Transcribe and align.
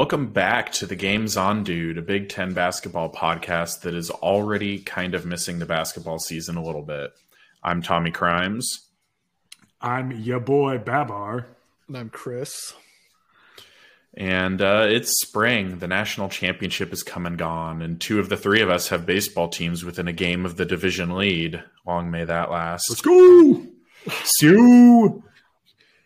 Welcome 0.00 0.28
back 0.32 0.72
to 0.72 0.86
the 0.86 0.96
Games 0.96 1.36
on 1.36 1.62
Dude, 1.62 1.98
a 1.98 2.02
Big 2.02 2.30
Ten 2.30 2.54
basketball 2.54 3.12
podcast 3.12 3.82
that 3.82 3.94
is 3.94 4.10
already 4.10 4.78
kind 4.78 5.14
of 5.14 5.26
missing 5.26 5.58
the 5.58 5.66
basketball 5.66 6.18
season 6.18 6.56
a 6.56 6.64
little 6.64 6.80
bit. 6.80 7.12
I'm 7.62 7.82
Tommy 7.82 8.10
Crimes. 8.10 8.88
I'm 9.78 10.10
your 10.10 10.40
boy 10.40 10.78
Babar. 10.78 11.48
And 11.86 11.98
I'm 11.98 12.08
Chris. 12.08 12.72
And 14.14 14.62
uh, 14.62 14.86
it's 14.88 15.20
spring. 15.20 15.80
The 15.80 15.86
national 15.86 16.30
championship 16.30 16.94
is 16.94 17.02
come 17.02 17.26
and 17.26 17.36
gone, 17.36 17.82
and 17.82 18.00
two 18.00 18.20
of 18.20 18.30
the 18.30 18.38
three 18.38 18.62
of 18.62 18.70
us 18.70 18.88
have 18.88 19.04
baseball 19.04 19.50
teams 19.50 19.84
within 19.84 20.08
a 20.08 20.14
game 20.14 20.46
of 20.46 20.56
the 20.56 20.64
division 20.64 21.14
lead. 21.14 21.62
Long 21.86 22.10
may 22.10 22.24
that 22.24 22.50
last. 22.50 22.88
Let's 22.88 23.02
go, 23.02 23.66
Sue. 24.24 25.22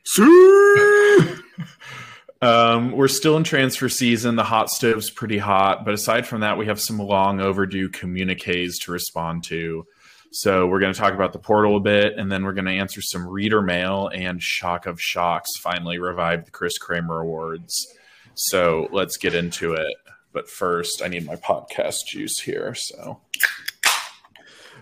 Sue. 0.05 1.39
Um, 2.45 2.93
we're 2.93 3.09
still 3.09 3.39
in 3.39 3.45
transfer 3.45 3.89
season. 3.89 4.37
The 4.37 4.45
hot 4.45 4.69
stove's 4.69 5.09
pretty 5.09 5.39
hot, 5.39 5.87
but 5.87 5.95
aside 5.95 6.27
from 6.27 6.43
that, 6.43 6.59
we 6.59 6.67
have 6.67 6.79
some 6.79 6.99
long 6.99 7.41
overdue 7.41 7.89
communiques 7.89 8.79
to 8.81 8.93
respond 8.93 9.45
to. 9.45 9.87
So 10.31 10.67
we're 10.67 10.81
going 10.81 10.93
to 10.93 10.99
talk 10.99 11.15
about 11.15 11.33
the 11.33 11.39
portal 11.39 11.77
a 11.79 11.81
bit, 11.81 12.19
and 12.19 12.31
then 12.31 12.45
we're 12.45 12.53
going 12.53 12.67
to 12.67 12.73
answer 12.73 13.01
some 13.01 13.27
reader 13.27 13.63
mail 13.63 14.09
and 14.09 14.43
shock 14.43 14.85
of 14.85 15.01
shocks. 15.01 15.57
Finally, 15.59 15.99
revived 15.99 16.47
the 16.47 16.51
Chris 16.51 16.77
Kramer 16.77 17.21
Awards. 17.21 17.87
So 18.35 18.89
let's 18.93 19.17
get 19.17 19.35
into 19.35 19.73
it. 19.73 19.95
But 20.35 20.51
first, 20.51 21.01
I 21.03 21.09
need 21.09 21.25
my 21.25 21.37
podcast 21.37 22.07
juice 22.09 22.41
here. 22.41 22.75
So 22.75 23.21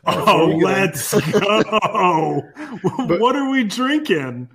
Oh, 0.05 0.59
let's 0.61 1.13
go. 1.31 2.43
what 3.19 3.37
are 3.37 3.49
we 3.51 3.63
drinking? 3.63 4.49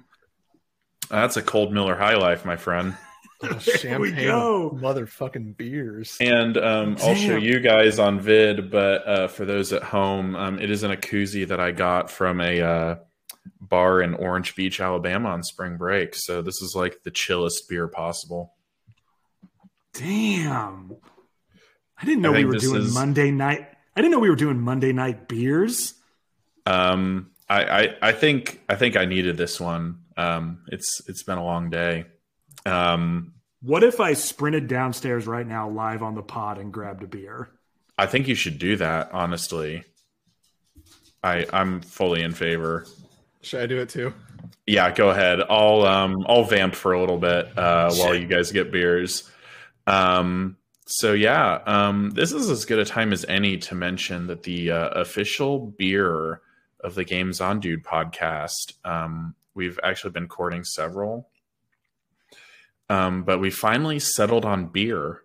That's 1.09 1.37
a 1.37 1.41
cold 1.41 1.71
Miller 1.73 1.95
High 1.95 2.15
Life, 2.15 2.45
my 2.45 2.55
friend. 2.57 2.95
Oh, 3.43 3.47
There 3.83 3.99
we 3.99 4.09
champagne 4.09 4.27
go. 4.27 4.77
motherfucking 4.81 5.57
beers. 5.57 6.17
And 6.19 6.57
um, 6.57 6.97
I'll 7.01 7.13
show 7.15 7.35
you 7.37 7.59
guys 7.59 7.99
on 7.99 8.19
vid, 8.19 8.71
but 8.71 9.07
uh, 9.07 9.27
for 9.27 9.45
those 9.45 9.71
at 9.73 9.83
home, 9.83 10.35
um, 10.35 10.59
it 10.59 10.71
is 10.71 10.83
in 10.83 10.89
a 10.91 10.97
koozie 10.97 11.47
that 11.47 11.59
I 11.59 11.71
got 11.71 12.09
from 12.09 12.41
a 12.41 12.61
uh, 12.61 12.95
bar 13.61 14.01
in 14.01 14.15
Orange 14.15 14.55
Beach, 14.55 14.79
Alabama 14.81 15.29
on 15.29 15.43
spring 15.43 15.77
break. 15.77 16.15
So 16.15 16.41
this 16.41 16.61
is 16.63 16.73
like 16.75 17.03
the 17.03 17.11
chillest 17.11 17.69
beer 17.69 17.87
possible. 17.87 18.53
Damn. 19.93 20.95
I 21.99 22.05
didn't 22.05 22.21
know 22.21 22.33
I 22.33 22.37
we 22.37 22.45
were 22.45 22.55
doing 22.57 22.81
is- 22.83 22.93
Monday 22.93 23.31
night. 23.31 23.67
I 23.95 24.01
didn't 24.01 24.11
know 24.11 24.19
we 24.19 24.29
were 24.29 24.35
doing 24.35 24.59
Monday 24.59 24.93
night 24.93 25.27
beers. 25.27 25.95
Um, 26.67 27.31
I, 27.49 27.63
I, 27.63 27.95
I 28.01 28.11
think 28.11 28.61
I 28.69 28.75
think 28.75 28.95
I 28.95 29.05
needed 29.05 29.37
this 29.37 29.59
one. 29.59 29.99
Um, 30.17 30.63
it's 30.67 31.01
it's 31.07 31.23
been 31.23 31.37
a 31.37 31.43
long 31.43 31.69
day. 31.69 32.05
Um, 32.65 33.33
What 33.61 33.83
if 33.83 33.99
I 33.99 34.13
sprinted 34.13 34.67
downstairs 34.67 35.27
right 35.27 35.47
now 35.47 35.69
live 35.69 36.03
on 36.03 36.15
the 36.15 36.23
pod 36.23 36.57
and 36.57 36.73
grabbed 36.73 37.03
a 37.03 37.07
beer? 37.07 37.49
I 37.97 38.05
think 38.05 38.27
you 38.27 38.35
should 38.35 38.59
do 38.59 38.75
that. 38.77 39.11
Honestly, 39.13 39.83
I 41.23 41.45
I'm 41.51 41.81
fully 41.81 42.21
in 42.21 42.33
favor. 42.33 42.85
Should 43.41 43.61
I 43.61 43.65
do 43.65 43.79
it 43.79 43.89
too? 43.89 44.13
Yeah, 44.65 44.91
go 44.91 45.09
ahead. 45.09 45.39
I'll 45.49 45.83
um 45.85 46.25
I'll 46.27 46.43
vamp 46.43 46.75
for 46.75 46.93
a 46.93 46.99
little 46.99 47.17
bit 47.17 47.57
uh, 47.57 47.91
while 47.93 48.15
you 48.15 48.27
guys 48.27 48.51
get 48.51 48.71
beers. 48.71 49.29
Um, 49.87 50.57
so 50.85 51.13
yeah, 51.13 51.59
um, 51.65 52.11
this 52.11 52.31
is 52.31 52.49
as 52.49 52.65
good 52.65 52.79
a 52.79 52.85
time 52.85 53.13
as 53.13 53.25
any 53.27 53.57
to 53.59 53.75
mention 53.75 54.27
that 54.27 54.43
the 54.43 54.71
uh, 54.71 54.89
official 54.89 55.59
beer 55.77 56.41
of 56.81 56.95
the 56.95 57.03
Games 57.03 57.41
on 57.41 57.59
Dude 57.59 57.83
podcast. 57.83 58.73
Um, 58.85 59.33
we've 59.57 59.79
actually 59.83 60.11
been 60.11 60.27
courting 60.27 60.63
several, 60.63 61.29
um, 62.89 63.23
but 63.23 63.39
we 63.39 63.49
finally 63.49 63.99
settled 63.99 64.45
on 64.45 64.67
beer. 64.67 65.21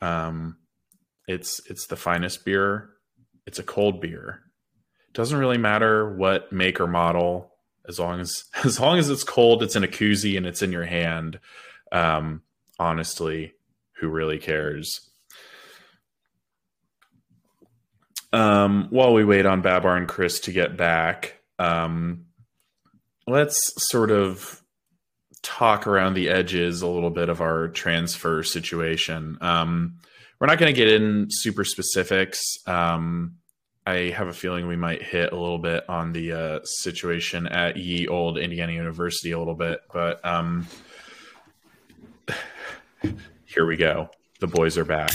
Um, 0.00 0.56
it's 1.28 1.60
it's 1.68 1.86
the 1.86 1.96
finest 1.96 2.44
beer. 2.46 2.90
It's 3.46 3.58
a 3.58 3.62
cold 3.62 4.00
beer 4.00 4.46
doesn't 5.16 5.38
really 5.38 5.56
matter 5.56 6.14
what 6.14 6.52
make 6.52 6.78
or 6.78 6.86
model 6.86 7.50
as 7.88 7.98
long 7.98 8.20
as 8.20 8.44
as 8.64 8.78
long 8.78 8.98
as 8.98 9.08
it's 9.08 9.24
cold 9.24 9.62
it's 9.62 9.74
in 9.74 9.82
a 9.82 9.88
koozie 9.88 10.36
and 10.36 10.46
it's 10.46 10.62
in 10.62 10.70
your 10.70 10.84
hand 10.84 11.40
um 11.90 12.42
honestly 12.78 13.54
who 13.98 14.08
really 14.08 14.38
cares 14.38 15.08
um 18.34 18.88
while 18.90 19.14
we 19.14 19.24
wait 19.24 19.46
on 19.46 19.62
babar 19.62 19.96
and 19.96 20.06
chris 20.06 20.38
to 20.38 20.52
get 20.52 20.76
back 20.76 21.38
um 21.58 22.25
let's 23.26 23.58
sort 23.90 24.10
of 24.10 24.62
talk 25.42 25.86
around 25.86 26.14
the 26.14 26.28
edges 26.28 26.82
a 26.82 26.86
little 26.86 27.10
bit 27.10 27.28
of 27.28 27.40
our 27.40 27.68
transfer 27.68 28.42
situation 28.42 29.38
um 29.40 29.96
we're 30.40 30.46
not 30.46 30.58
going 30.58 30.72
to 30.72 30.76
get 30.76 30.92
in 30.92 31.26
super 31.30 31.64
specifics 31.64 32.40
um 32.66 33.36
I 33.86 34.10
have 34.10 34.26
a 34.26 34.32
feeling 34.32 34.66
we 34.66 34.74
might 34.74 35.00
hit 35.00 35.32
a 35.32 35.38
little 35.38 35.60
bit 35.60 35.88
on 35.88 36.12
the 36.12 36.32
uh, 36.32 36.60
situation 36.64 37.46
at 37.46 37.76
ye 37.76 38.08
old 38.08 38.36
Indiana 38.36 38.72
University 38.72 39.30
a 39.30 39.38
little 39.38 39.54
bit, 39.54 39.80
but 39.92 40.22
um, 40.24 40.66
here 43.44 43.64
we 43.64 43.76
go. 43.76 44.10
The 44.40 44.48
boys 44.48 44.76
are 44.76 44.84
back. 44.84 45.12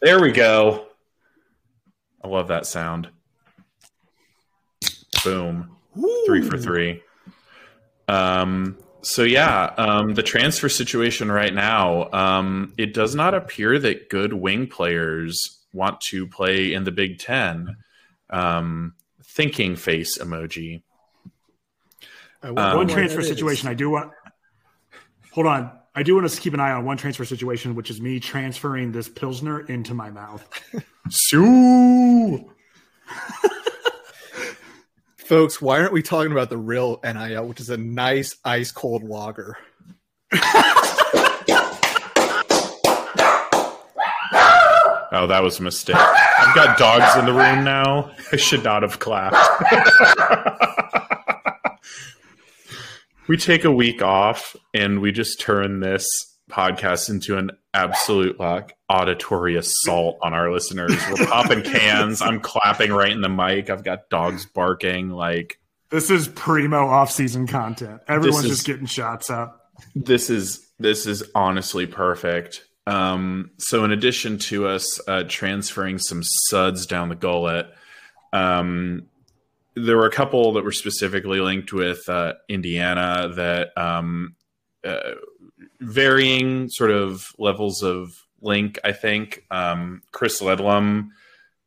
There 0.00 0.22
we 0.22 0.32
go. 0.32 0.86
I 2.24 2.28
love 2.28 2.48
that 2.48 2.64
sound. 2.64 3.10
Boom. 5.22 5.76
Three 6.26 6.42
for 6.42 6.58
three. 6.58 7.02
Um, 8.08 8.78
so 9.02 9.22
yeah, 9.22 9.74
um, 9.76 10.14
the 10.14 10.22
transfer 10.22 10.68
situation 10.68 11.30
right 11.30 11.52
now, 11.52 12.10
um, 12.12 12.74
it 12.76 12.94
does 12.94 13.14
not 13.14 13.34
appear 13.34 13.78
that 13.78 14.08
good 14.08 14.32
wing 14.32 14.66
players 14.66 15.64
want 15.72 16.00
to 16.00 16.26
play 16.26 16.72
in 16.72 16.84
the 16.84 16.92
Big 16.92 17.18
Ten. 17.18 17.76
Um, 18.30 18.94
thinking 19.24 19.76
face 19.76 20.18
emoji. 20.18 20.82
I 22.42 22.48
Um, 22.48 22.54
one 22.54 22.64
why 22.76 22.84
transfer 22.84 23.20
that 23.20 23.22
is. 23.22 23.28
situation 23.28 23.68
I 23.68 23.74
do 23.74 23.90
want. 23.90 24.12
Hold 25.32 25.46
on. 25.46 25.72
I 25.94 26.02
do 26.02 26.14
want 26.14 26.26
us 26.26 26.36
to 26.36 26.40
keep 26.40 26.54
an 26.54 26.60
eye 26.60 26.70
on 26.72 26.84
one 26.84 26.96
transfer 26.96 27.24
situation, 27.24 27.74
which 27.74 27.90
is 27.90 28.00
me 28.00 28.20
transferring 28.20 28.92
this 28.92 29.08
Pilsner 29.08 29.60
into 29.60 29.94
my 29.94 30.10
mouth. 30.10 30.48
Sue. 31.10 32.52
Folks, 35.28 35.60
why 35.60 35.78
aren't 35.78 35.92
we 35.92 36.00
talking 36.00 36.32
about 36.32 36.48
the 36.48 36.56
real 36.56 37.00
NIL, 37.04 37.46
which 37.46 37.60
is 37.60 37.68
a 37.68 37.76
nice 37.76 38.34
ice 38.46 38.72
cold 38.72 39.02
lager? 39.02 39.58
Oh, 45.10 45.26
that 45.26 45.42
was 45.42 45.58
a 45.58 45.62
mistake. 45.62 45.96
I've 45.96 46.54
got 46.54 46.78
dogs 46.78 47.14
in 47.18 47.26
the 47.26 47.34
room 47.34 47.62
now. 47.62 48.10
I 48.32 48.36
should 48.36 48.64
not 48.64 48.82
have 48.82 49.00
clapped. 49.00 49.36
we 53.28 53.36
take 53.36 53.64
a 53.64 53.72
week 53.72 54.00
off 54.00 54.56
and 54.72 55.02
we 55.02 55.12
just 55.12 55.40
turn 55.40 55.80
this 55.80 56.27
podcast 56.48 57.10
into 57.10 57.36
an 57.36 57.50
absolute 57.74 58.40
like 58.40 58.76
auditory 58.88 59.56
assault 59.56 60.18
on 60.22 60.32
our 60.34 60.50
listeners. 60.50 60.92
We're 61.10 61.26
popping 61.26 61.62
cans. 61.62 62.22
I'm 62.22 62.40
clapping 62.40 62.92
right 62.92 63.12
in 63.12 63.20
the 63.20 63.28
mic. 63.28 63.70
I've 63.70 63.84
got 63.84 64.08
dogs 64.10 64.46
barking. 64.46 65.10
Like 65.10 65.60
This 65.90 66.10
is 66.10 66.28
primo 66.28 66.86
off-season 66.88 67.46
content. 67.46 68.00
Everyone's 68.08 68.44
is- 68.46 68.50
just 68.50 68.66
getting 68.66 68.86
shots 68.86 69.30
up. 69.30 69.70
this 69.94 70.30
is 70.30 70.66
this 70.78 71.06
is 71.06 71.22
honestly 71.34 71.86
perfect. 71.86 72.64
Um, 72.86 73.50
so 73.58 73.84
in 73.84 73.92
addition 73.92 74.38
to 74.38 74.66
us 74.66 74.98
uh, 75.06 75.24
transferring 75.28 75.98
some 75.98 76.22
suds 76.22 76.86
down 76.86 77.10
the 77.10 77.14
gullet, 77.14 77.66
um, 78.32 79.06
there 79.74 79.96
were 79.96 80.06
a 80.06 80.10
couple 80.10 80.54
that 80.54 80.64
were 80.64 80.72
specifically 80.72 81.40
linked 81.40 81.72
with 81.72 82.08
uh, 82.08 82.34
Indiana 82.48 83.30
that 83.36 83.76
um, 83.76 84.34
uh, 84.84 85.12
varying 85.80 86.68
sort 86.68 86.90
of 86.90 87.32
levels 87.38 87.82
of 87.82 88.12
link. 88.40 88.78
I 88.84 88.92
think 88.92 89.44
um, 89.50 90.02
Chris 90.12 90.40
Ledlum 90.40 91.08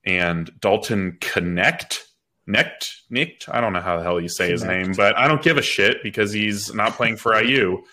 and 0.06 0.52
Dalton 0.60 1.18
Knecht. 1.20 2.00
Necht, 2.48 3.02
Nicked. 3.10 3.48
I 3.50 3.62
don't 3.62 3.72
know 3.72 3.80
how 3.82 3.98
the 3.98 4.04
hell 4.04 4.20
you 4.20 4.28
say 4.28 4.50
his 4.50 4.64
name, 4.64 4.94
but 4.98 5.16
I 5.18 5.28
don't 5.28 5.44
give 5.44 5.58
a 5.58 5.62
shit 5.62 6.02
because 6.04 6.34
he's 6.34 6.74
not 6.74 6.94
playing 6.94 7.18
for 7.18 7.40
IU 7.40 7.84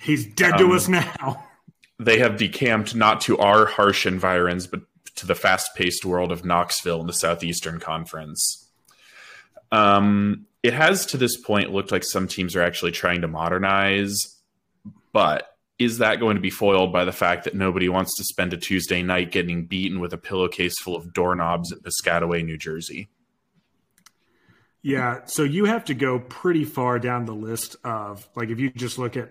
He's 0.00 0.26
dead 0.26 0.56
to 0.58 0.64
Um, 0.64 0.72
us 0.72 0.88
now. 0.88 1.44
they 1.98 2.18
have 2.18 2.36
decamped 2.36 2.94
not 2.94 3.20
to 3.22 3.38
our 3.38 3.64
harsh 3.66 4.06
environs, 4.06 4.66
but 4.66 4.80
to 5.16 5.26
the 5.26 5.34
fast 5.34 5.74
paced 5.74 6.04
world 6.04 6.32
of 6.32 6.44
Knoxville 6.44 7.00
in 7.00 7.06
the 7.06 7.12
Southeastern 7.12 7.80
Conference. 7.80 8.68
Um, 9.72 10.46
it 10.62 10.74
has 10.74 11.06
to 11.06 11.16
this 11.16 11.36
point 11.40 11.72
looked 11.72 11.92
like 11.92 12.04
some 12.04 12.28
teams 12.28 12.54
are 12.56 12.62
actually 12.62 12.92
trying 12.92 13.20
to 13.22 13.28
modernize, 13.28 14.36
but 15.12 15.53
is 15.78 15.98
that 15.98 16.20
going 16.20 16.36
to 16.36 16.40
be 16.40 16.50
foiled 16.50 16.92
by 16.92 17.04
the 17.04 17.12
fact 17.12 17.44
that 17.44 17.54
nobody 17.54 17.88
wants 17.88 18.16
to 18.16 18.24
spend 18.24 18.52
a 18.52 18.56
Tuesday 18.56 19.02
night 19.02 19.32
getting 19.32 19.66
beaten 19.66 20.00
with 20.00 20.12
a 20.12 20.18
pillowcase 20.18 20.78
full 20.80 20.96
of 20.96 21.12
doorknobs 21.12 21.72
at 21.72 21.80
Piscataway, 21.82 22.44
New 22.44 22.56
Jersey? 22.56 23.08
Yeah, 24.82 25.20
so 25.24 25.42
you 25.42 25.64
have 25.64 25.86
to 25.86 25.94
go 25.94 26.18
pretty 26.18 26.64
far 26.64 26.98
down 26.98 27.24
the 27.24 27.34
list 27.34 27.76
of 27.84 28.28
like 28.36 28.50
if 28.50 28.60
you 28.60 28.70
just 28.70 28.98
look 28.98 29.16
at 29.16 29.30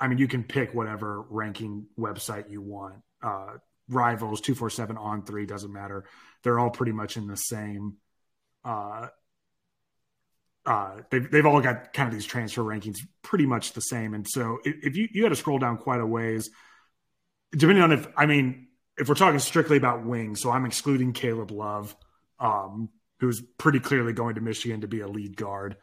I 0.00 0.08
mean, 0.08 0.18
you 0.18 0.28
can 0.28 0.44
pick 0.44 0.74
whatever 0.74 1.22
ranking 1.28 1.86
website 1.98 2.50
you 2.50 2.62
want. 2.62 3.02
Uh, 3.22 3.54
rivals, 3.88 4.40
two 4.40 4.54
four 4.54 4.70
seven 4.70 4.96
on 4.96 5.22
three 5.22 5.46
doesn't 5.46 5.72
matter. 5.72 6.04
They're 6.42 6.58
all 6.58 6.70
pretty 6.70 6.92
much 6.92 7.16
in 7.16 7.26
the 7.26 7.36
same. 7.36 7.96
Uh, 8.64 9.08
uh, 10.68 11.00
they've 11.10 11.30
they've 11.30 11.46
all 11.46 11.62
got 11.62 11.94
kind 11.94 12.08
of 12.08 12.14
these 12.14 12.26
transfer 12.26 12.62
rankings 12.62 12.98
pretty 13.22 13.46
much 13.46 13.72
the 13.72 13.80
same, 13.80 14.12
and 14.12 14.28
so 14.28 14.58
if, 14.64 14.94
you 14.96 15.08
you 15.10 15.22
got 15.22 15.30
to 15.30 15.36
scroll 15.36 15.58
down 15.58 15.78
quite 15.78 15.98
a 15.98 16.06
ways, 16.06 16.50
depending 17.52 17.82
on 17.82 17.90
if 17.90 18.06
I 18.18 18.26
mean 18.26 18.68
if 18.98 19.08
we're 19.08 19.14
talking 19.14 19.38
strictly 19.38 19.78
about 19.78 20.04
wings, 20.04 20.42
so 20.42 20.50
I'm 20.50 20.66
excluding 20.66 21.14
Caleb 21.14 21.52
Love, 21.52 21.96
um, 22.38 22.90
who's 23.18 23.40
pretty 23.56 23.80
clearly 23.80 24.12
going 24.12 24.34
to 24.34 24.42
Michigan 24.42 24.82
to 24.82 24.88
be 24.88 25.00
a 25.00 25.08
lead 25.08 25.38
guard. 25.38 25.76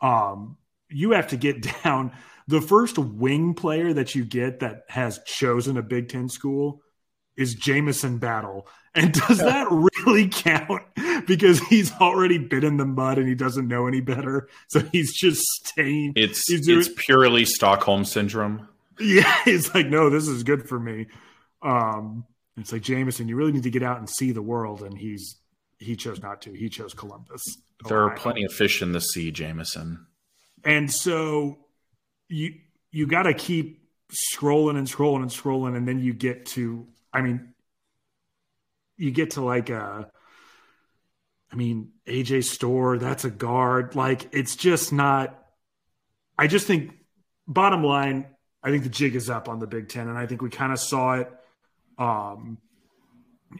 Um, 0.00 0.56
you 0.90 1.12
have 1.12 1.28
to 1.28 1.36
get 1.36 1.62
down 1.84 2.10
the 2.48 2.60
first 2.60 2.98
wing 2.98 3.54
player 3.54 3.92
that 3.92 4.16
you 4.16 4.24
get 4.24 4.60
that 4.60 4.82
has 4.88 5.20
chosen 5.26 5.76
a 5.76 5.82
Big 5.82 6.08
Ten 6.08 6.28
school 6.28 6.82
is 7.36 7.54
Jamison 7.54 8.18
Battle. 8.18 8.66
And 8.94 9.12
does 9.12 9.38
that 9.38 9.66
really 9.70 10.28
count? 10.28 10.82
Because 11.26 11.58
he's 11.68 11.90
already 11.92 12.36
been 12.36 12.64
in 12.64 12.76
the 12.76 12.84
mud 12.84 13.16
and 13.16 13.26
he 13.26 13.34
doesn't 13.34 13.66
know 13.66 13.86
any 13.86 14.02
better. 14.02 14.46
So 14.68 14.80
he's 14.80 15.14
just 15.14 15.40
staying. 15.40 16.12
It's 16.16 16.44
doing, 16.46 16.80
it's 16.80 16.90
purely 16.94 17.46
Stockholm 17.46 18.04
syndrome. 18.04 18.68
Yeah, 19.00 19.34
he's 19.46 19.74
like, 19.74 19.86
no, 19.86 20.10
this 20.10 20.28
is 20.28 20.42
good 20.42 20.68
for 20.68 20.78
me. 20.78 21.06
Um, 21.62 22.26
it's 22.58 22.72
like 22.72 22.82
Jamison, 22.82 23.26
you 23.26 23.36
really 23.36 23.52
need 23.52 23.62
to 23.62 23.70
get 23.70 23.82
out 23.82 23.98
and 23.98 24.10
see 24.10 24.32
the 24.32 24.42
world, 24.42 24.82
and 24.82 24.98
he's 24.98 25.36
he 25.78 25.96
chose 25.96 26.20
not 26.20 26.42
to. 26.42 26.52
He 26.52 26.68
chose 26.68 26.92
Columbus. 26.92 27.42
There 27.88 28.02
Ohio. 28.02 28.14
are 28.14 28.16
plenty 28.18 28.44
of 28.44 28.52
fish 28.52 28.82
in 28.82 28.92
the 28.92 29.00
sea, 29.00 29.30
Jamison. 29.30 30.06
And 30.64 30.92
so 30.92 31.58
you 32.28 32.54
you 32.90 33.06
got 33.06 33.22
to 33.22 33.34
keep 33.34 33.88
scrolling 34.12 34.76
and 34.76 34.86
scrolling 34.86 35.22
and 35.22 35.30
scrolling, 35.30 35.76
and 35.76 35.88
then 35.88 35.98
you 35.98 36.14
get 36.14 36.46
to, 36.46 36.86
I 37.14 37.22
mean, 37.22 37.54
you 38.96 39.10
get 39.10 39.32
to 39.32 39.40
like 39.42 39.70
a, 39.70 39.78
uh, 39.78 40.04
I 41.52 41.56
mean, 41.56 41.92
AJ 42.06 42.44
Storr, 42.44 42.98
that's 42.98 43.24
a 43.24 43.30
guard. 43.30 43.94
Like 43.94 44.28
it's 44.32 44.56
just 44.56 44.92
not. 44.92 45.40
I 46.36 46.48
just 46.48 46.66
think, 46.66 46.92
bottom 47.46 47.84
line, 47.84 48.26
I 48.60 48.70
think 48.70 48.82
the 48.82 48.88
jig 48.88 49.14
is 49.14 49.30
up 49.30 49.48
on 49.48 49.60
the 49.60 49.68
Big 49.68 49.88
Ten, 49.88 50.08
and 50.08 50.18
I 50.18 50.26
think 50.26 50.42
we 50.42 50.50
kind 50.50 50.72
of 50.72 50.80
saw 50.80 51.14
it 51.14 51.32
um, 51.96 52.58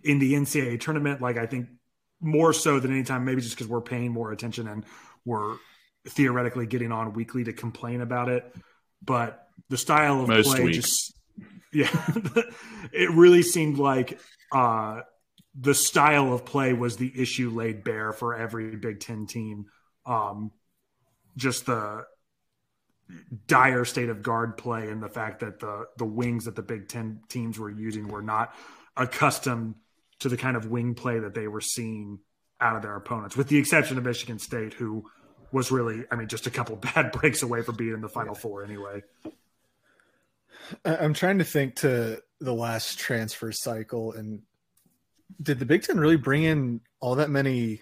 in 0.02 0.18
the 0.18 0.34
NCAA 0.34 0.80
tournament. 0.80 1.22
Like 1.22 1.36
I 1.36 1.46
think 1.46 1.68
more 2.20 2.52
so 2.52 2.80
than 2.80 2.90
any 2.90 3.04
time, 3.04 3.24
maybe 3.24 3.42
just 3.42 3.54
because 3.54 3.68
we're 3.68 3.80
paying 3.80 4.10
more 4.10 4.32
attention 4.32 4.66
and 4.66 4.84
we're 5.24 5.56
theoretically 6.08 6.66
getting 6.66 6.90
on 6.90 7.12
weekly 7.12 7.44
to 7.44 7.52
complain 7.52 8.00
about 8.00 8.28
it. 8.28 8.52
But 9.04 9.46
the 9.68 9.76
style 9.76 10.20
of 10.22 10.28
Most 10.28 10.48
play 10.48 10.64
weeks. 10.64 10.76
just 10.78 11.14
yeah, 11.72 11.88
it 12.92 13.10
really 13.10 13.42
seemed 13.42 13.78
like 13.78 14.18
uh, 14.52 15.00
the 15.58 15.74
style 15.74 16.32
of 16.32 16.44
play 16.44 16.72
was 16.72 16.96
the 16.96 17.12
issue 17.20 17.50
laid 17.50 17.84
bare 17.84 18.12
for 18.12 18.34
every 18.34 18.76
Big 18.76 19.00
Ten 19.00 19.26
team. 19.26 19.66
Um, 20.06 20.52
just 21.36 21.66
the 21.66 22.06
dire 23.46 23.84
state 23.84 24.08
of 24.08 24.22
guard 24.22 24.56
play 24.56 24.88
and 24.88 25.02
the 25.02 25.08
fact 25.08 25.40
that 25.40 25.60
the 25.60 25.86
the 25.98 26.04
wings 26.04 26.46
that 26.46 26.56
the 26.56 26.62
Big 26.62 26.88
Ten 26.88 27.20
teams 27.28 27.58
were 27.58 27.70
using 27.70 28.08
were 28.08 28.22
not 28.22 28.54
accustomed 28.96 29.74
to 30.20 30.28
the 30.28 30.36
kind 30.36 30.56
of 30.56 30.70
wing 30.70 30.94
play 30.94 31.18
that 31.18 31.34
they 31.34 31.48
were 31.48 31.60
seeing 31.60 32.18
out 32.60 32.76
of 32.76 32.82
their 32.82 32.96
opponents, 32.96 33.36
with 33.36 33.48
the 33.48 33.58
exception 33.58 33.98
of 33.98 34.04
Michigan 34.04 34.38
State, 34.38 34.72
who 34.74 35.04
was 35.52 35.70
really, 35.70 36.04
I 36.10 36.16
mean, 36.16 36.28
just 36.28 36.46
a 36.46 36.50
couple 36.50 36.76
bad 36.94 37.12
breaks 37.12 37.42
away 37.42 37.62
from 37.62 37.76
being 37.76 37.94
in 37.94 38.00
the 38.00 38.08
Final 38.08 38.34
Four 38.34 38.64
anyway. 38.64 39.02
I'm 40.84 41.14
trying 41.14 41.38
to 41.38 41.44
think 41.44 41.76
to 41.76 42.22
the 42.40 42.54
last 42.54 42.98
transfer 42.98 43.52
cycle, 43.52 44.12
and 44.12 44.42
did 45.42 45.58
the 45.58 45.66
Big 45.66 45.82
Ten 45.82 45.98
really 45.98 46.16
bring 46.16 46.44
in 46.44 46.80
all 47.00 47.16
that 47.16 47.30
many 47.30 47.80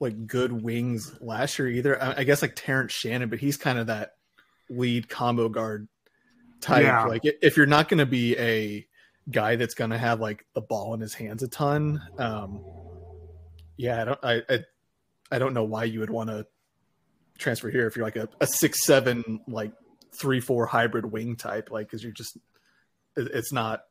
like 0.00 0.26
good 0.26 0.52
wings 0.52 1.16
last 1.20 1.58
year 1.58 1.68
either? 1.68 2.02
I 2.02 2.24
guess 2.24 2.42
like 2.42 2.54
Terrence 2.54 2.92
Shannon, 2.92 3.28
but 3.28 3.38
he's 3.38 3.56
kind 3.56 3.78
of 3.78 3.86
that 3.88 4.14
lead 4.68 5.08
combo 5.08 5.48
guard 5.48 5.88
type. 6.60 6.84
Yeah. 6.84 7.04
Like 7.04 7.22
if 7.24 7.56
you're 7.56 7.66
not 7.66 7.88
going 7.88 7.98
to 7.98 8.06
be 8.06 8.36
a 8.38 8.86
guy 9.30 9.56
that's 9.56 9.74
going 9.74 9.90
to 9.90 9.98
have 9.98 10.20
like 10.20 10.44
the 10.54 10.60
ball 10.60 10.94
in 10.94 11.00
his 11.00 11.14
hands 11.14 11.42
a 11.42 11.48
ton, 11.48 12.02
um, 12.18 12.64
yeah, 13.76 14.02
I 14.02 14.04
don't, 14.04 14.20
I, 14.22 14.42
I, 14.48 14.58
I 15.32 15.38
don't 15.38 15.54
know 15.54 15.64
why 15.64 15.84
you 15.84 16.00
would 16.00 16.10
want 16.10 16.30
to 16.30 16.46
transfer 17.38 17.70
here 17.70 17.86
if 17.86 17.96
you're 17.96 18.04
like 18.04 18.16
a, 18.16 18.28
a 18.40 18.46
six 18.46 18.84
seven 18.84 19.40
like 19.46 19.72
three 20.18 20.40
four 20.40 20.66
hybrid 20.66 21.10
wing 21.10 21.36
type, 21.36 21.70
like 21.70 21.86
because 21.86 22.02
you're 22.02 22.12
just 22.12 22.36
it, 23.16 23.28
it's 23.32 23.52
not 23.52 23.82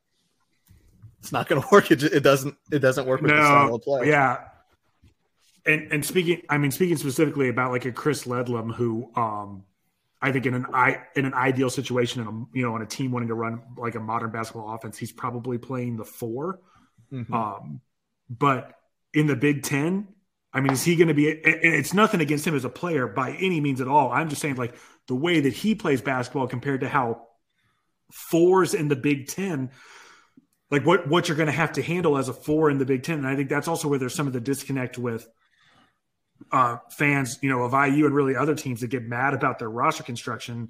it's 1.20 1.32
not 1.32 1.48
going 1.48 1.62
to 1.62 1.68
work. 1.72 1.92
It, 1.92 2.04
it 2.04 2.22
doesn't 2.22 2.56
it 2.72 2.80
doesn't 2.80 3.06
work 3.06 3.22
with 3.22 3.32
no, 3.32 3.38
the 3.38 3.44
style 3.44 3.76
of 3.76 3.82
play. 3.82 4.10
Yeah. 4.10 4.40
And 5.66 5.92
and 5.92 6.06
speaking, 6.06 6.44
I 6.50 6.58
mean, 6.58 6.72
speaking 6.72 6.98
specifically 6.98 7.50
about 7.50 7.72
like 7.72 7.86
a 7.86 7.92
Chris 7.92 8.26
Ledlum, 8.26 8.74
who 8.74 9.12
um, 9.16 9.64
I 10.22 10.32
think 10.32 10.46
in 10.46 10.54
an 10.54 10.68
i 10.74 11.02
in 11.16 11.26
an 11.26 11.34
ideal 11.34 11.70
situation, 11.70 12.22
in 12.22 12.28
a 12.28 12.58
you 12.58 12.64
know, 12.64 12.76
on 12.76 12.82
a 12.82 12.86
team 12.86 13.12
wanting 13.12 13.30
to 13.30 13.34
run 13.34 13.62
like 13.78 13.96
a 13.96 14.00
modern 14.00 14.32
basketball 14.32 14.74
offense, 14.74 14.98
he's 14.98 15.12
probably 15.12 15.58
playing 15.58 15.98
the 15.98 16.06
4 16.06 16.60
mm-hmm. 17.12 17.34
Um, 17.34 17.82
but 18.30 18.74
in 19.14 19.28
the 19.28 19.36
Big 19.36 19.64
Ten, 19.64 20.08
I 20.56 20.62
mean, 20.62 20.72
is 20.72 20.84
he 20.84 20.96
going 20.96 21.10
to 21.10 21.14
be? 21.14 21.28
it's 21.28 21.94
nothing 21.94 22.22
against 22.22 22.48
him 22.48 22.56
as 22.56 22.64
a 22.64 22.70
player 22.70 23.08
by 23.08 23.32
any 23.34 23.60
means 23.60 23.82
at 23.82 23.90
all. 23.90 24.10
I'm 24.10 24.30
just 24.30 24.42
saying, 24.42 24.56
like 24.56 24.76
the 25.08 25.16
way 25.16 25.42
that 25.42 25.54
he 25.54 25.76
plays 25.76 26.02
basketball 26.02 26.48
compared 26.48 26.80
to 26.80 26.88
how 26.88 27.28
fours 28.12 28.74
in 28.74 28.88
the 28.88 28.96
Big 28.96 29.28
Ten, 29.28 29.70
like 30.72 30.86
what 30.86 31.10
what 31.10 31.28
you're 31.28 31.36
going 31.36 31.48
to 31.48 31.54
have 31.54 31.74
to 31.74 31.82
handle 31.82 32.18
as 32.18 32.30
a 32.30 32.34
four 32.34 32.70
in 32.70 32.78
the 32.78 32.86
Big 32.86 33.04
Ten. 33.04 33.20
And 33.20 33.28
I 33.28 33.36
think 33.36 33.50
that's 33.50 33.68
also 33.68 33.90
where 33.90 34.00
there's 34.00 34.16
some 34.16 34.28
of 34.28 34.34
the 34.34 34.40
disconnect 34.40 34.98
with 34.98 35.28
uh, 36.54 36.78
fans, 36.90 37.38
you 37.42 37.50
know, 37.50 37.64
of 37.64 37.74
IU 37.74 38.06
and 38.06 38.16
really 38.16 38.38
other 38.38 38.56
teams 38.56 38.80
that 38.80 38.88
get 38.88 39.04
mad 39.04 39.34
about 39.34 39.60
their 39.60 39.70
roster 39.70 40.04
construction. 40.04 40.70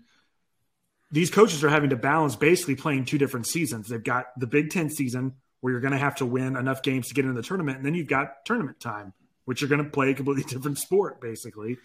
These 1.11 1.29
coaches 1.29 1.63
are 1.63 1.69
having 1.69 1.91
to 1.91 1.95
balance 1.95 2.35
basically 2.35 2.75
playing 2.75 3.05
two 3.05 3.19
different 3.19 3.45
seasons. 3.45 3.87
They've 3.87 4.03
got 4.03 4.27
the 4.35 4.47
Big 4.47 4.71
Ten 4.71 4.89
season 4.89 5.35
where 5.61 5.71
you're 5.71 5.81
going 5.81 5.93
to 5.93 5.99
have 5.99 6.15
to 6.15 6.25
win 6.25 6.55
enough 6.55 6.81
games 6.81 7.07
to 7.07 7.13
get 7.13 7.25
into 7.25 7.39
the 7.39 7.47
tournament, 7.47 7.77
and 7.77 7.85
then 7.85 7.93
you've 7.93 8.07
got 8.07 8.45
tournament 8.45 8.79
time, 8.79 9.13
which 9.45 9.61
you're 9.61 9.69
going 9.69 9.83
to 9.83 9.89
play 9.89 10.11
a 10.11 10.13
completely 10.13 10.43
different 10.47 10.77
sport, 10.77 11.21
basically. 11.21 11.77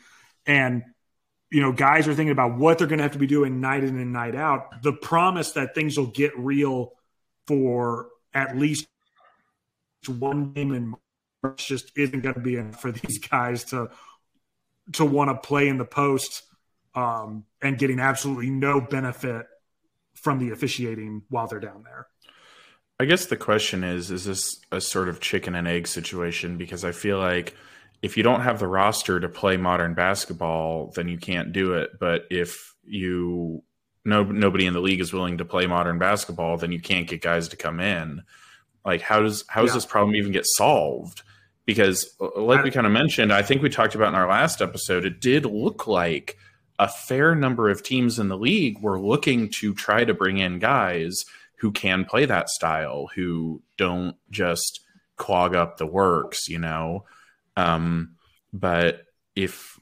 And 0.47 0.83
you 1.51 1.61
know, 1.61 1.73
guys 1.73 2.07
are 2.07 2.15
thinking 2.15 2.33
about 2.33 2.57
what 2.57 2.79
they're 2.79 2.87
going 2.87 2.99
to 2.99 3.03
have 3.03 3.13
to 3.13 3.19
be 3.19 3.27
doing 3.27 3.61
night 3.61 3.83
in 3.83 3.99
and 3.99 4.13
night 4.13 4.37
out. 4.37 4.83
The 4.83 4.93
promise 4.93 5.53
that 5.53 5.75
things 5.75 5.99
will 5.99 6.07
get 6.07 6.37
real 6.39 6.93
for 7.47 8.09
at 8.33 8.57
least 8.57 8.87
one 10.07 10.53
game 10.53 10.73
in 10.73 10.95
March 11.43 11.67
just 11.67 11.91
isn't 11.97 12.21
going 12.21 12.35
to 12.35 12.41
be 12.41 12.57
enough 12.57 12.81
for 12.81 12.93
these 12.93 13.19
guys 13.19 13.65
to 13.65 13.91
to 14.93 15.05
want 15.05 15.31
to 15.31 15.47
play 15.47 15.69
in 15.69 15.79
the 15.79 15.85
post 15.85 16.43
um, 16.95 17.45
and 17.63 17.79
getting 17.79 18.01
absolutely 18.01 18.51
no 18.51 18.81
benefit 18.81 19.47
from 20.15 20.39
the 20.39 20.51
officiating 20.51 21.23
while 21.29 21.47
they're 21.47 21.61
down 21.61 21.85
there. 21.85 22.07
I 23.01 23.07
guess 23.07 23.25
the 23.25 23.37
question 23.39 23.83
is: 23.83 24.11
Is 24.11 24.27
this 24.27 24.61
a 24.71 24.79
sort 24.79 25.09
of 25.09 25.21
chicken 25.21 25.55
and 25.55 25.67
egg 25.67 25.87
situation? 25.87 26.59
Because 26.59 26.85
I 26.85 26.93
feel 26.93 27.17
like 27.17 27.57
if 28.03 28.19
you 28.19 28.23
don't 28.23 28.43
have 28.43 28.59
the 28.59 28.67
roster 28.67 29.19
to 29.19 29.27
play 29.27 29.57
modern 29.57 29.95
basketball, 29.95 30.93
then 30.95 31.09
you 31.09 31.17
can't 31.17 31.51
do 31.51 31.73
it. 31.73 31.99
But 31.99 32.27
if 32.31 32.75
you 32.85 33.63
no 34.05 34.25
nobody 34.25 34.67
in 34.67 34.75
the 34.75 34.81
league 34.81 35.01
is 35.01 35.15
willing 35.15 35.39
to 35.39 35.47
play 35.47 35.67
modern 35.67 35.99
basketball, 35.99 36.59
then 36.59 36.73
you 36.73 36.79
can't 36.79 37.09
get 37.09 37.23
guys 37.23 37.49
to 37.49 37.57
come 37.57 37.81
in. 37.81 38.21
Like 38.85 39.01
how 39.01 39.21
does 39.21 39.45
how 39.49 39.63
does 39.63 39.71
yeah. 39.71 39.77
this 39.77 39.87
problem 39.87 40.15
even 40.15 40.31
get 40.31 40.45
solved? 40.45 41.23
Because 41.65 42.15
uh, 42.21 42.39
like 42.39 42.63
we 42.63 42.71
kind 42.71 42.87
of 42.87 42.93
mentioned, 42.93 43.33
I 43.33 43.41
think 43.41 43.63
we 43.63 43.71
talked 43.71 43.95
about 43.95 44.09
in 44.09 44.15
our 44.15 44.29
last 44.29 44.61
episode, 44.61 45.07
it 45.07 45.23
did 45.23 45.47
look 45.47 45.87
like 45.87 46.37
a 46.79 46.87
fair 46.87 47.35
number 47.35 47.71
of 47.71 47.83
teams 47.83 48.19
in 48.19 48.29
the 48.29 48.37
league 48.37 48.79
were 48.83 49.01
looking 49.01 49.49
to 49.49 49.73
try 49.73 50.05
to 50.05 50.13
bring 50.13 50.37
in 50.37 50.59
guys 50.59 51.25
who 51.61 51.71
can 51.71 52.07
play 52.07 52.25
that 52.25 52.49
style, 52.49 53.09
who 53.15 53.63
don't 53.77 54.17
just 54.31 54.81
clog 55.17 55.55
up 55.55 55.77
the 55.77 55.87
works, 55.87 56.49
you 56.49 56.59
know. 56.59 57.05
Um, 57.57 58.17
but 58.53 59.05
if 59.37 59.79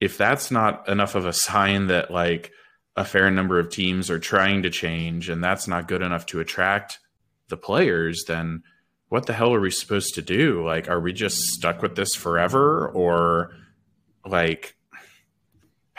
if 0.00 0.18
that's 0.18 0.50
not 0.50 0.88
enough 0.88 1.14
of 1.14 1.24
a 1.24 1.32
sign 1.48 1.86
that 1.86 2.10
like 2.10 2.52
a 2.96 3.04
fair 3.04 3.30
number 3.30 3.58
of 3.58 3.70
teams 3.70 4.10
are 4.10 4.18
trying 4.18 4.62
to 4.62 4.70
change 4.70 5.30
and 5.30 5.42
that's 5.42 5.66
not 5.66 5.88
good 5.88 6.02
enough 6.02 6.26
to 6.26 6.40
attract 6.40 6.98
the 7.48 7.56
players, 7.56 8.24
then 8.28 8.62
what 9.08 9.24
the 9.24 9.32
hell 9.32 9.54
are 9.54 9.60
we 9.60 9.70
supposed 9.70 10.14
to 10.14 10.22
do? 10.22 10.64
Like, 10.64 10.88
are 10.90 11.00
we 11.00 11.14
just 11.14 11.38
stuck 11.38 11.80
with 11.80 11.96
this 11.96 12.14
forever, 12.14 12.88
or 12.88 13.54
like? 14.26 14.76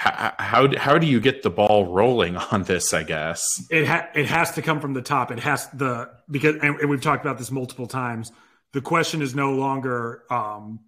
How, 0.03 0.67
how, 0.77 0.97
do 0.97 1.07
you 1.07 1.21
get 1.21 1.43
the 1.43 1.49
ball 1.49 1.93
rolling 1.93 2.35
on 2.35 2.63
this? 2.63 2.93
I 2.93 3.03
guess 3.03 3.41
it 3.69 3.87
ha- 3.87 4.09
it 4.13 4.25
has 4.25 4.51
to 4.51 4.61
come 4.61 4.81
from 4.81 4.93
the 4.93 5.01
top. 5.01 5.31
It 5.31 5.39
has 5.39 5.69
the 5.69 6.09
because 6.29 6.57
and, 6.61 6.75
and 6.77 6.89
we've 6.89 7.01
talked 7.01 7.23
about 7.23 7.37
this 7.37 7.51
multiple 7.51 7.87
times. 7.87 8.29
The 8.73 8.81
question 8.81 9.21
is 9.21 9.33
no 9.33 9.53
longer 9.53 10.23
um, 10.29 10.81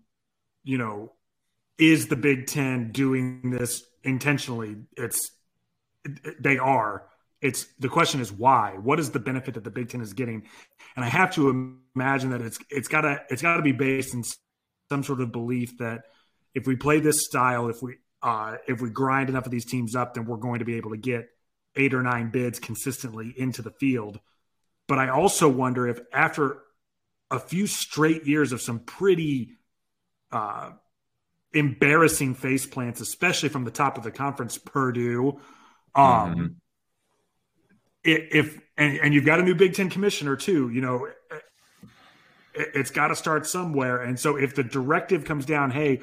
you 0.66 0.78
know, 0.78 1.14
is 1.78 2.08
the 2.08 2.18
Big 2.18 2.48
Ten 2.48 2.92
doing 2.92 3.52
this 3.52 3.84
intentionally? 4.04 4.76
It's 4.98 5.32
they 6.38 6.58
are, 6.58 7.08
It's 7.42 7.68
the 7.80 7.88
question 7.88 8.20
is 8.20 8.34
why? 8.34 8.76
What 8.82 9.00
is 9.00 9.12
the 9.12 9.20
benefit 9.20 9.54
that 9.54 9.64
the 9.64 9.72
Big 9.72 9.88
Ten 9.88 10.02
is 10.02 10.12
getting? 10.12 10.44
And 10.98 11.06
I 11.06 11.08
have 11.08 11.34
to 11.36 11.80
imagine 11.96 12.32
that 12.32 12.42
it's 12.42 12.60
it's 12.70 12.90
gotta 12.90 13.24
it's 13.30 13.42
gotta 13.42 13.62
be 13.62 13.72
based 13.72 14.14
in 14.14 14.24
some 14.90 15.04
sort 15.04 15.22
of 15.22 15.32
belief 15.32 15.78
that 15.78 16.02
if 16.54 16.68
we 16.68 16.76
play 16.76 17.00
this 17.00 17.24
style, 17.26 17.70
if 17.70 17.82
we 17.82 17.96
uh, 18.26 18.58
if 18.68 18.82
we 18.82 18.90
grind 18.90 19.30
enough 19.30 19.46
of 19.46 19.52
these 19.52 19.66
teams 19.66 19.96
up, 19.96 20.16
then 20.16 20.26
we're 20.26 20.38
going 20.38 20.58
to 20.58 20.66
be 20.66 20.78
able 20.78 20.90
to 20.90 20.98
get 20.98 21.30
eight 21.76 21.94
or 21.94 22.02
nine 22.02 22.32
bids 22.32 22.58
consistently 22.58 23.32
into 23.38 23.62
the 23.62 23.70
field. 23.70 24.20
But 24.88 24.98
I 24.98 25.10
also 25.10 25.48
wonder 25.48 25.88
if 25.88 26.00
after 26.12 26.58
a 27.30 27.38
few 27.38 27.68
straight 27.68 28.26
years 28.26 28.52
of 28.52 28.62
some 28.62 28.80
pretty 28.80 29.52
uh, 30.32 30.72
embarrassing 31.54 32.34
face 32.34 32.66
plants, 32.66 33.00
especially 33.00 33.50
from 33.50 33.64
the 33.64 33.72
top 33.72 33.96
of 33.96 34.04
the 34.04 34.12
conference, 34.12 34.58
Purdue. 34.58 35.40
Um, 35.94 36.36
mm-hmm. 36.36 36.46
If 38.04 38.60
and, 38.76 39.00
and 39.00 39.14
you've 39.14 39.26
got 39.26 39.40
a 39.40 39.44
new 39.44 39.56
Big 39.56 39.76
Ten 39.76 39.92
commissioner 39.92 40.36
too, 40.36 40.70
you 40.70 40.82
know, 40.82 41.06
it, 41.06 42.68
it's 42.74 42.90
got 42.90 43.10
to 43.10 43.16
start 43.16 43.46
somewhere. 43.46 44.02
And 44.02 44.20
so 44.20 44.36
if 44.36 44.56
the 44.56 44.64
directive 44.64 45.26
comes 45.26 45.46
down, 45.46 45.70
hey, 45.70 46.02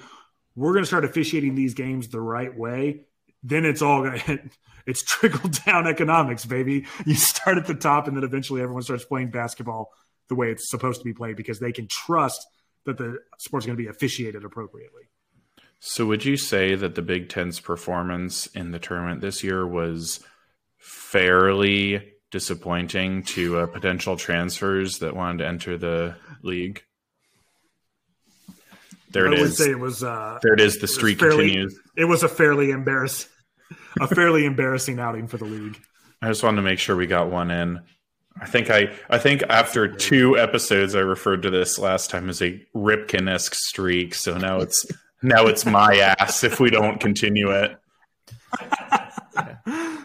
we're 0.54 0.73
going 0.73 0.82
to 0.82 0.87
start 0.87 1.04
officiating 1.04 1.54
these 1.54 1.75
games 1.75 2.09
the 2.09 2.21
right 2.21 2.56
way, 2.56 3.06
then 3.42 3.64
it's 3.64 3.82
all 3.82 4.02
going 4.02 4.18
to 4.21 4.38
it's 4.87 5.02
trickle 5.02 5.50
down 5.66 5.87
economics, 5.87 6.44
baby. 6.44 6.87
You 7.06 7.14
start 7.14 7.59
at 7.59 7.66
the 7.66 7.75
top, 7.75 8.09
and 8.09 8.16
then 8.16 8.25
eventually 8.25 8.62
everyone 8.62 8.82
starts 8.82 9.04
playing 9.04 9.30
basketball 9.30 9.90
the 10.28 10.35
way 10.35 10.50
it's 10.50 10.71
supposed 10.71 11.00
to 11.00 11.04
be 11.04 11.12
played 11.12 11.37
because 11.37 11.61
they 11.61 11.73
can 11.73 11.87
trust 11.88 12.47
that 12.85 12.99
the 12.99 13.18
sport's 13.38 13.66
going 13.66 13.76
to 13.76 13.82
be 13.82 13.88
officiated 13.88 14.44
appropriately. 14.44 15.02
So, 15.78 16.06
would 16.06 16.25
you 16.25 16.37
say 16.37 16.75
that 16.75 16.94
the 16.94 17.02
Big 17.02 17.28
Ten's 17.28 17.59
performance 17.59 18.47
in 18.47 18.71
the 18.71 18.78
tournament 18.78 19.21
this 19.21 19.42
year 19.42 19.66
was 19.66 20.21
fairly 20.78 22.12
disappointing 22.30 23.25
to 23.25 23.59
uh, 23.59 23.66
potential 23.66 24.16
transfers 24.16 24.99
that 25.00 25.16
wanted 25.16 25.38
to 25.38 25.47
enter 25.47 25.76
the 25.76 26.16
league? 26.42 26.85
There 29.12 29.26
it 29.26 29.38
I 29.38 29.42
is. 29.42 29.42
would 29.42 29.54
say 29.54 29.71
it 29.71 29.78
was. 29.78 30.02
Uh, 30.02 30.38
there 30.42 30.54
it 30.54 30.61
is. 30.61 30.78
The 30.78 30.88
streak 30.88 31.19
fairly, 31.19 31.49
continues. 31.49 31.78
It 31.97 32.04
was 32.04 32.23
a 32.23 32.28
fairly 32.28 32.71
embarrassing, 32.71 33.31
a 34.00 34.07
fairly 34.07 34.45
embarrassing 34.45 34.99
outing 34.99 35.28
for 35.28 35.38
the 35.38 35.45
league. 35.45 35.81
I 36.21 36.28
just 36.28 36.42
wanted 36.42 36.57
to 36.57 36.62
make 36.62 36.78
sure 36.78 36.97
we 36.97 37.07
got 37.07 37.31
one 37.31 37.50
in. 37.50 37.81
I 38.40 38.47
think 38.47 38.71
I 38.71 38.92
I 39.11 39.19
think 39.19 39.42
after 39.49 39.88
two 39.88 40.38
episodes 40.38 40.95
I 40.95 41.00
referred 41.00 41.42
to 41.42 41.50
this 41.50 41.78
last 41.78 42.11
time 42.11 42.28
as 42.28 42.40
a 42.40 42.64
Ripken 42.75 43.31
esque 43.31 43.54
streak. 43.54 44.14
So 44.14 44.38
now 44.38 44.59
it's 44.61 44.87
now 45.23 45.47
it's 45.47 45.66
my 45.66 46.14
ass 46.19 46.42
if 46.42 46.59
we 46.59 46.71
don't 46.71 47.00
continue 47.00 47.50
it. 47.50 47.76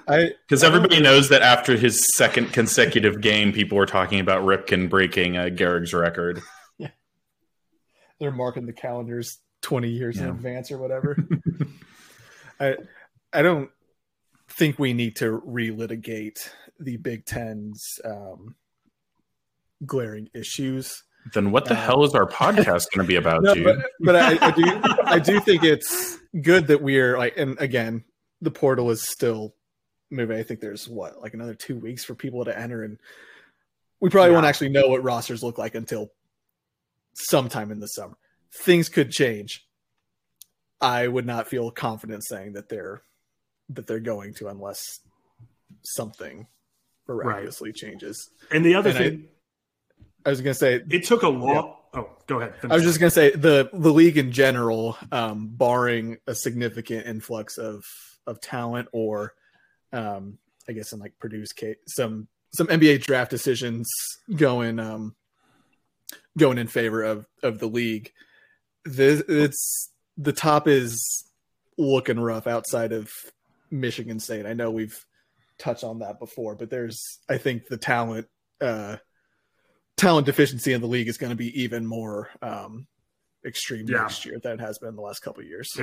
Because 0.07 0.63
everybody 0.63 1.01
knows 1.01 1.27
that 1.29 1.41
after 1.41 1.75
his 1.75 2.15
second 2.15 2.53
consecutive 2.53 3.19
game, 3.19 3.51
people 3.51 3.77
were 3.77 3.85
talking 3.85 4.21
about 4.21 4.43
Ripken 4.43 4.89
breaking 4.89 5.35
uh, 5.35 5.49
Gehrig's 5.51 5.93
record. 5.93 6.41
They're 8.19 8.31
marking 8.31 8.65
the 8.65 8.73
calendars 8.73 9.39
twenty 9.61 9.89
years 9.89 10.17
yeah. 10.17 10.23
in 10.23 10.29
advance 10.29 10.71
or 10.71 10.77
whatever. 10.77 11.17
I 12.59 12.75
I 13.33 13.41
don't 13.41 13.69
think 14.49 14.79
we 14.79 14.93
need 14.93 15.15
to 15.17 15.41
relitigate 15.41 16.49
the 16.79 16.97
Big 16.97 17.25
Ten's 17.25 17.99
um, 18.03 18.55
glaring 19.85 20.29
issues. 20.33 21.03
Then 21.33 21.51
what 21.51 21.65
the 21.65 21.73
uh, 21.73 21.81
hell 21.81 22.03
is 22.03 22.15
our 22.15 22.25
podcast 22.25 22.85
going 22.93 23.01
to 23.01 23.03
be 23.03 23.17
about, 23.17 23.43
no, 23.43 23.55
But, 23.63 23.77
but 23.99 24.15
I, 24.15 24.47
I, 24.47 24.51
do, 24.51 24.81
I 25.03 25.19
do 25.19 25.39
think 25.39 25.63
it's 25.63 26.17
good 26.41 26.67
that 26.67 26.81
we're 26.81 27.17
like, 27.17 27.37
and 27.37 27.59
again, 27.59 28.03
the 28.41 28.51
portal 28.51 28.91
is 28.91 29.01
still 29.01 29.53
moving. 30.09 30.37
I 30.37 30.43
think 30.43 30.59
there's 30.59 30.87
what 30.87 31.21
like 31.21 31.33
another 31.33 31.55
two 31.55 31.77
weeks 31.77 32.05
for 32.05 32.15
people 32.15 32.45
to 32.45 32.57
enter, 32.57 32.83
and 32.83 32.97
we 33.99 34.09
probably 34.09 34.29
yeah. 34.29 34.35
won't 34.35 34.45
actually 34.45 34.69
know 34.69 34.87
what 34.87 35.03
rosters 35.03 35.43
look 35.43 35.57
like 35.57 35.75
until 35.75 36.11
sometime 37.17 37.71
in 37.71 37.79
the 37.79 37.87
summer. 37.87 38.17
Things 38.53 38.89
could 38.89 39.11
change. 39.11 39.65
I 40.79 41.07
would 41.07 41.25
not 41.25 41.47
feel 41.47 41.71
confident 41.71 42.23
saying 42.23 42.53
that 42.53 42.69
they're 42.69 43.01
that 43.69 43.87
they're 43.87 43.99
going 43.99 44.33
to 44.35 44.47
unless 44.47 44.99
something 45.83 46.47
miraculously 47.07 47.69
right. 47.69 47.75
changes. 47.75 48.29
And 48.51 48.65
the 48.65 48.75
other 48.75 48.89
and 48.89 48.97
thing, 48.97 49.27
I, 50.25 50.29
I, 50.29 50.31
was 50.31 50.41
going 50.41 50.53
to 50.53 50.59
say, 50.59 50.83
it 50.89 51.05
took 51.05 51.23
a 51.23 51.29
long. 51.29 51.55
Yeah. 51.55 52.01
Oh, 52.01 52.09
go 52.27 52.39
ahead. 52.39 52.53
I 52.69 52.75
was 52.75 52.83
just 52.83 52.99
going 52.99 53.09
to 53.09 53.15
say 53.15 53.31
the 53.31 53.69
the 53.73 53.91
league 53.91 54.17
in 54.17 54.31
general, 54.31 54.97
um, 55.11 55.47
barring 55.47 56.17
a 56.27 56.35
significant 56.35 57.07
influx 57.07 57.57
of 57.57 57.83
of 58.27 58.41
talent 58.41 58.89
or, 58.91 59.33
um, 59.93 60.37
I 60.67 60.73
guess 60.73 60.91
in 60.91 60.99
like 60.99 61.13
Purdue's 61.19 61.53
case, 61.53 61.77
some 61.87 62.27
some 62.53 62.67
NBA 62.67 63.01
draft 63.03 63.31
decisions 63.31 63.89
going 64.35 64.79
um, 64.79 65.15
going 66.37 66.57
in 66.57 66.67
favor 66.67 67.03
of 67.03 67.25
of 67.43 67.59
the 67.59 67.67
league. 67.67 68.11
This 68.85 69.23
it's 69.27 69.91
the 70.17 70.33
top 70.33 70.67
is 70.67 71.25
looking 71.77 72.19
rough 72.19 72.47
outside 72.47 72.91
of 72.91 73.11
Michigan 73.69 74.19
State. 74.19 74.45
I 74.45 74.53
know 74.53 74.71
we've 74.71 75.05
touched 75.57 75.83
on 75.83 75.99
that 75.99 76.19
before, 76.19 76.55
but 76.55 76.69
there's 76.69 77.19
I 77.29 77.37
think 77.37 77.67
the 77.67 77.77
talent 77.77 78.27
uh, 78.61 78.97
talent 79.97 80.25
deficiency 80.25 80.73
in 80.73 80.81
the 80.81 80.87
league 80.87 81.07
is 81.07 81.17
going 81.17 81.31
to 81.31 81.35
be 81.35 81.61
even 81.61 81.85
more 81.85 82.29
um, 82.41 82.87
extreme 83.45 83.87
yeah. 83.87 84.01
next 84.01 84.25
year 84.25 84.39
than 84.41 84.53
it 84.53 84.61
has 84.61 84.77
been 84.79 84.95
the 84.95 85.01
last 85.01 85.19
couple 85.19 85.43
years. 85.43 85.75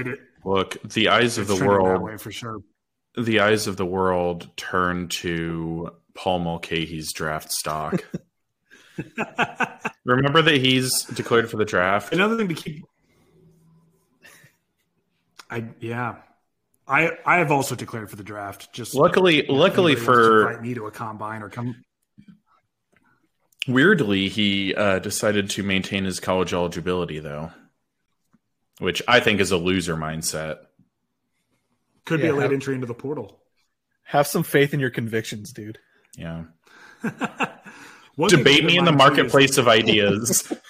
Look, 0.45 0.83
the 0.83 1.09
eyes 1.09 1.39
of 1.39 1.47
the 1.47 1.57
world 1.65 2.21
for 2.21 2.33
sure. 2.33 2.61
The 3.17 3.41
eyes 3.41 3.69
of 3.69 3.77
the 3.77 3.87
world 3.87 4.51
turn 4.57 5.09
to 5.09 5.91
Paul 6.15 6.41
Mulcahy's 6.41 7.13
draft 7.13 7.53
stock. 7.53 8.05
Remember 10.05 10.43
that 10.43 10.57
he's 10.57 11.05
declared 11.05 11.51
for 11.51 11.57
the 11.57 11.65
draft. 11.65 12.13
Another 12.13 12.37
thing 12.37 12.49
to 12.49 12.55
keep. 12.55 12.85
I 15.51 15.65
yeah, 15.81 16.17
I 16.87 17.13
I 17.25 17.39
have 17.39 17.51
also 17.51 17.75
declared 17.75 18.11
for 18.11 18.17
the 18.17 18.25
draft. 18.25 18.73
Just 18.73 18.95
luckily, 18.95 19.47
luckily 19.49 19.95
for 19.95 20.49
invite 20.49 20.63
me 20.63 20.75
to 20.75 20.87
a 20.87 20.91
combine 20.91 21.43
or 21.43 21.49
come. 21.49 21.85
Weirdly, 23.67 24.29
he 24.29 24.75
uh, 24.75 24.99
decided 24.99 25.49
to 25.51 25.63
maintain 25.63 26.05
his 26.05 26.21
college 26.21 26.53
eligibility, 26.53 27.19
though, 27.19 27.51
which 28.79 29.03
I 29.09 29.21
think 29.21 29.41
is 29.41 29.53
a 29.53 29.57
loser 29.57 29.97
mindset. 29.97 30.59
Could 32.05 32.21
yeah, 32.21 32.27
be 32.27 32.31
a 32.31 32.35
late 32.35 32.43
have, 32.43 32.53
entry 32.53 32.75
into 32.75 32.87
the 32.87 32.95
portal. 32.95 33.41
Have 34.03 34.27
some 34.27 34.43
faith 34.43 34.75
in 34.75 34.81
your 34.81 34.91
convictions, 34.91 35.53
dude. 35.53 35.79
Yeah. 36.17 36.45
Debate 38.28 38.64
me 38.64 38.76
in 38.76 38.85
the 38.85 38.92
marketplace 38.92 39.59
of 39.59 39.68
ideas. 39.68 40.52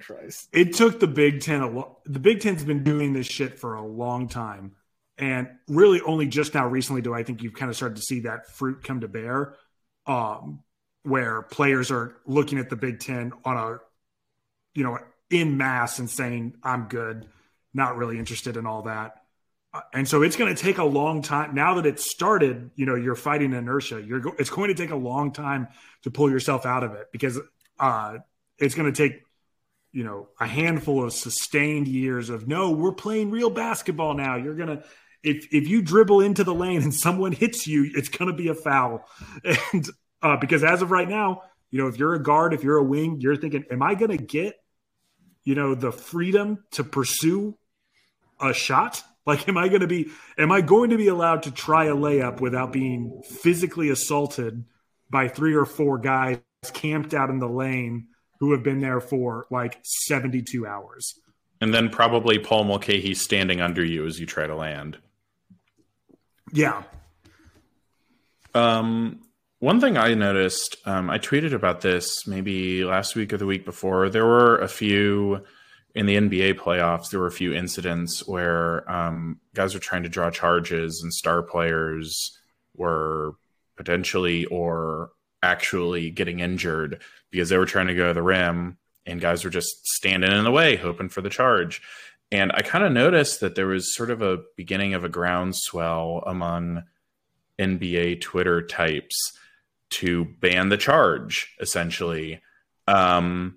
Christ. 0.00 0.48
It 0.52 0.74
took 0.74 1.00
the 1.00 1.06
Big 1.06 1.42
Ten 1.42 1.60
a 1.60 1.68
lo- 1.68 1.98
the 2.06 2.18
Big 2.18 2.40
Ten's 2.40 2.64
been 2.64 2.82
doing 2.82 3.12
this 3.12 3.26
shit 3.26 3.58
for 3.58 3.74
a 3.74 3.84
long 3.84 4.28
time. 4.28 4.72
And 5.18 5.48
really 5.66 6.00
only 6.00 6.28
just 6.28 6.54
now 6.54 6.66
recently 6.66 7.02
do 7.02 7.12
I 7.12 7.24
think 7.24 7.42
you've 7.42 7.54
kind 7.54 7.68
of 7.68 7.76
started 7.76 7.96
to 7.96 8.02
see 8.02 8.20
that 8.20 8.48
fruit 8.48 8.84
come 8.84 9.00
to 9.00 9.08
bear. 9.08 9.54
Um, 10.06 10.62
where 11.02 11.42
players 11.42 11.90
are 11.90 12.16
looking 12.26 12.58
at 12.58 12.70
the 12.70 12.76
Big 12.76 13.00
Ten 13.00 13.32
on 13.44 13.56
a 13.56 13.78
you 14.78 14.84
know, 14.84 14.96
in 15.28 15.56
mass 15.56 15.98
and 15.98 16.08
saying, 16.08 16.54
I'm 16.62 16.84
good, 16.84 17.26
not 17.74 17.96
really 17.96 18.16
interested 18.16 18.56
in 18.56 18.64
all 18.64 18.82
that. 18.82 19.17
And 19.92 20.08
so 20.08 20.22
it's 20.22 20.36
going 20.36 20.54
to 20.54 20.60
take 20.60 20.78
a 20.78 20.84
long 20.84 21.20
time. 21.22 21.54
Now 21.54 21.74
that 21.74 21.86
it's 21.86 22.10
started, 22.10 22.70
you 22.74 22.86
know, 22.86 22.94
you're 22.94 23.14
fighting 23.14 23.52
inertia. 23.52 24.02
You're 24.02 24.20
go- 24.20 24.34
it's 24.38 24.50
going 24.50 24.68
to 24.68 24.74
take 24.74 24.90
a 24.90 24.96
long 24.96 25.32
time 25.32 25.68
to 26.02 26.10
pull 26.10 26.30
yourself 26.30 26.64
out 26.64 26.84
of 26.84 26.94
it 26.94 27.08
because 27.12 27.38
uh, 27.78 28.18
it's 28.58 28.74
going 28.74 28.92
to 28.92 28.96
take 28.96 29.22
you 29.92 30.04
know 30.04 30.28
a 30.40 30.46
handful 30.46 31.04
of 31.04 31.12
sustained 31.12 31.88
years 31.88 32.30
of 32.30 32.46
no 32.46 32.70
we're 32.70 32.92
playing 32.92 33.30
real 33.30 33.50
basketball 33.50 34.14
now 34.14 34.36
you're 34.36 34.54
gonna 34.54 34.82
if 35.22 35.48
if 35.52 35.66
you 35.66 35.82
dribble 35.82 36.20
into 36.20 36.44
the 36.44 36.54
lane 36.54 36.82
and 36.82 36.94
someone 37.06 37.32
hits 37.32 37.66
you 37.66 37.90
it's 37.94 38.08
gonna 38.08 38.32
be 38.32 38.48
a 38.48 38.54
foul 38.54 39.06
and 39.72 39.88
uh, 40.22 40.36
because 40.36 40.64
as 40.64 40.82
of 40.82 40.90
right 40.90 41.08
now 41.08 41.42
you 41.70 41.80
know 41.80 41.88
if 41.88 41.98
you're 41.98 42.14
a 42.14 42.22
guard 42.22 42.52
if 42.52 42.62
you're 42.62 42.76
a 42.76 42.84
wing 42.84 43.20
you're 43.20 43.36
thinking 43.36 43.64
am 43.70 43.82
i 43.82 43.94
gonna 43.94 44.16
get 44.16 44.54
you 45.44 45.54
know 45.54 45.74
the 45.74 45.92
freedom 45.92 46.64
to 46.70 46.84
pursue 46.84 47.56
a 48.40 48.52
shot 48.52 49.02
like 49.28 49.48
am 49.48 49.56
i 49.56 49.68
gonna 49.68 49.86
be 49.86 50.10
am 50.36 50.50
i 50.50 50.60
going 50.60 50.90
to 50.90 50.96
be 50.96 51.06
allowed 51.06 51.44
to 51.44 51.52
try 51.52 51.84
a 51.84 51.94
layup 51.94 52.40
without 52.40 52.72
being 52.72 53.22
physically 53.24 53.90
assaulted 53.90 54.64
by 55.10 55.28
three 55.28 55.54
or 55.54 55.64
four 55.64 55.98
guys 55.98 56.40
camped 56.72 57.14
out 57.14 57.30
in 57.30 57.38
the 57.38 57.48
lane 57.48 58.08
who 58.40 58.52
have 58.52 58.62
been 58.62 58.80
there 58.80 59.00
for 59.00 59.46
like 59.50 59.78
72 59.82 60.66
hours. 60.66 61.14
And 61.60 61.74
then 61.74 61.88
probably 61.88 62.38
Paul 62.38 62.64
Mulcahy 62.64 63.14
standing 63.14 63.60
under 63.60 63.84
you 63.84 64.06
as 64.06 64.20
you 64.20 64.26
try 64.26 64.46
to 64.46 64.54
land. 64.54 64.98
Yeah. 66.52 66.82
Um, 68.54 69.20
one 69.58 69.80
thing 69.80 69.96
I 69.96 70.14
noticed, 70.14 70.76
um, 70.86 71.10
I 71.10 71.18
tweeted 71.18 71.52
about 71.52 71.80
this 71.80 72.26
maybe 72.26 72.84
last 72.84 73.16
week 73.16 73.32
or 73.32 73.38
the 73.38 73.46
week 73.46 73.64
before. 73.64 74.08
There 74.08 74.24
were 74.24 74.58
a 74.58 74.68
few 74.68 75.44
in 75.98 76.06
the 76.06 76.16
NBA 76.16 76.54
playoffs. 76.54 77.10
There 77.10 77.18
were 77.18 77.26
a 77.26 77.32
few 77.32 77.52
incidents 77.52 78.24
where 78.24 78.88
um, 78.88 79.40
guys 79.52 79.74
were 79.74 79.80
trying 79.80 80.04
to 80.04 80.08
draw 80.08 80.30
charges 80.30 81.02
and 81.02 81.12
star 81.12 81.42
players 81.42 82.38
were 82.76 83.34
potentially 83.76 84.44
or 84.44 85.10
actually 85.42 86.10
getting 86.10 86.38
injured 86.38 87.02
because 87.32 87.48
they 87.48 87.58
were 87.58 87.66
trying 87.66 87.88
to 87.88 87.96
go 87.96 88.06
to 88.06 88.14
the 88.14 88.22
rim 88.22 88.78
and 89.06 89.20
guys 89.20 89.42
were 89.42 89.50
just 89.50 89.88
standing 89.88 90.30
in 90.30 90.44
the 90.44 90.52
way, 90.52 90.76
hoping 90.76 91.08
for 91.08 91.20
the 91.20 91.28
charge. 91.28 91.82
And 92.30 92.52
I 92.54 92.62
kind 92.62 92.84
of 92.84 92.92
noticed 92.92 93.40
that 93.40 93.56
there 93.56 93.66
was 93.66 93.92
sort 93.92 94.12
of 94.12 94.22
a 94.22 94.38
beginning 94.56 94.94
of 94.94 95.02
a 95.02 95.08
groundswell 95.08 96.22
among 96.24 96.84
NBA 97.58 98.20
Twitter 98.20 98.62
types 98.62 99.32
to 99.90 100.26
ban 100.26 100.68
the 100.68 100.76
charge, 100.76 101.56
essentially. 101.58 102.40
Um, 102.86 103.56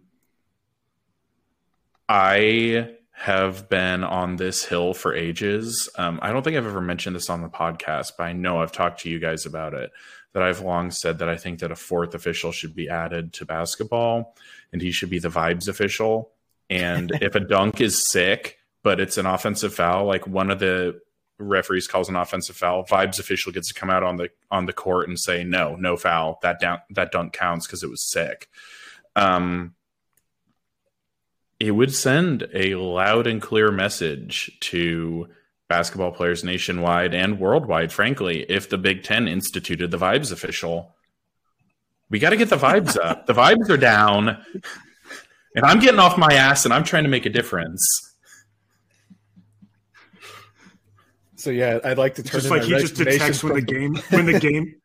I 2.08 2.89
have 3.22 3.70
been 3.70 4.03
on 4.03 4.38
this 4.38 4.65
hill 4.65 4.96
for 4.96 5.13
ages. 5.13 5.88
Um, 5.96 6.20
I 6.24 6.31
don't 6.31 6.41
think 6.41 6.58
I've 6.58 6.65
ever 6.65 6.81
mentioned 6.81 7.15
this 7.15 7.29
on 7.29 7.41
the 7.43 7.50
podcast, 7.50 8.13
but 8.17 8.24
I 8.24 8.34
know 8.34 8.62
I've 8.62 8.72
talked 8.72 9.01
to 9.01 9.10
you 9.10 9.20
guys 9.20 9.46
about 9.46 9.74
it. 9.75 9.91
That 10.34 10.43
I've 10.43 10.62
long 10.62 10.91
said 10.91 11.20
that 11.20 11.29
I 11.29 11.36
think 11.36 11.60
that 11.60 11.72
a 11.72 11.75
fourth 11.75 12.15
official 12.15 12.51
should 12.51 12.74
be 12.74 12.89
added 12.89 13.34
to 13.34 13.46
basketball, 13.46 14.36
and 14.72 14.81
he 14.81 14.91
should 14.91 15.10
be 15.10 15.20
the 15.20 15.29
vibes 15.29 15.67
official. 15.67 16.31
And 16.70 17.12
if 17.22 17.36
a 17.36 17.41
dunk 17.41 17.81
is 17.81 18.10
sick, 18.10 18.58
but 18.81 19.00
it's 19.00 19.17
an 19.17 19.25
offensive 19.25 19.74
foul, 19.74 20.05
like 20.05 20.25
one 20.25 20.50
of 20.50 20.60
the 20.60 21.00
referees 21.38 21.88
calls 21.88 22.10
an 22.10 22.15
offensive 22.15 22.55
foul, 22.55 22.86
vibes 22.86 23.20
official 23.20 23.51
gets 23.51 23.67
to 23.67 23.79
come 23.79 23.89
out 23.89 24.03
on 24.03 24.15
the 24.15 24.29
on 24.50 24.65
the 24.65 24.74
court 24.74 25.08
and 25.08 25.20
say 25.20 25.43
no, 25.43 25.75
no 25.75 25.98
foul. 25.98 26.39
That 26.41 26.60
down 26.60 26.79
that 26.91 27.12
dunk 27.12 27.34
counts 27.34 27.67
because 27.67 27.84
it 27.84 27.89
was 27.89 28.10
sick. 28.10 28.48
Um, 29.15 29.75
it 31.62 31.72
would 31.72 31.94
send 31.94 32.48
a 32.56 32.74
loud 32.74 33.27
and 33.27 33.39
clear 33.39 33.72
message 33.72 34.58
to 34.62 35.27
basketball 35.70 36.12
players 36.12 36.44
nationwide 36.44 37.13
and 37.13 37.39
worldwide, 37.39 37.94
frankly, 37.94 38.44
if 38.50 38.68
the 38.68 38.80
Big 38.80 39.03
Ten 39.03 39.27
instituted 39.27 39.91
the 39.91 39.98
vibes 39.98 40.32
official. 40.32 40.96
We 42.10 42.18
got 42.18 42.32
to 42.32 42.36
get 42.36 42.50
the 42.50 42.58
vibes 42.58 42.98
up. 42.98 43.27
The 43.27 43.34
vibes 43.34 43.70
are 43.70 43.77
down, 43.77 44.44
and 45.56 45.63
I'm 45.63 45.80
getting 45.80 46.00
off 46.00 46.18
my 46.18 46.34
ass 46.34 46.65
and 46.65 46.74
I'm 46.74 46.84
trying 46.84 47.03
to 47.03 47.10
make 47.10 47.27
a 47.27 47.30
difference. 47.30 47.88
So 51.36 51.51
yeah, 51.51 51.77
I'd 51.84 52.00
like 52.00 52.15
to 52.15 52.24
turn 52.24 52.41
just 52.41 52.50
like 52.50 52.63
he 52.63 52.72
just 52.72 52.96
detects 52.96 53.44
when 53.44 53.53
the 53.53 53.62
game 53.62 53.96
when 54.10 54.25
the 54.25 54.39
game 54.39 54.80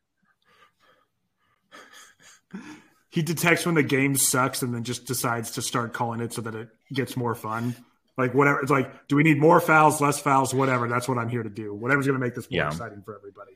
he 3.17 3.23
detects 3.23 3.65
when 3.65 3.73
the 3.73 3.81
game 3.81 4.15
sucks 4.15 4.61
and 4.61 4.71
then 4.75 4.83
just 4.83 5.07
decides 5.07 5.49
to 5.49 5.59
start 5.63 5.91
calling 5.91 6.19
it 6.19 6.31
so 6.31 6.39
that 6.39 6.53
it 6.53 6.69
gets 6.93 7.17
more 7.17 7.33
fun. 7.33 7.75
Like 8.15 8.35
whatever, 8.35 8.59
it's 8.59 8.69
like, 8.69 9.07
do 9.07 9.15
we 9.15 9.23
need 9.23 9.39
more 9.39 9.59
fouls, 9.59 9.99
less 9.99 10.19
fouls, 10.19 10.53
whatever? 10.53 10.87
That's 10.87 11.07
what 11.07 11.17
I'm 11.17 11.27
here 11.27 11.41
to 11.41 11.49
do. 11.49 11.73
Whatever's 11.73 12.05
going 12.05 12.19
to 12.19 12.23
make 12.23 12.35
this 12.35 12.47
more 12.51 12.59
yeah. 12.59 12.67
exciting 12.67 13.01
for 13.01 13.17
everybody. 13.17 13.53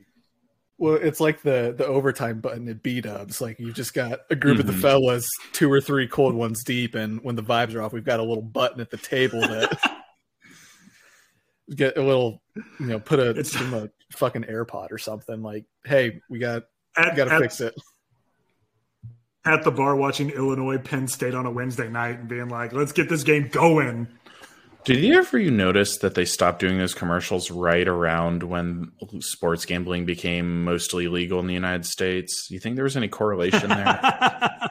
Well, 0.79 0.95
it's 0.95 1.19
like 1.19 1.43
the 1.43 1.75
the 1.77 1.85
overtime 1.85 2.39
button 2.39 2.67
at 2.69 2.81
B 2.81 3.01
Dubs. 3.01 3.39
Like 3.39 3.59
you 3.59 3.71
just 3.71 3.93
got 3.93 4.21
a 4.31 4.35
group 4.35 4.53
mm-hmm. 4.53 4.61
of 4.61 4.65
the 4.65 4.73
mm-hmm. 4.73 4.81
fellas, 4.81 5.29
two 5.53 5.71
or 5.71 5.79
three 5.79 6.07
cold 6.07 6.33
ones 6.33 6.63
deep, 6.63 6.95
and 6.95 7.23
when 7.23 7.35
the 7.35 7.43
vibes 7.43 7.75
are 7.75 7.83
off, 7.83 7.93
we've 7.93 8.03
got 8.03 8.19
a 8.19 8.23
little 8.23 8.41
button 8.41 8.81
at 8.81 8.89
the 8.89 8.97
table 8.97 9.41
that 9.41 9.79
get 11.75 11.97
a 11.97 12.01
little, 12.01 12.41
you 12.79 12.87
know, 12.87 12.99
put 12.99 13.19
a, 13.19 13.29
it's, 13.29 13.55
a 13.55 13.91
fucking 14.13 14.45
AirPod 14.45 14.91
or 14.91 14.97
something. 14.97 15.43
Like, 15.43 15.65
hey, 15.85 16.19
we 16.31 16.39
got 16.39 16.63
at, 16.97 17.15
got 17.15 17.25
to 17.25 17.37
fix 17.37 17.61
it. 17.61 17.75
At 19.43 19.63
the 19.63 19.71
bar, 19.71 19.95
watching 19.95 20.29
Illinois 20.29 20.77
Penn 20.77 21.07
State 21.07 21.33
on 21.33 21.45
a 21.47 21.51
Wednesday 21.51 21.89
night, 21.89 22.19
and 22.19 22.27
being 22.27 22.49
like, 22.49 22.73
"Let's 22.73 22.91
get 22.91 23.09
this 23.09 23.23
game 23.23 23.49
going." 23.51 24.07
Did 24.83 24.99
you 24.99 25.17
ever 25.17 25.37
you 25.37 25.51
notice 25.51 25.97
that 25.97 26.15
they 26.15 26.25
stopped 26.25 26.59
doing 26.59 26.79
those 26.79 26.95
commercials 26.95 27.51
right 27.51 27.87
around 27.87 28.41
when 28.41 28.91
sports 29.19 29.63
gambling 29.65 30.05
became 30.05 30.63
mostly 30.63 31.07
legal 31.07 31.39
in 31.39 31.45
the 31.45 31.53
United 31.53 31.85
States? 31.85 32.47
You 32.49 32.59
think 32.59 32.75
there 32.75 32.83
was 32.83 32.97
any 32.97 33.07
correlation 33.07 33.69
there? 33.69 34.59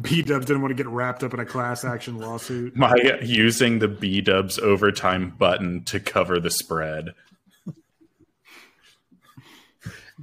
B 0.00 0.22
Dubs 0.22 0.46
didn't 0.46 0.62
want 0.62 0.76
to 0.76 0.82
get 0.82 0.90
wrapped 0.90 1.22
up 1.22 1.34
in 1.34 1.40
a 1.40 1.46
class 1.46 1.84
action 1.84 2.18
lawsuit. 2.18 2.76
My 2.76 2.94
using 3.22 3.78
the 3.78 3.88
B 3.88 4.20
Dubs 4.20 4.58
overtime 4.58 5.30
button 5.30 5.84
to 5.84 6.00
cover 6.00 6.40
the 6.40 6.50
spread. 6.50 7.14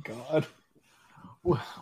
God, 0.04 0.46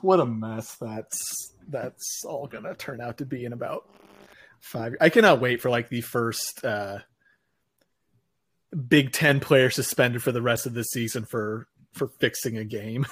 what 0.01 0.19
a 0.19 0.25
mess 0.25 0.75
that's 0.75 1.53
that's 1.69 2.23
all 2.25 2.47
gonna 2.47 2.75
turn 2.75 2.99
out 3.01 3.17
to 3.19 3.25
be 3.25 3.45
in 3.45 3.53
about 3.53 3.87
five. 4.59 4.95
I 4.99 5.09
cannot 5.09 5.39
wait 5.41 5.61
for 5.61 5.69
like 5.69 5.89
the 5.89 6.01
first 6.01 6.63
uh, 6.65 6.99
Big 8.87 9.11
Ten 9.11 9.39
player 9.39 9.69
suspended 9.69 10.21
for 10.21 10.31
the 10.31 10.41
rest 10.41 10.65
of 10.65 10.73
the 10.73 10.83
season 10.83 11.25
for 11.25 11.67
for 11.93 12.07
fixing 12.19 12.57
a 12.57 12.65
game. 12.65 13.05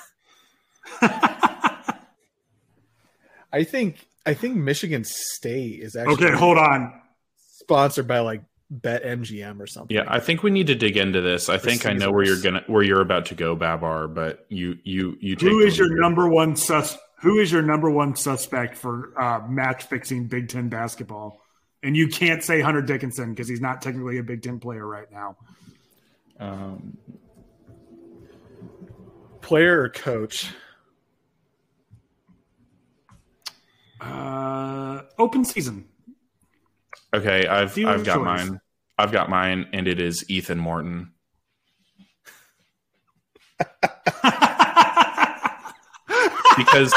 I 3.54 3.64
think 3.64 4.08
I 4.26 4.34
think 4.34 4.58
Michigan 4.58 5.04
State 5.04 5.82
is 5.82 5.96
actually 5.96 6.26
okay. 6.26 6.36
Hold 6.36 6.58
on, 6.58 7.02
sponsored 7.38 8.08
by 8.08 8.20
like 8.20 8.42
Bet 8.74 9.04
MGM 9.04 9.60
or 9.60 9.68
something. 9.68 9.94
Yeah, 9.94 10.06
I 10.08 10.22
think 10.22 10.44
we 10.44 10.50
need 10.50 10.68
to 10.68 10.76
dig 10.76 10.96
into 10.96 11.20
this. 11.20 11.50
I 11.50 11.58
think 11.58 11.82
Caesars. 11.82 12.02
I 12.02 12.06
know 12.06 12.10
where 12.10 12.24
you're 12.24 12.40
gonna 12.40 12.64
where 12.68 12.82
you're 12.82 13.02
about 13.02 13.26
to 13.26 13.36
go, 13.36 13.54
Babar. 13.54 14.08
But 14.08 14.46
you 14.48 14.78
you 14.86 15.18
you. 15.20 15.36
Who 15.36 15.60
is 15.60 15.78
your 15.78 15.94
number 16.00 16.30
one 16.30 16.56
sus? 16.56 16.98
Who 17.20 17.40
is 17.40 17.52
your 17.52 17.64
number 17.64 17.92
one 17.92 18.16
suspect 18.16 18.78
for 18.78 19.12
uh, 19.22 19.46
match 19.46 19.84
fixing 19.84 20.28
Big 20.28 20.48
Ten 20.48 20.70
basketball? 20.70 21.42
And 21.84 21.98
you 21.98 22.08
can't 22.08 22.42
say 22.42 22.62
Hunter 22.62 22.82
Dickinson 22.82 23.32
because 23.32 23.50
he's 23.50 23.60
not 23.60 23.82
technically 23.82 24.20
a 24.20 24.24
Big 24.24 24.42
Ten 24.42 24.58
player 24.58 24.88
right 24.88 25.12
now. 25.12 25.36
Um, 26.40 26.98
player 29.42 29.82
or 29.82 29.90
coach? 29.90 30.50
Uh, 34.00 35.02
open 35.20 35.44
season. 35.44 35.90
Okay, 37.14 37.46
I've 37.48 37.78
I've 37.78 38.06
got 38.06 38.16
choice. 38.16 38.50
mine. 38.50 38.61
I've 39.02 39.12
got 39.12 39.30
mine, 39.30 39.68
and 39.74 39.88
it 39.88 40.00
is 40.00 40.24
Ethan 40.30 40.60
Morton. 40.60 41.12
because 46.58 46.94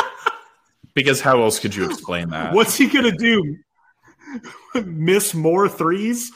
because 0.95 1.21
how 1.21 1.43
else 1.43 1.59
could 1.59 1.75
you 1.75 1.85
explain 1.85 2.29
that? 2.31 2.53
What's 2.53 2.77
he 2.77 2.89
gonna 2.89 3.17
do? 3.17 3.57
Miss 4.85 5.35
more 5.35 5.69
threes? 5.69 6.31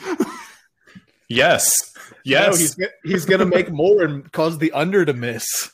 yes. 1.29 1.93
Yes. 2.25 2.53
No, 2.53 2.59
he's 2.59 2.77
he's 3.05 3.25
gonna 3.27 3.47
make 3.47 3.71
more 3.71 4.03
and 4.03 4.31
cause 4.33 4.59
the 4.59 4.73
under 4.73 5.05
to 5.05 5.13
miss. 5.13 5.71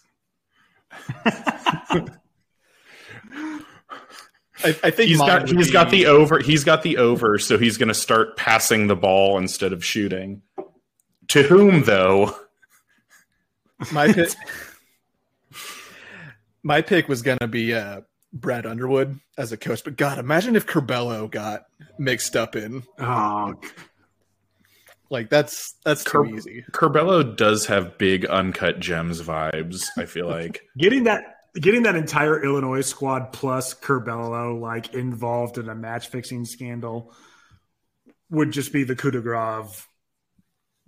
I, 4.64 4.68
I 4.84 4.90
think 4.90 5.08
he's 5.08 5.18
got 5.18 5.48
he's 5.48 5.66
be... 5.66 5.72
got 5.72 5.90
the 5.90 6.06
over. 6.06 6.38
He's 6.38 6.64
got 6.64 6.82
the 6.82 6.96
over, 6.96 7.38
so 7.38 7.58
he's 7.58 7.76
going 7.76 7.88
to 7.88 7.94
start 7.94 8.36
passing 8.36 8.86
the 8.86 8.96
ball 8.96 9.38
instead 9.38 9.72
of 9.72 9.84
shooting. 9.84 10.42
To 11.28 11.42
whom, 11.42 11.84
though? 11.84 12.36
My 13.92 14.12
pick. 14.12 14.30
my 16.62 16.80
pick 16.80 17.08
was 17.08 17.22
going 17.22 17.38
to 17.40 17.48
be 17.48 17.74
uh, 17.74 18.02
Brad 18.32 18.66
Underwood 18.66 19.20
as 19.36 19.52
a 19.52 19.56
coach, 19.56 19.84
but 19.84 19.96
God, 19.96 20.18
imagine 20.18 20.56
if 20.56 20.66
Curbelo 20.66 21.30
got 21.30 21.66
mixed 21.98 22.34
up 22.34 22.56
in. 22.56 22.82
Oh, 22.98 23.54
like 25.10 25.28
that's 25.28 25.74
that's 25.84 26.02
too 26.02 26.24
easy. 26.24 26.64
Curbelo 26.72 27.36
does 27.36 27.66
have 27.66 27.98
big 27.98 28.26
uncut 28.26 28.80
gems 28.80 29.22
vibes. 29.22 29.84
I 29.96 30.06
feel 30.06 30.26
like 30.26 30.62
getting 30.78 31.04
that 31.04 31.33
getting 31.54 31.84
that 31.84 31.96
entire 31.96 32.42
Illinois 32.42 32.82
squad 32.82 33.32
plus 33.32 33.74
Curbelo 33.74 34.60
like 34.60 34.94
involved 34.94 35.58
in 35.58 35.68
a 35.68 35.74
match 35.74 36.08
fixing 36.08 36.44
scandal 36.44 37.12
would 38.30 38.50
just 38.50 38.72
be 38.72 38.84
the 38.84 38.96
coup 38.96 39.10
de 39.10 39.20
grace 39.20 39.38
of 39.38 39.88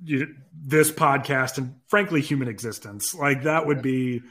you, 0.02 0.34
this 0.52 0.90
podcast 0.90 1.58
and 1.58 1.76
frankly 1.88 2.20
human 2.20 2.48
existence. 2.48 3.14
Like 3.14 3.44
that 3.44 3.66
would 3.66 3.82
be 3.82 4.22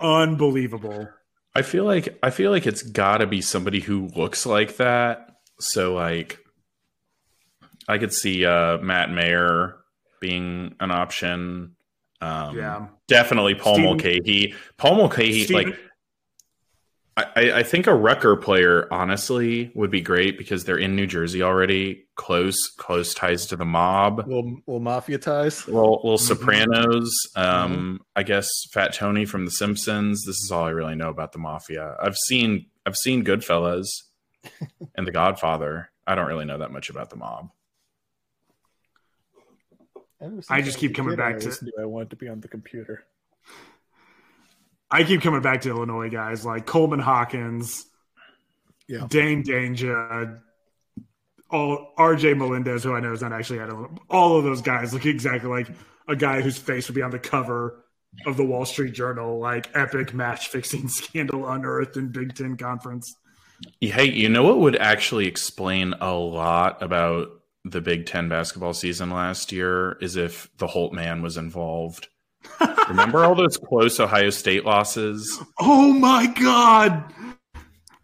unbelievable. 0.00 1.08
I 1.54 1.62
feel 1.62 1.84
like 1.84 2.18
I 2.22 2.30
feel 2.30 2.50
like 2.50 2.66
it's 2.66 2.82
got 2.82 3.18
to 3.18 3.26
be 3.26 3.40
somebody 3.40 3.80
who 3.80 4.08
looks 4.08 4.44
like 4.44 4.76
that. 4.76 5.36
So 5.60 5.94
like 5.94 6.38
I 7.88 7.98
could 7.98 8.12
see 8.12 8.44
uh, 8.44 8.78
Matt 8.78 9.10
Mayer 9.10 9.76
being 10.20 10.74
an 10.80 10.90
option. 10.90 11.76
Um, 12.20 12.56
yeah, 12.56 12.86
definitely 13.08 13.54
Paul 13.54 13.74
Steven, 13.74 13.90
Mulcahy. 13.90 14.54
Paul 14.76 14.96
Mulcahy, 14.96 15.44
Steven, 15.44 15.70
like 15.70 15.80
I, 17.16 17.52
I 17.58 17.62
think 17.62 17.86
a 17.86 17.94
Rutgers 17.94 18.42
player 18.42 18.88
honestly 18.92 19.70
would 19.74 19.90
be 19.90 20.00
great 20.00 20.36
because 20.36 20.64
they're 20.64 20.78
in 20.78 20.96
New 20.96 21.06
Jersey 21.06 21.42
already, 21.42 22.06
close 22.16 22.56
close 22.76 23.14
ties 23.14 23.46
to 23.46 23.56
the 23.56 23.64
mob, 23.64 24.26
little, 24.26 24.56
little 24.66 24.80
mafia 24.80 25.18
ties, 25.18 25.66
little, 25.68 26.00
little 26.02 26.18
mm-hmm. 26.18 26.26
Sopranos. 26.26 27.14
Um, 27.36 27.72
mm-hmm. 27.72 27.96
I 28.16 28.24
guess 28.24 28.48
Fat 28.72 28.94
Tony 28.94 29.26
from 29.26 29.44
The 29.44 29.52
Simpsons. 29.52 30.24
This 30.26 30.40
is 30.40 30.50
all 30.50 30.64
I 30.64 30.70
really 30.70 30.96
know 30.96 31.08
about 31.08 31.32
the 31.32 31.38
mafia. 31.38 31.96
I've 32.02 32.16
seen 32.16 32.66
I've 32.84 32.96
seen 32.96 33.24
Goodfellas 33.24 33.86
and 34.96 35.06
The 35.06 35.12
Godfather. 35.12 35.90
I 36.06 36.16
don't 36.16 36.26
really 36.26 36.46
know 36.46 36.58
that 36.58 36.72
much 36.72 36.90
about 36.90 37.10
the 37.10 37.16
mob. 37.16 37.50
I 40.48 40.62
just 40.62 40.78
keep 40.78 40.94
coming 40.94 41.16
back 41.16 41.38
to. 41.40 41.72
I 41.80 41.84
want 41.84 42.10
to 42.10 42.16
be 42.16 42.28
on 42.28 42.40
the 42.40 42.48
computer. 42.48 43.04
I 44.90 45.02
keep 45.02 45.22
coming 45.22 45.42
back 45.42 45.62
to 45.62 45.70
Illinois 45.70 46.08
guys 46.08 46.44
like 46.44 46.66
Coleman 46.66 47.00
Hawkins, 47.00 47.86
Yeah. 48.86 49.06
Dain 49.08 49.42
Dainja, 49.42 50.40
all 51.50 51.92
RJ 51.98 52.36
Melendez, 52.36 52.84
who 52.84 52.94
I 52.94 53.00
know 53.00 53.12
is 53.12 53.22
not 53.22 53.32
actually 53.32 53.60
at 53.60 53.68
Illinois. 53.68 53.96
All 54.08 54.38
of 54.38 54.44
those 54.44 54.62
guys 54.62 54.92
look 54.94 55.04
exactly 55.06 55.50
like 55.50 55.68
a 56.06 56.14
guy 56.14 56.42
whose 56.42 56.58
face 56.58 56.88
would 56.88 56.94
be 56.94 57.02
on 57.02 57.10
the 57.10 57.18
cover 57.18 57.84
of 58.26 58.36
the 58.36 58.44
Wall 58.44 58.64
Street 58.64 58.92
Journal, 58.94 59.38
like 59.40 59.68
epic 59.74 60.14
match 60.14 60.48
fixing 60.48 60.88
scandal 60.88 61.48
unearthed 61.48 61.96
in 61.96 62.08
Big 62.12 62.34
Ten 62.34 62.56
conference. 62.56 63.16
Hey, 63.80 64.10
you 64.10 64.28
know 64.28 64.42
what 64.42 64.58
would 64.58 64.76
actually 64.76 65.26
explain 65.26 65.94
a 66.00 66.12
lot 66.12 66.82
about 66.82 67.28
the 67.64 67.80
Big 67.80 68.06
Ten 68.06 68.28
basketball 68.28 68.74
season 68.74 69.10
last 69.10 69.50
year 69.52 69.92
is 70.00 70.16
if 70.16 70.48
the 70.58 70.66
Holtman 70.66 71.22
was 71.22 71.36
involved. 71.36 72.08
Remember 72.88 73.24
all 73.24 73.34
those 73.34 73.56
close 73.56 73.98
Ohio 73.98 74.30
State 74.30 74.64
losses? 74.66 75.40
Oh 75.58 75.92
my 75.92 76.26
god! 76.26 77.04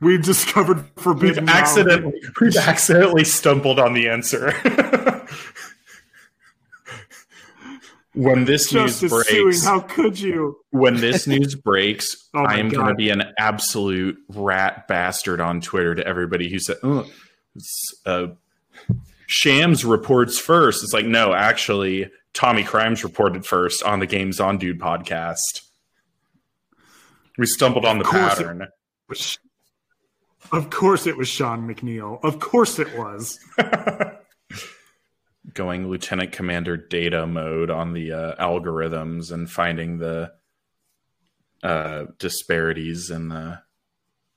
We've 0.00 0.22
discovered 0.24 0.78
We've 0.78 0.90
forbidden 1.04 1.44
knowledge. 1.44 1.60
accidentally, 1.62 2.20
we've 2.40 2.56
accidentally 2.56 3.24
stumbled 3.24 3.78
on 3.78 3.92
the 3.92 4.08
answer. 4.08 4.52
when 8.14 8.44
this 8.46 8.72
news 8.72 9.00
Justice 9.00 9.26
suing. 9.28 9.44
breaks, 9.44 9.64
How 9.64 9.80
could 9.80 10.18
you? 10.18 10.56
when 10.70 10.96
this 10.96 11.26
news 11.26 11.54
breaks, 11.54 12.28
Oh 12.34 12.44
I 12.44 12.56
am 12.56 12.68
going 12.70 12.86
to 12.88 12.94
be 12.94 13.10
an 13.10 13.22
absolute 13.38 14.16
rat 14.28 14.88
bastard 14.88 15.40
on 15.40 15.60
Twitter 15.60 15.94
to 15.94 16.06
everybody 16.06 16.48
who 16.50 16.58
said, 16.58 16.78
oh, 16.82 17.06
it's, 17.54 17.94
uh, 18.06 18.28
Shams 19.32 19.84
reports 19.84 20.40
first. 20.40 20.82
It's 20.82 20.92
like, 20.92 21.06
no, 21.06 21.32
actually, 21.32 22.10
Tommy 22.34 22.64
Crimes 22.64 23.04
reported 23.04 23.46
first 23.46 23.80
on 23.84 24.00
the 24.00 24.06
Games 24.06 24.40
on 24.40 24.58
Dude 24.58 24.80
podcast. 24.80 25.62
We 27.38 27.46
stumbled 27.46 27.84
on 27.84 27.98
the 27.98 28.04
Of 28.04 28.10
course 28.10 28.32
it- 28.40 28.42
pattern. 28.42 28.66
Of 30.52 30.68
course, 30.70 31.06
it 31.06 31.16
was 31.16 31.28
Sean 31.28 31.68
McNeil. 31.68 32.18
Of 32.24 32.40
course, 32.40 32.80
it 32.80 32.88
was. 32.98 33.38
Going 35.54 35.88
Lieutenant 35.88 36.32
Commander 36.32 36.76
data 36.76 37.24
mode 37.24 37.70
on 37.70 37.92
the 37.92 38.12
uh, 38.12 38.34
algorithms 38.44 39.30
and 39.30 39.48
finding 39.48 39.98
the 39.98 40.32
uh, 41.62 42.06
disparities 42.18 43.10
in 43.10 43.28
the 43.28 43.62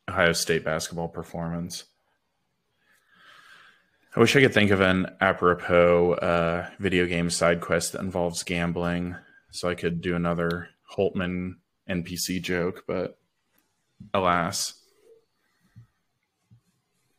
Ohio 0.07 0.33
State 0.33 0.63
basketball 0.63 1.07
performance. 1.07 1.83
I 4.15 4.19
wish 4.19 4.35
I 4.35 4.41
could 4.41 4.53
think 4.53 4.69
of 4.71 4.79
an 4.81 5.07
apropos 5.21 6.13
uh, 6.13 6.69
video 6.79 7.05
game 7.07 7.29
side 7.29 7.61
quest 7.61 7.93
that 7.93 8.01
involves 8.01 8.43
gambling, 8.43 9.15
so 9.51 9.67
I 9.69 9.75
could 9.75 10.01
do 10.01 10.15
another 10.15 10.69
Holtman 10.95 11.55
NPC 11.89 12.41
joke, 12.41 12.83
but 12.87 13.17
alas. 14.13 14.73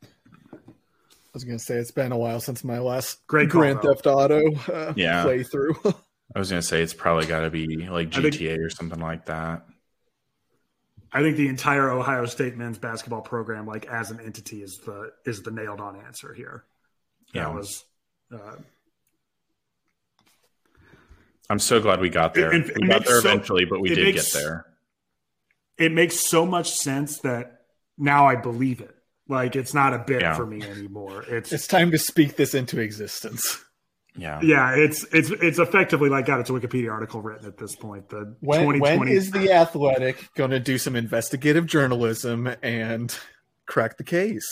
I 0.03 0.57
was 1.33 1.43
gonna 1.43 1.59
say 1.59 1.75
it's 1.75 1.91
been 1.91 2.13
a 2.13 2.17
while 2.17 2.39
since 2.39 2.63
my 2.63 2.79
last 2.79 3.27
Great 3.27 3.49
call, 3.49 3.61
Grand 3.61 3.79
though. 3.81 3.93
Theft 3.93 4.07
Auto 4.07 4.55
uh, 4.71 4.93
Yeah. 4.95 5.25
playthrough. 5.25 5.95
I 6.35 6.39
was 6.39 6.49
going 6.49 6.61
to 6.61 6.67
say 6.67 6.81
it's 6.81 6.93
probably 6.93 7.27
got 7.27 7.41
to 7.41 7.49
be 7.49 7.87
like 7.87 8.13
I 8.17 8.21
think- 8.21 8.35
GTA 8.35 8.57
or 8.65 8.69
something 8.69 8.99
like 8.99 9.25
that. 9.27 9.65
I 11.13 11.21
think 11.21 11.37
the 11.37 11.47
entire 11.47 11.91
Ohio 11.91 12.25
State 12.25 12.57
men's 12.57 12.77
basketball 12.77 13.21
program, 13.21 13.65
like 13.65 13.85
as 13.85 14.11
an 14.11 14.19
entity, 14.19 14.61
is 14.63 14.79
the 14.79 15.11
is 15.25 15.43
the 15.43 15.51
nailed 15.51 15.79
on 15.79 15.95
answer 15.97 16.33
here. 16.33 16.65
Yeah. 17.33 17.45
That 17.45 17.53
was. 17.53 17.83
Uh, 18.33 18.55
I'm 21.49 21.59
so 21.59 21.79
glad 21.79 21.99
we 21.99 22.09
got 22.09 22.33
there. 22.33 22.51
It- 22.53 22.69
it 22.69 22.77
we 22.81 22.87
got 22.87 23.05
there 23.05 23.21
so- 23.21 23.29
eventually, 23.29 23.65
but 23.65 23.79
we 23.79 23.89
did 23.89 24.03
makes- 24.03 24.33
get 24.33 24.41
there. 24.41 24.65
it 25.77 25.91
makes 25.91 26.27
so 26.29 26.45
much 26.45 26.71
sense 26.73 27.19
that 27.19 27.61
now 27.97 28.25
I 28.27 28.35
believe 28.35 28.81
it. 28.81 28.95
Like 29.27 29.55
it's 29.55 29.73
not 29.73 29.93
a 29.93 29.99
bit 29.99 30.21
Yeah. 30.21 30.35
for 30.35 30.45
me 30.45 30.61
anymore. 30.63 31.23
It's, 31.27 31.51
it's 31.51 31.67
time 31.67 31.91
to 31.91 31.97
speak 31.97 32.35
this 32.35 32.53
into 32.53 32.79
existence. 32.79 33.61
Yeah. 34.17 34.39
yeah, 34.41 34.75
it's 34.75 35.03
it's 35.11 35.29
it's 35.29 35.59
effectively 35.59 36.07
like 36.09 36.25
got 36.25 36.39
its 36.39 36.49
a 36.49 36.53
Wikipedia 36.53 36.89
article 36.89 37.21
written 37.21 37.45
at 37.47 37.57
this 37.57 37.75
point. 37.75 38.07
The 38.07 38.35
When, 38.39 38.61
2020 38.61 38.99
when 38.99 39.07
is 39.09 39.31
the 39.31 39.51
Athletic 39.51 40.33
going 40.35 40.51
to 40.51 40.59
do 40.59 40.77
some 40.77 40.95
investigative 40.95 41.65
journalism 41.65 42.47
and 42.63 43.13
crack 43.65 43.97
the 43.97 44.05
case? 44.05 44.45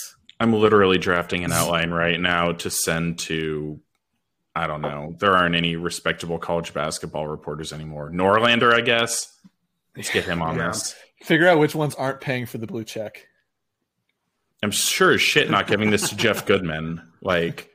I'm 0.43 0.51
literally 0.51 0.97
drafting 0.97 1.45
an 1.45 1.53
outline 1.53 1.91
right 1.91 2.19
now 2.19 2.51
to 2.51 2.69
send 2.69 3.17
to 3.19 3.79
I 4.56 4.67
don't 4.67 4.82
know. 4.82 5.15
There 5.19 5.36
aren't 5.38 5.56
any 5.56 5.77
respectable 5.77 6.38
college 6.38 6.73
basketball 6.73 7.27
reporters 7.27 7.71
anymore. 7.73 8.12
Norlander, 8.12 8.73
I 8.73 8.82
guess. 8.82 9.36
Let's 9.95 10.12
get 10.12 10.25
him 10.25 10.41
on 10.41 10.58
Yeah. 10.58 10.67
this. 10.67 10.95
Figure 11.23 11.47
out 11.47 11.60
which 11.60 11.73
ones 11.73 11.95
aren't 11.95 12.19
paying 12.19 12.45
for 12.45 12.58
the 12.58 12.67
blue 12.67 12.84
check. 12.84 13.25
I'm 14.62 14.71
sure 14.71 15.13
as 15.13 15.21
shit 15.21 15.49
not 15.49 15.65
giving 15.67 15.89
this 15.91 16.10
to 16.10 16.15
Jeff 16.17 16.45
Goodman. 16.45 17.01
Like 17.21 17.69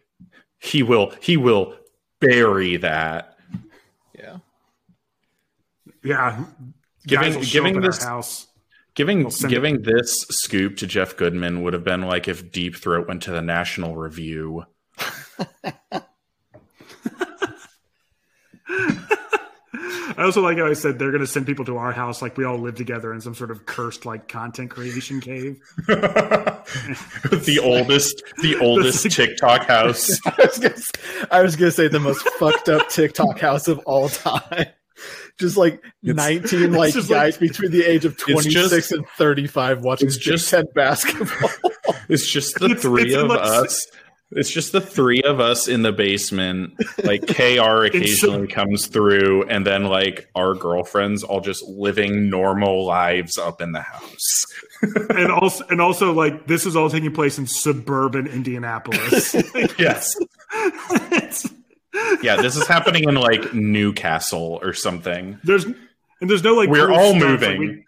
he 0.59 0.83
will 0.83 1.15
he 1.23 1.39
will 1.39 1.75
bury 2.21 2.77
that. 2.77 3.39
Yeah. 4.19 4.37
yeah, 6.05 6.45
Giving- 7.07 7.25
guys 7.25 7.37
will 7.37 7.43
show 7.45 7.63
giving 7.65 7.81
this- 7.81 8.05
house. 8.05 8.47
Giving 8.99 9.21
We'll 9.21 9.31
send 9.31 9.53
giving 9.53 9.83
this 9.83 10.13
scoop 10.29 10.77
to 10.79 10.87
Jeff 10.89 11.17
Goodman 11.17 11.63
would 11.63 11.73
have 11.73 11.85
been 11.85 12.03
like 12.03 12.27
if 12.27 12.51
Deep 12.51 12.75
Throat 12.75 13.07
went 13.07 13.23
to 13.23 13.31
the 13.31 13.41
National 13.41 13.95
Review. 13.95 14.65
I 18.71 20.25
also 20.25 20.43
like 20.43 20.59
how 20.59 20.67
I 20.67 20.73
said 20.73 20.99
they're 20.99 21.13
going 21.13 21.21
to 21.21 21.27
send 21.29 21.47
people 21.47 21.65
to 21.67 21.77
our 21.77 21.93
house, 21.93 22.21
like 22.23 22.37
we 22.37 22.45
all 22.45 22.59
live 22.59 22.75
together 22.75 23.13
in 23.15 23.21
some 23.21 23.35
sort 23.37 23.53
of 23.53 23.67
cursed 23.67 24.05
like 24.05 24.27
content 24.27 24.71
creation 24.71 25.21
cave. 25.21 25.61
the 25.87 27.61
oldest 27.63 28.23
the 28.43 28.57
oldest 28.61 29.05
like- 29.05 29.15
TikTok 29.15 29.67
house. 29.69 30.19
I 30.27 30.35
was 30.45 30.59
gonna, 30.59 30.75
s- 30.75 30.93
I 31.31 31.43
was 31.43 31.55
gonna 31.55 31.71
say 31.71 31.87
the 31.87 32.01
most 32.01 32.29
fucked 32.31 32.69
up 32.69 32.89
TikTok 32.89 33.39
house 33.39 33.69
of 33.69 33.79
all 33.87 34.09
time. 34.09 34.67
Just 35.39 35.57
like 35.57 35.75
It's- 36.03 36.17
19 36.53 36.73
like 36.73 36.95
guys 36.95 37.09
like- 37.11 37.39
between 37.39 37.71
the 37.71 37.85
age 37.85 38.05
of 38.05 38.17
26 38.17 38.71
just- 38.71 38.93
and 38.93 39.07
35 39.17 39.81
watching 39.83 40.09
it's 40.09 40.17
just- 40.17 40.51
Ten 40.51 40.65
basketball. 40.75 41.51
It's 42.11 42.27
just 42.27 42.59
the 42.59 42.67
It's- 42.67 42.83
three 42.83 43.03
it's 43.13 43.15
of 43.17 43.29
like- 43.29 43.41
us. 43.41 43.87
It's 44.33 44.51
just 44.51 44.73
the 44.73 44.81
three 44.83 45.23
of 45.23 45.41
us 45.41 45.69
in 45.69 45.81
the 45.81 45.91
basement. 45.93 46.75
Like 47.03 47.27
KR 47.27 47.85
occasionally 47.87 48.47
comes 48.47 48.87
through, 48.87 49.45
and 49.49 49.67
then 49.67 49.85
like 49.85 50.29
our 50.35 50.53
girlfriends 50.55 51.23
all 51.25 51.41
just 51.41 51.65
living 51.67 52.29
normal 52.29 52.85
lives 52.85 53.39
up 53.39 53.63
in 53.63 53.73
the 53.73 53.81
house. 53.81 54.45
and 54.83 55.33
also 55.33 55.65
and 55.71 55.81
also 55.81 56.13
like 56.13 56.47
this 56.47 56.67
is 56.67 56.77
all 56.77 56.91
taking 56.91 57.13
place 57.15 57.39
in 57.39 57.47
suburban 57.47 58.27
Indianapolis. 58.27 59.35
Yes. 59.79 60.15
It's- 62.13 62.25
Yeah, 62.25 62.37
this 62.41 62.57
is 62.57 62.67
happening 62.67 63.05
in 63.05 63.15
like 63.15 63.53
Newcastle 63.55 64.59
or 64.63 64.73
something. 64.73 65.39
there's 65.45 65.65
and 65.65 66.29
there's 66.31 66.43
no 66.43 66.55
like 66.55 66.69
We're 66.69 66.91
all 66.91 67.11
stuff, 67.11 67.23
like, 67.23 67.31
moving. 67.31 67.59
we, 67.61 67.85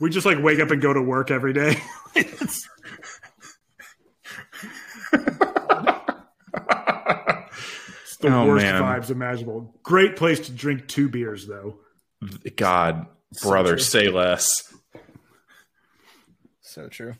we 0.00 0.10
just 0.10 0.24
like 0.26 0.38
wake 0.42 0.60
up 0.60 0.70
and 0.70 0.80
go 0.80 0.92
to 0.92 1.02
work 1.02 1.30
every 1.30 1.52
day. 1.52 1.76
It's- 2.14 2.68
it's 8.02 8.16
the 8.18 8.28
Oh, 8.34 8.46
worst 8.46 8.64
man. 8.64 8.82
vibes 8.82 9.10
imaginable. 9.10 9.74
Great 9.82 10.16
place 10.16 10.40
to 10.40 10.52
drink 10.52 10.88
two 10.88 11.08
beers 11.08 11.46
though. 11.46 11.78
God, 12.56 13.06
brother, 13.42 13.72
true. 13.72 13.78
say 13.80 14.08
less. 14.08 14.72
so 16.60 16.88
true. 16.88 17.14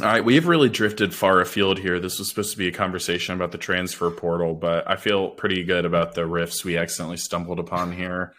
All 0.00 0.04
right, 0.04 0.24
we 0.24 0.36
have 0.36 0.46
really 0.46 0.68
drifted 0.68 1.12
far 1.12 1.40
afield 1.40 1.76
here. 1.76 1.98
This 1.98 2.20
was 2.20 2.28
supposed 2.28 2.52
to 2.52 2.58
be 2.58 2.68
a 2.68 2.72
conversation 2.72 3.34
about 3.34 3.50
the 3.50 3.58
transfer 3.58 4.08
portal, 4.12 4.54
but 4.54 4.88
I 4.88 4.94
feel 4.94 5.30
pretty 5.30 5.64
good 5.64 5.84
about 5.84 6.14
the 6.14 6.20
riffs 6.20 6.64
we 6.64 6.76
accidentally 6.76 7.16
stumbled 7.16 7.58
upon 7.58 7.90
here. 7.90 8.32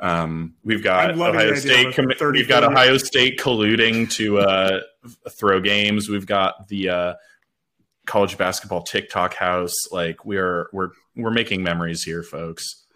Um, 0.00 0.54
we've 0.64 0.82
got 0.82 1.12
Ohio 1.12 1.54
State. 1.54 1.86
of 1.86 1.92
a 1.92 2.02
commi- 2.02 2.18
30 2.18 2.40
we've 2.40 2.48
got 2.48 2.64
Ohio 2.64 2.96
State 2.96 3.38
colluding 3.38 4.10
to 4.12 4.38
uh, 4.40 4.80
throw 5.30 5.60
games. 5.60 6.08
We've 6.08 6.26
got 6.26 6.66
the 6.66 6.88
uh, 6.88 7.14
college 8.06 8.36
basketball 8.36 8.82
TikTok 8.82 9.34
house. 9.34 9.92
Like 9.92 10.24
we 10.24 10.38
are, 10.38 10.68
we're 10.72 10.90
we're 11.14 11.30
making 11.30 11.62
memories 11.62 12.02
here, 12.02 12.24
folks. 12.24 12.86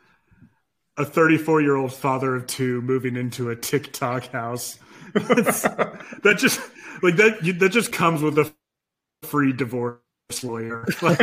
A 0.96 1.04
34 1.04 1.60
year 1.62 1.76
old 1.76 1.92
father 1.92 2.34
of 2.34 2.48
two 2.48 2.80
moving 2.82 3.14
into 3.14 3.50
a 3.50 3.56
TikTok 3.56 4.32
house. 4.32 4.80
that 5.14 6.36
just 6.38 6.60
like 7.02 7.16
that. 7.16 7.44
you- 7.44 7.52
That 7.54 7.70
just 7.72 7.92
comes 7.92 8.22
with 8.22 8.38
a 8.38 8.52
free 9.22 9.52
divorce 9.52 9.98
lawyer. 10.42 10.84
Like, 11.02 11.18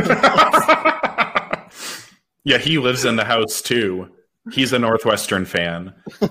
yeah, 2.44 2.58
he 2.58 2.78
lives 2.80 3.06
in 3.06 3.16
the 3.18 3.24
house 3.26 3.62
too. 3.62 4.10
He's 4.52 4.74
a 4.74 4.80
Northwestern 4.80 5.46
fan. 5.46 5.94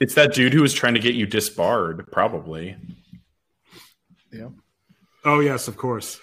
it's 0.00 0.14
that 0.14 0.34
dude 0.34 0.52
who 0.52 0.60
was 0.62 0.74
trying 0.74 0.94
to 0.94 1.00
get 1.00 1.14
you 1.14 1.24
disbarred, 1.26 2.10
probably. 2.12 2.76
Yeah. 4.32 4.48
oh 5.24 5.40
yes, 5.40 5.66
of 5.68 5.76
course. 5.78 6.20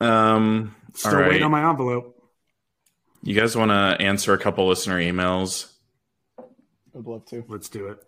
Um, 0.00 0.74
Still 0.94 1.10
all 1.12 1.18
right. 1.20 1.28
waiting 1.28 1.42
on 1.44 1.50
my 1.50 1.68
envelope. 1.68 2.14
You 3.22 3.34
guys 3.38 3.54
want 3.56 3.70
to 3.70 3.96
answer 4.04 4.32
a 4.32 4.38
couple 4.38 4.66
listener 4.68 4.98
emails? 4.98 5.70
I'd 6.38 7.04
love 7.06 7.26
to. 7.26 7.44
Let's 7.48 7.68
do 7.68 7.88
it. 7.88 8.02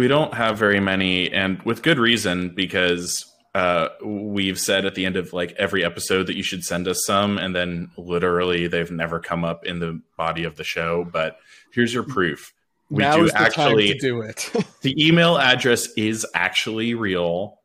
We 0.00 0.08
don't 0.08 0.32
have 0.32 0.56
very 0.56 0.80
many, 0.80 1.30
and 1.30 1.60
with 1.60 1.82
good 1.82 1.98
reason, 1.98 2.54
because 2.54 3.30
uh, 3.54 3.88
we've 4.02 4.58
said 4.58 4.86
at 4.86 4.94
the 4.94 5.04
end 5.04 5.16
of 5.16 5.34
like 5.34 5.52
every 5.58 5.84
episode 5.84 6.28
that 6.28 6.36
you 6.36 6.42
should 6.42 6.64
send 6.64 6.88
us 6.88 7.04
some, 7.04 7.36
and 7.36 7.54
then 7.54 7.90
literally 7.98 8.66
they've 8.66 8.90
never 8.90 9.20
come 9.20 9.44
up 9.44 9.66
in 9.66 9.78
the 9.78 10.00
body 10.16 10.44
of 10.44 10.56
the 10.56 10.64
show. 10.64 11.04
But 11.04 11.36
here's 11.74 11.92
your 11.92 12.04
proof. 12.04 12.54
We 12.88 13.02
now 13.02 13.16
do 13.16 13.30
actually 13.34 13.92
do 13.98 14.22
it. 14.22 14.50
the 14.80 15.06
email 15.06 15.36
address 15.36 15.86
is 15.98 16.26
actually 16.34 16.94
real. 16.94 17.60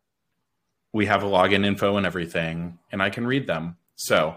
We 0.92 1.06
have 1.06 1.24
a 1.24 1.28
login 1.28 1.66
info 1.66 1.96
and 1.96 2.06
everything, 2.06 2.80
and 2.92 3.02
I 3.02 3.12
can 3.12 3.26
read 3.26 3.48
them. 3.48 3.78
So, 3.96 4.36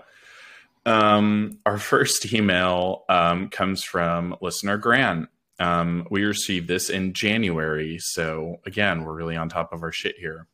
um, 0.86 1.58
our 1.66 1.78
first 1.92 2.32
email 2.32 3.02
um, 3.08 3.48
comes 3.48 3.82
from 3.82 4.36
listener 4.40 4.76
Grant. 4.76 5.28
Um, 5.58 6.06
we 6.10 6.24
received 6.24 6.68
this 6.68 6.88
in 6.88 7.12
January, 7.14 7.98
so 8.00 8.60
again, 8.64 9.04
we're 9.04 9.14
really 9.14 9.36
on 9.36 9.48
top 9.48 9.72
of 9.72 9.82
our 9.82 9.92
shit 9.92 10.16
here. 10.16 10.46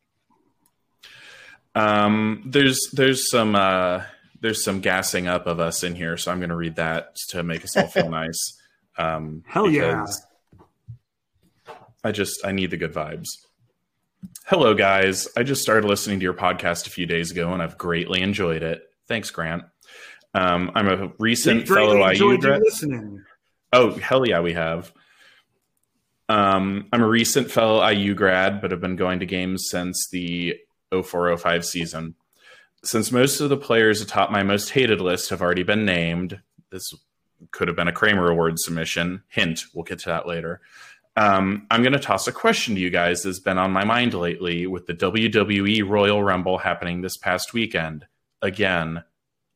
Um, 1.75 2.43
there's 2.47 2.79
there's 2.93 3.31
some 3.31 3.55
uh, 3.55 4.05
there's 4.41 4.65
some 4.65 4.81
gassing 4.81 5.27
up 5.27 5.47
of 5.47 5.61
us 5.61 5.83
in 5.83 5.95
here, 5.95 6.17
so 6.17 6.31
I'm 6.31 6.39
going 6.39 6.51
to 6.51 6.57
read 6.57 6.77
that 6.77 7.17
to 7.31 7.43
make 7.43 7.65
us 7.65 7.77
all 7.77 7.87
feel 7.87 8.09
nice. 8.11 8.61
Um, 8.97 9.43
Hell 9.47 9.71
yeah. 9.71 10.07
I 12.03 12.13
just 12.13 12.45
I 12.45 12.53
need 12.53 12.71
the 12.71 12.77
good 12.77 12.93
vibes. 12.93 13.29
Hello, 14.47 14.75
guys. 14.75 15.29
I 15.37 15.43
just 15.43 15.63
started 15.63 15.87
listening 15.87 16.19
to 16.21 16.23
your 16.23 16.35
podcast 16.35 16.87
a 16.87 16.91
few 16.91 17.07
days 17.07 17.31
ago, 17.31 17.53
and 17.53 17.63
I've 17.63 17.77
greatly 17.79 18.21
enjoyed 18.21 18.63
it. 18.63 18.83
Thanks, 19.09 19.31
Grant. 19.31 19.65
Um, 20.35 20.73
I'm 20.75 20.89
a 20.89 21.13
recent 21.19 21.69
fellow 21.69 22.11
IU 22.11 22.39
grad. 22.39 22.63
Oh, 23.75 23.91
hell 23.91 24.25
yeah, 24.25 24.39
we 24.39 24.53
have. 24.53 24.93
Um, 26.29 26.87
I'm 26.93 27.03
a 27.03 27.09
recent 27.09 27.51
fellow 27.51 27.85
IU 27.85 28.15
grad, 28.15 28.61
but 28.61 28.71
have 28.71 28.81
been 28.81 28.95
going 28.95 29.19
to 29.19 29.27
games 29.27 29.67
since 29.69 30.09
the 30.13 30.55
0405 30.93 31.65
season. 31.65 32.15
Since 32.85 33.11
most 33.11 33.41
of 33.41 33.49
the 33.49 33.57
players 33.57 34.01
atop 34.01 34.31
my 34.31 34.45
most 34.45 34.71
hated 34.71 35.01
list 35.01 35.31
have 35.31 35.43
already 35.43 35.65
been 35.65 35.85
named, 35.85 36.41
this 36.71 36.95
could 37.51 37.67
have 37.67 37.77
been 37.77 37.89
a 37.89 37.93
Kramer 37.93 38.31
Award 38.31 38.61
submission. 38.61 39.25
Hint, 39.29 39.65
we'll 39.75 39.83
get 39.83 39.99
to 40.01 40.11
that 40.11 40.29
later. 40.29 40.61
Um, 41.17 41.67
I'm 41.69 41.83
going 41.83 41.95
to 41.95 41.99
toss 41.99 42.29
a 42.29 42.33
question 42.33 42.77
to 42.77 42.81
you 42.81 42.91
guys 42.91 43.25
that's 43.25 43.41
been 43.41 43.59
on 43.59 43.73
my 43.73 43.85
mind 43.85 44.15
lately 44.15 44.69
with 44.69 44.87
the 44.87 44.95
WWE 44.95 45.89
Royal 45.89 46.23
Rumble 46.23 46.59
happening 46.59 47.01
this 47.01 47.17
past 47.17 47.53
weekend. 47.53 48.07
Again, 48.41 49.03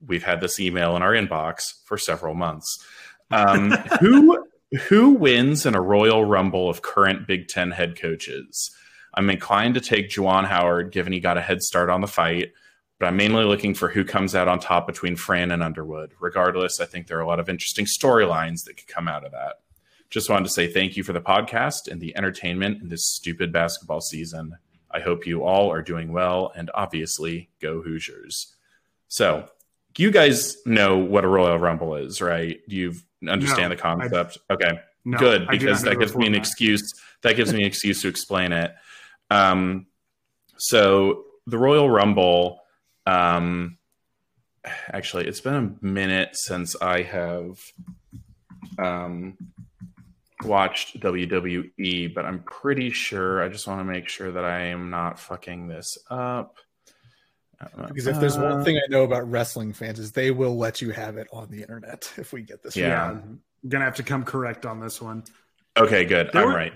we've 0.04 0.24
had 0.24 0.40
this 0.40 0.58
email 0.58 0.96
in 0.96 1.02
our 1.02 1.12
inbox 1.12 1.84
for 1.84 1.98
several 1.98 2.34
months. 2.34 2.84
Um, 3.30 3.70
who 4.00 4.46
who 4.88 5.10
wins 5.10 5.64
in 5.66 5.74
a 5.74 5.80
Royal 5.80 6.24
Rumble 6.24 6.68
of 6.68 6.82
current 6.82 7.26
Big 7.26 7.48
Ten 7.48 7.70
head 7.70 7.98
coaches? 7.98 8.70
I'm 9.14 9.30
inclined 9.30 9.74
to 9.74 9.80
take 9.80 10.10
Juwan 10.10 10.44
Howard, 10.46 10.92
given 10.92 11.12
he 11.12 11.20
got 11.20 11.38
a 11.38 11.42
head 11.42 11.62
start 11.62 11.90
on 11.90 12.00
the 12.00 12.06
fight, 12.06 12.52
but 12.98 13.06
I'm 13.06 13.16
mainly 13.16 13.44
looking 13.44 13.74
for 13.74 13.88
who 13.88 14.04
comes 14.04 14.34
out 14.34 14.48
on 14.48 14.60
top 14.60 14.86
between 14.86 15.16
Fran 15.16 15.50
and 15.50 15.62
Underwood. 15.62 16.12
Regardless, 16.20 16.80
I 16.80 16.84
think 16.84 17.06
there 17.06 17.18
are 17.18 17.22
a 17.22 17.26
lot 17.26 17.40
of 17.40 17.48
interesting 17.48 17.86
storylines 17.86 18.64
that 18.64 18.76
could 18.76 18.88
come 18.88 19.08
out 19.08 19.24
of 19.24 19.32
that. 19.32 19.56
Just 20.10 20.30
wanted 20.30 20.44
to 20.44 20.52
say 20.52 20.72
thank 20.72 20.96
you 20.96 21.02
for 21.02 21.12
the 21.12 21.20
podcast 21.20 21.88
and 21.90 22.00
the 22.00 22.16
entertainment 22.16 22.80
in 22.80 22.88
this 22.88 23.06
stupid 23.06 23.52
basketball 23.52 24.00
season. 24.00 24.56
I 24.90 25.00
hope 25.00 25.26
you 25.26 25.42
all 25.44 25.70
are 25.70 25.82
doing 25.82 26.12
well, 26.12 26.50
and 26.56 26.70
obviously, 26.74 27.50
go 27.60 27.82
Hoosiers. 27.82 28.54
So, 29.08 29.48
you 29.98 30.10
guys 30.10 30.56
know 30.66 30.96
what 30.98 31.24
a 31.24 31.28
Royal 31.28 31.58
Rumble 31.58 31.94
is, 31.96 32.20
right? 32.20 32.60
You 32.66 32.94
understand 33.28 33.70
No, 33.70 33.76
the 33.76 33.82
concept. 33.82 34.38
okay, 34.50 34.78
No, 35.04 35.18
good 35.18 35.48
because 35.48 35.82
that 35.82 35.98
gives 35.98 36.14
me 36.16 36.26
an 36.26 36.32
format. 36.32 36.38
excuse. 36.46 36.92
That 37.22 37.34
gives 37.36 37.52
me 37.52 37.60
an 37.60 37.66
excuse 37.72 38.02
to 38.02 38.08
explain 38.08 38.52
it. 38.52 38.72
Um, 39.30 39.86
so 40.56 41.24
the 41.46 41.58
Royal 41.58 41.88
Rumble. 41.90 42.60
Um, 43.06 43.78
actually, 44.92 45.26
it's 45.26 45.40
been 45.40 45.54
a 45.54 45.84
minute 45.84 46.30
since 46.36 46.76
I 46.80 47.02
have 47.02 47.58
um, 48.78 49.36
watched 50.44 51.00
WWE, 51.00 52.14
but 52.14 52.24
I'm 52.24 52.42
pretty 52.42 52.90
sure. 52.90 53.42
I 53.42 53.48
just 53.48 53.66
want 53.66 53.80
to 53.80 53.84
make 53.84 54.08
sure 54.08 54.30
that 54.32 54.44
I 54.44 54.66
am 54.66 54.90
not 54.90 55.18
fucking 55.18 55.68
this 55.68 55.96
up. 56.10 56.56
Because 57.88 58.06
if 58.06 58.20
there's 58.20 58.36
Uh, 58.36 58.42
one 58.42 58.64
thing 58.64 58.76
I 58.76 58.86
know 58.88 59.02
about 59.02 59.28
wrestling 59.30 59.72
fans 59.72 59.98
is 59.98 60.12
they 60.12 60.30
will 60.30 60.56
let 60.56 60.80
you 60.80 60.90
have 60.90 61.16
it 61.16 61.26
on 61.32 61.50
the 61.50 61.60
internet 61.60 62.12
if 62.16 62.32
we 62.32 62.42
get 62.42 62.62
this. 62.62 62.76
Yeah. 62.76 62.88
Yeah, 62.88 63.04
I'm 63.10 63.40
gonna 63.68 63.84
have 63.84 63.96
to 63.96 64.02
come 64.04 64.24
correct 64.24 64.64
on 64.66 64.80
this 64.80 65.00
one. 65.02 65.24
Okay, 65.76 66.04
good. 66.04 66.30
There 66.32 66.42
I'm 66.42 66.48
were- 66.48 66.54
right. 66.54 66.72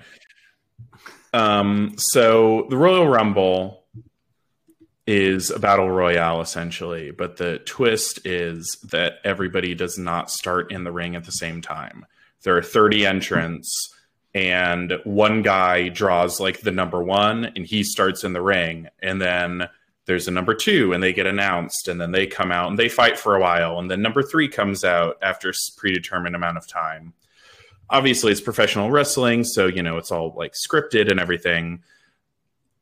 Um, 1.33 1.95
so 1.97 2.67
the 2.69 2.77
Royal 2.77 3.07
Rumble 3.07 3.85
is 5.07 5.51
a 5.51 5.59
battle 5.59 5.91
royale 5.91 6.41
essentially, 6.41 7.11
but 7.11 7.37
the 7.37 7.59
twist 7.61 8.25
is 8.27 8.79
that 8.91 9.15
everybody 9.25 9.75
does 9.75 9.99
not 9.99 10.31
start 10.31 10.71
in 10.71 10.85
the 10.85 10.93
ring 10.93 11.17
at 11.17 11.25
the 11.25 11.33
same 11.33 11.61
time. 11.61 12.07
There 12.45 12.57
are 12.57 12.63
30 12.63 13.07
entrants, 13.07 13.71
and 14.35 14.93
one 15.05 15.43
guy 15.43 15.89
draws 15.89 16.39
like 16.41 16.61
the 16.61 16.71
number 16.71 17.03
one, 17.03 17.47
and 17.57 17.65
he 17.67 17.83
starts 17.83 18.25
in 18.25 18.33
the 18.33 18.43
ring, 18.43 18.89
and 19.01 19.21
then 19.21 19.69
there's 20.13 20.29
a 20.29 20.31
number 20.31 20.55
two, 20.55 20.93
and 20.93 21.03
they 21.03 21.15
get 21.15 21.27
announced, 21.27 21.89
and 21.89 21.99
then 21.99 22.13
they 22.13 22.27
come 22.27 22.53
out 22.53 22.69
and 22.69 22.79
they 22.79 22.91
fight 22.91 23.19
for 23.19 23.35
a 23.35 23.41
while, 23.41 23.79
and 23.79 23.91
then 23.91 24.03
number 24.03 24.23
three 24.23 24.47
comes 24.47 24.85
out 24.85 25.17
after 25.23 25.49
a 25.49 25.53
predetermined 25.79 26.37
amount 26.37 26.59
of 26.59 26.67
time. 26.67 27.15
Obviously 27.89 28.31
it's 28.31 28.41
professional 28.43 28.91
wrestling 28.91 29.45
so 29.45 29.67
you 29.67 29.83
know 29.83 29.99
it's 29.99 30.11
all 30.11 30.35
like 30.37 30.53
scripted 30.53 31.11
and 31.11 31.19
everything. 31.19 31.83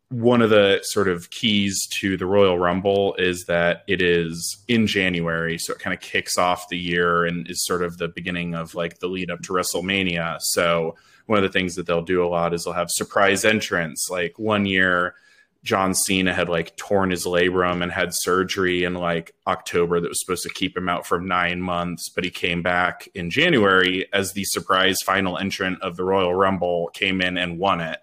One 0.09 0.43
of 0.43 0.51
the 0.51 0.81
sort 0.83 1.07
of 1.07 1.31
keys 1.31 1.87
to 2.01 2.17
the 2.17 2.27
royal 2.27 2.59
rumble 2.59 3.15
is 3.15 3.45
that 3.45 3.85
it 3.87 4.03
is 4.03 4.59
in 4.67 4.89
january 4.89 5.57
so 5.57 5.73
it 5.73 5.79
kind 5.79 5.95
of 5.95 6.01
kicks 6.01 6.37
off 6.37 6.69
the 6.69 6.79
year 6.79 7.25
and 7.25 7.49
is 7.49 7.65
sort 7.65 7.83
of 7.83 7.97
the 7.97 8.09
beginning 8.09 8.55
of 8.55 8.75
like 8.75 8.99
the 8.99 9.07
lead 9.07 9.31
up 9.31 9.41
to 9.43 9.53
wrestlemania. 9.53 10.39
So 10.41 10.97
one 11.27 11.39
of 11.39 11.45
the 11.45 11.57
things 11.57 11.77
that 11.77 11.87
they'll 11.87 12.03
do 12.03 12.25
a 12.25 12.29
lot 12.29 12.55
is 12.55 12.65
they'll 12.65 12.75
have 12.75 12.91
surprise 12.91 13.45
entrants 13.45 14.09
like 14.11 14.37
one 14.37 14.67
year 14.67 15.15
John 15.63 15.95
Cena 15.95 16.33
had 16.33 16.49
like 16.49 16.77
torn 16.77 17.11
his 17.11 17.27
labrum 17.27 17.83
and 17.83 17.93
had 17.93 18.15
surgery 18.15 18.85
in 18.85 18.95
like 18.95 19.35
October 19.47 20.01
that 20.01 20.09
was 20.09 20.21
supposed 20.21 20.43
to 20.45 20.55
keep 20.55 20.77
him 20.77 20.89
out 20.89 21.07
for 21.07 21.21
nine 21.21 21.61
months, 21.61 22.09
but 22.09 22.25
he 22.25 22.31
came 22.31 22.63
back 22.63 23.09
in 23.15 23.29
January 23.29 24.07
as 24.13 24.33
the 24.33 24.45
surprise 24.45 25.03
final 25.05 25.37
entrant 25.37 25.83
of 25.83 25.97
the 25.97 26.05
Royal 26.05 26.35
Rumble, 26.35 26.89
came 26.95 27.21
in 27.21 27.37
and 27.37 27.59
won 27.59 27.81
it. 27.81 27.99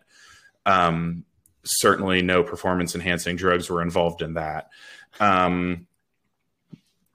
Um, 0.68 1.26
certainly, 1.64 2.22
no 2.22 2.44
performance 2.44 2.94
enhancing 2.94 3.38
drugs 3.38 3.70
were 3.70 3.82
involved 3.82 4.22
in 4.22 4.36
that. 4.36 4.70
Um, 5.20 5.88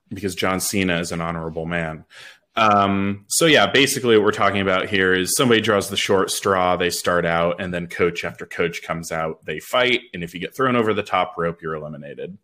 because 0.08 0.34
John 0.34 0.60
Cena 0.60 0.98
is 0.98 1.12
an 1.12 1.20
honorable 1.20 1.66
man. 1.66 2.04
Um, 2.54 3.24
so 3.28 3.46
yeah, 3.46 3.66
basically 3.66 4.16
what 4.16 4.24
we're 4.24 4.32
talking 4.32 4.60
about 4.60 4.88
here 4.88 5.14
is 5.14 5.34
somebody 5.36 5.60
draws 5.60 5.88
the 5.88 5.96
short 5.96 6.30
straw, 6.30 6.76
they 6.76 6.90
start 6.90 7.24
out, 7.24 7.60
and 7.60 7.72
then 7.72 7.86
coach 7.86 8.24
after 8.24 8.44
coach 8.44 8.82
comes 8.82 9.10
out, 9.10 9.44
they 9.46 9.58
fight, 9.58 10.02
and 10.12 10.22
if 10.22 10.34
you 10.34 10.40
get 10.40 10.54
thrown 10.54 10.76
over 10.76 10.92
the 10.92 11.02
top 11.02 11.34
rope, 11.38 11.62
you're 11.62 11.74
eliminated. 11.74 12.36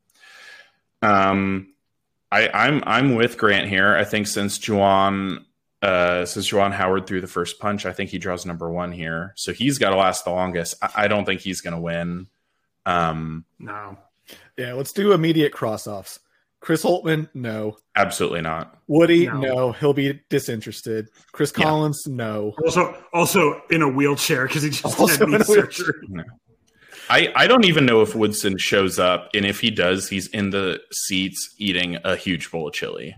Um, 1.02 1.74
I, 2.32 2.48
I'm 2.48 2.82
I'm 2.86 3.14
with 3.14 3.38
Grant 3.38 3.68
here. 3.68 3.94
I 3.94 4.04
think 4.04 4.26
since 4.26 4.58
Juwan 4.58 5.44
uh, 5.82 6.24
since 6.24 6.50
Juwan 6.50 6.72
Howard 6.72 7.06
threw 7.06 7.20
the 7.20 7.26
first 7.26 7.60
punch, 7.60 7.86
I 7.86 7.92
think 7.92 8.10
he 8.10 8.18
draws 8.18 8.44
number 8.44 8.70
one 8.70 8.92
here, 8.92 9.32
so 9.36 9.52
he's 9.52 9.78
got 9.78 9.90
to 9.90 9.96
last 9.96 10.24
the 10.24 10.30
longest. 10.30 10.74
I, 10.82 11.04
I 11.04 11.08
don't 11.08 11.24
think 11.24 11.40
he's 11.40 11.60
going 11.60 11.74
to 11.74 11.80
win. 11.80 12.28
Um, 12.84 13.44
No, 13.58 13.98
Yeah, 14.56 14.72
let's 14.72 14.92
do 14.92 15.12
immediate 15.12 15.52
cross 15.52 15.86
offs. 15.86 16.20
Chris 16.60 16.82
Holtman, 16.82 17.28
no. 17.34 17.76
absolutely 17.96 18.40
not. 18.40 18.78
Woody, 18.88 19.26
No. 19.26 19.40
no. 19.40 19.72
He'll 19.72 19.92
be 19.94 20.20
disinterested. 20.28 21.08
Chris 21.32 21.52
Yeah. 21.56 21.64
Collins, 21.64 22.02
no. 22.06 22.54
also 22.64 22.96
also 23.12 23.62
in 23.70 23.82
a 23.82 23.88
wheelchair 23.88 24.46
because 24.46 24.62
he 24.64 24.70
just 24.70 24.84
Also 24.84 25.06
had 25.06 25.28
knee 25.28 25.34
in 25.36 25.42
a 25.42 25.44
wheelchair. 25.44 25.70
surgery. 25.70 25.94
I, 27.10 27.32
I 27.34 27.46
don't 27.46 27.64
even 27.64 27.86
know 27.86 28.02
if 28.02 28.14
Woodson 28.14 28.58
shows 28.58 28.98
up, 28.98 29.30
and 29.32 29.46
if 29.46 29.60
he 29.60 29.70
does, 29.70 30.10
he's 30.10 30.26
in 30.28 30.50
the 30.50 30.78
seats 30.92 31.54
eating 31.56 31.96
a 32.04 32.16
huge 32.16 32.50
bowl 32.50 32.68
of 32.68 32.74
chili. 32.74 33.14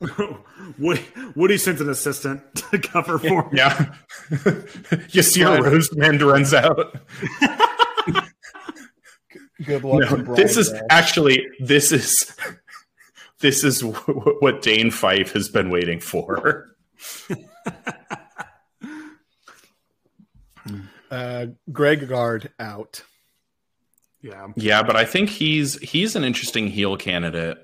Woody, 0.78 1.02
Woody 1.36 1.56
sent 1.56 1.80
an 1.80 1.88
assistant 1.88 2.42
to 2.70 2.78
cover 2.78 3.18
for 3.18 3.44
him. 3.44 3.50
Yeah, 3.56 3.94
you 5.10 5.22
see 5.22 5.40
how 5.40 5.54
Right. 5.54 5.72
Rosemond 5.72 6.20
runs 6.30 6.52
out. 6.52 6.96
Good 9.64 9.84
luck. 9.84 10.26
No, 10.26 10.34
this 10.34 10.56
is 10.56 10.72
actually 10.90 11.46
this 11.60 11.92
is 11.92 12.34
this 13.40 13.64
is 13.64 13.80
w- 13.80 14.36
what 14.40 14.62
Dane 14.62 14.90
Fife 14.90 15.32
has 15.32 15.48
been 15.48 15.70
waiting 15.70 16.00
for. 16.00 16.66
uh, 21.10 21.46
Greg 21.72 22.08
Gard 22.08 22.52
out. 22.58 23.02
Yeah, 24.22 24.48
Yeah, 24.54 24.82
but 24.82 24.96
I 24.96 25.06
think 25.06 25.30
he's 25.30 25.78
he's 25.80 26.14
an 26.14 26.24
interesting 26.24 26.68
heel 26.68 26.96
candidate. 26.98 27.56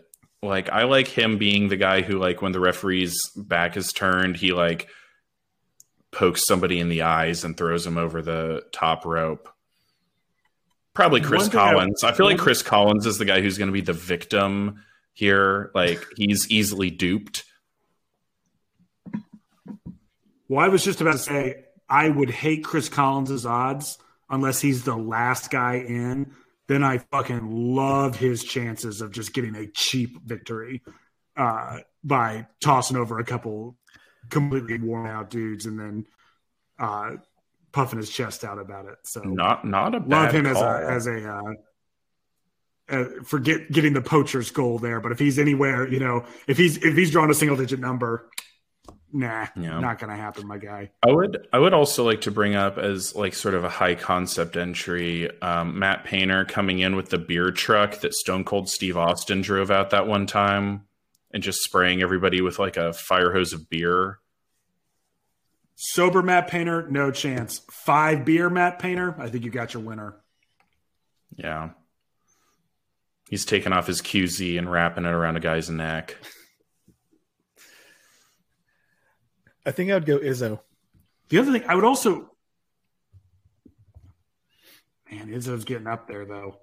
Like 0.43 0.71
I 0.71 0.85
like 0.85 1.07
him 1.09 1.37
being 1.39 1.69
the 1.69 1.77
guy 1.77 2.01
who 2.01 2.19
like 2.19 2.41
when 2.41 2.53
the 2.53 2.61
referee's 2.61 3.15
back 3.37 3.77
is 3.77 3.93
turned, 3.93 4.37
he 4.37 4.53
like 4.53 4.89
pokes 6.13 6.47
somebody 6.47 6.81
in 6.81 6.89
the 6.89 7.03
eyes 7.03 7.45
and 7.45 7.55
throws 7.57 7.87
him 7.87 7.99
over 7.99 8.23
the 8.23 8.63
top 8.73 9.05
rope. 9.05 9.51
Probably 10.95 11.21
Chris 11.21 11.43
One 11.43 11.51
thing 11.51 11.61
I- 11.61 11.73
Collins. 11.73 12.05
I, 12.05 12.13
feel 12.13 12.25
like 12.25 12.39
Chris 12.39 12.63
Collins 12.63 13.05
is 13.05 13.19
the 13.19 13.27
guy 13.27 13.43
who's 13.43 13.59
going 13.59 13.69
to 13.69 13.73
be 13.73 13.83
the 13.83 13.93
victim 13.93 14.83
here. 15.17 15.71
Like 15.75 16.05
he's 16.17 16.49
easily 16.51 16.91
duped. 16.91 17.45
Well, 20.49 20.65
I 20.65 20.69
was 20.69 20.85
just 20.85 21.01
about 21.01 21.13
to 21.13 21.19
say 21.19 21.65
I 21.89 22.09
would 22.09 22.31
hate 22.31 22.63
Chris 22.63 22.89
Collins's 22.89 23.45
odds 23.45 23.99
unless 24.31 24.61
he's 24.61 24.85
the 24.85 24.97
last 24.97 25.51
guy 25.51 25.77
in. 25.77 26.33
Then 26.69 26.83
I 26.83 26.99
fucking 26.99 27.75
love 27.75 28.17
his 28.17 28.45
chances 28.45 29.01
of 29.01 29.13
just 29.13 29.33
getting 29.33 29.55
a 29.55 29.67
cheap 29.69 30.21
victory 30.25 30.83
uh, 31.37 31.79
by 32.05 32.47
tossing 32.61 32.97
over 32.97 33.19
a 33.19 33.25
couple 33.25 33.77
completely 34.31 34.79
worn 34.79 35.07
out 35.07 35.31
dudes 35.31 35.67
and 35.67 35.79
then 35.79 36.07
uh, 36.79 37.13
puffing 37.73 37.99
his 37.99 38.11
chest 38.11 38.45
out 38.45 38.59
about 38.59 38.87
it. 38.87 38.99
So 39.05 39.21
Not 39.21 39.65
not 39.65 39.95
a 39.95 40.01
bad 40.01 40.09
love 40.09 40.33
him 40.33 40.47
as 40.47 40.61
a 40.61 40.87
as 40.89 41.07
a 41.07 41.33
uh, 41.33 41.53
uh, 42.89 43.05
forget 43.25 43.71
getting 43.71 43.93
the 43.95 44.01
poacher's 44.03 44.51
goal 44.51 44.79
there. 44.79 45.01
But 45.01 45.13
if 45.13 45.19
he's 45.19 45.39
anywhere, 45.39 45.89
you 45.89 45.99
know, 46.01 46.25
if 46.47 46.57
he's 46.57 46.77
if 46.79 46.97
he's 46.97 47.11
drawn 47.11 47.31
a 47.31 47.35
single 47.35 47.57
digit 47.57 47.81
number, 47.81 48.29
nah, 49.13 49.47
Yeah. 49.57 49.81
not 49.81 49.99
gonna 49.99 50.17
happen, 50.17 50.47
my 50.47 50.59
guy. 50.59 50.91
I 51.03 51.11
would 51.11 51.49
I 51.53 51.59
would 51.59 51.75
also 51.75 52.05
like 52.05 52.21
to 52.23 52.31
bring 52.31 52.55
up 52.55 52.79
as 52.79 53.15
like 53.15 53.35
sort 53.35 53.55
of 53.55 53.65
a 53.65 53.69
high 53.69 53.95
concept 53.97 54.57
entry, 54.57 55.29
um, 55.41 55.79
Matt 55.79 56.05
Painter 56.05 56.45
coming 56.45 56.79
in 56.79 56.95
with 56.97 57.09
the 57.11 57.19
beer 57.19 57.51
truck 57.51 58.01
that 58.01 58.15
Stone 58.15 58.45
Cold 58.45 58.69
Steve 58.69 58.97
Austin 58.97 59.41
drove 59.41 59.71
out 59.71 59.91
that 59.91 60.07
one 60.07 60.27
time 60.27 60.83
and 61.33 61.43
just 61.43 61.59
spraying 61.65 62.03
everybody 62.03 62.41
with 62.41 62.59
like 62.59 62.77
a 62.77 62.93
fire 62.93 63.33
hose 63.33 63.53
of 63.53 63.69
beer. 63.69 64.21
Sober 65.75 66.23
Matt 66.23 66.49
Painter, 66.49 66.89
no 66.89 67.11
chance. 67.11 67.61
Five 67.71 68.25
beer 68.25 68.49
Matt 68.49 68.79
Painter, 68.79 69.15
I 69.21 69.29
think 69.29 69.45
you 69.45 69.51
got 69.51 69.75
your 69.75 69.83
winner. 69.83 70.17
Yeah. 71.37 71.71
He's 73.29 73.45
taking 73.45 73.73
off 73.73 73.87
his 73.87 74.01
QZ 74.03 74.59
and 74.59 74.71
wrapping 74.71 75.05
it 75.05 75.11
around 75.13 75.37
a 75.37 75.41
guy's 75.41 75.69
neck. 75.69 76.17
I 79.65 79.73
think 79.73 79.91
I'd 79.91 80.07
go 80.07 80.19
Izzo. 80.19 80.61
The 81.29 81.39
other 81.39 81.51
thing, 81.53 81.65
I 81.69 81.75
would 81.75 81.85
also, 81.85 82.31
man, 85.11 85.29
Izzo's 85.29 85.65
getting 85.65 85.89
up 85.89 86.07
there 86.07 86.25
though. 86.25 86.59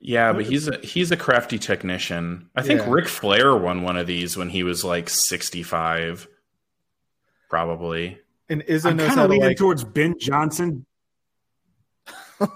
Yeah, 0.00 0.32
but 0.32 0.46
he's 0.46 0.68
a 0.68 0.78
he's 0.78 1.10
a 1.10 1.16
crafty 1.16 1.58
technician. 1.58 2.48
I 2.56 2.62
think 2.62 2.80
Yeah. 2.80 2.90
Ric 2.90 3.08
Flair 3.08 3.54
won 3.56 3.82
one 3.82 3.96
of 3.98 4.06
these 4.06 4.36
when 4.36 4.48
he 4.48 4.62
was 4.62 4.84
like 4.84 5.08
65 5.10 6.26
probably. 7.50 8.18
And 8.48 8.62
Izzo 8.62 8.90
I'm 8.90 8.96
knows 8.96 9.08
kind 9.08 9.18
how 9.18 9.24
of 9.24 9.30
to 9.30 9.32
leaning 9.34 9.48
like. 9.48 9.56
towards 9.58 9.84
Ben 9.84 10.14
Johnson. 10.18 10.86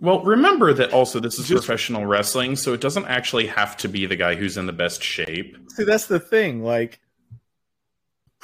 Well, 0.00 0.22
remember 0.22 0.72
that 0.74 0.92
also 0.92 1.20
this 1.20 1.38
is 1.38 1.48
Just- 1.48 1.64
professional 1.66 2.04
wrestling, 2.06 2.56
so 2.56 2.74
it 2.74 2.80
doesn't 2.80 3.06
actually 3.06 3.46
have 3.46 3.76
to 3.78 3.88
be 3.88 4.04
the 4.06 4.16
guy 4.16 4.34
who's 4.34 4.56
in 4.56 4.66
the 4.66 4.72
best 4.72 5.02
shape. 5.02 5.56
See, 5.70 5.84
that's 5.84 6.06
the 6.06 6.20
thing. 6.20 6.62
Like, 6.62 7.00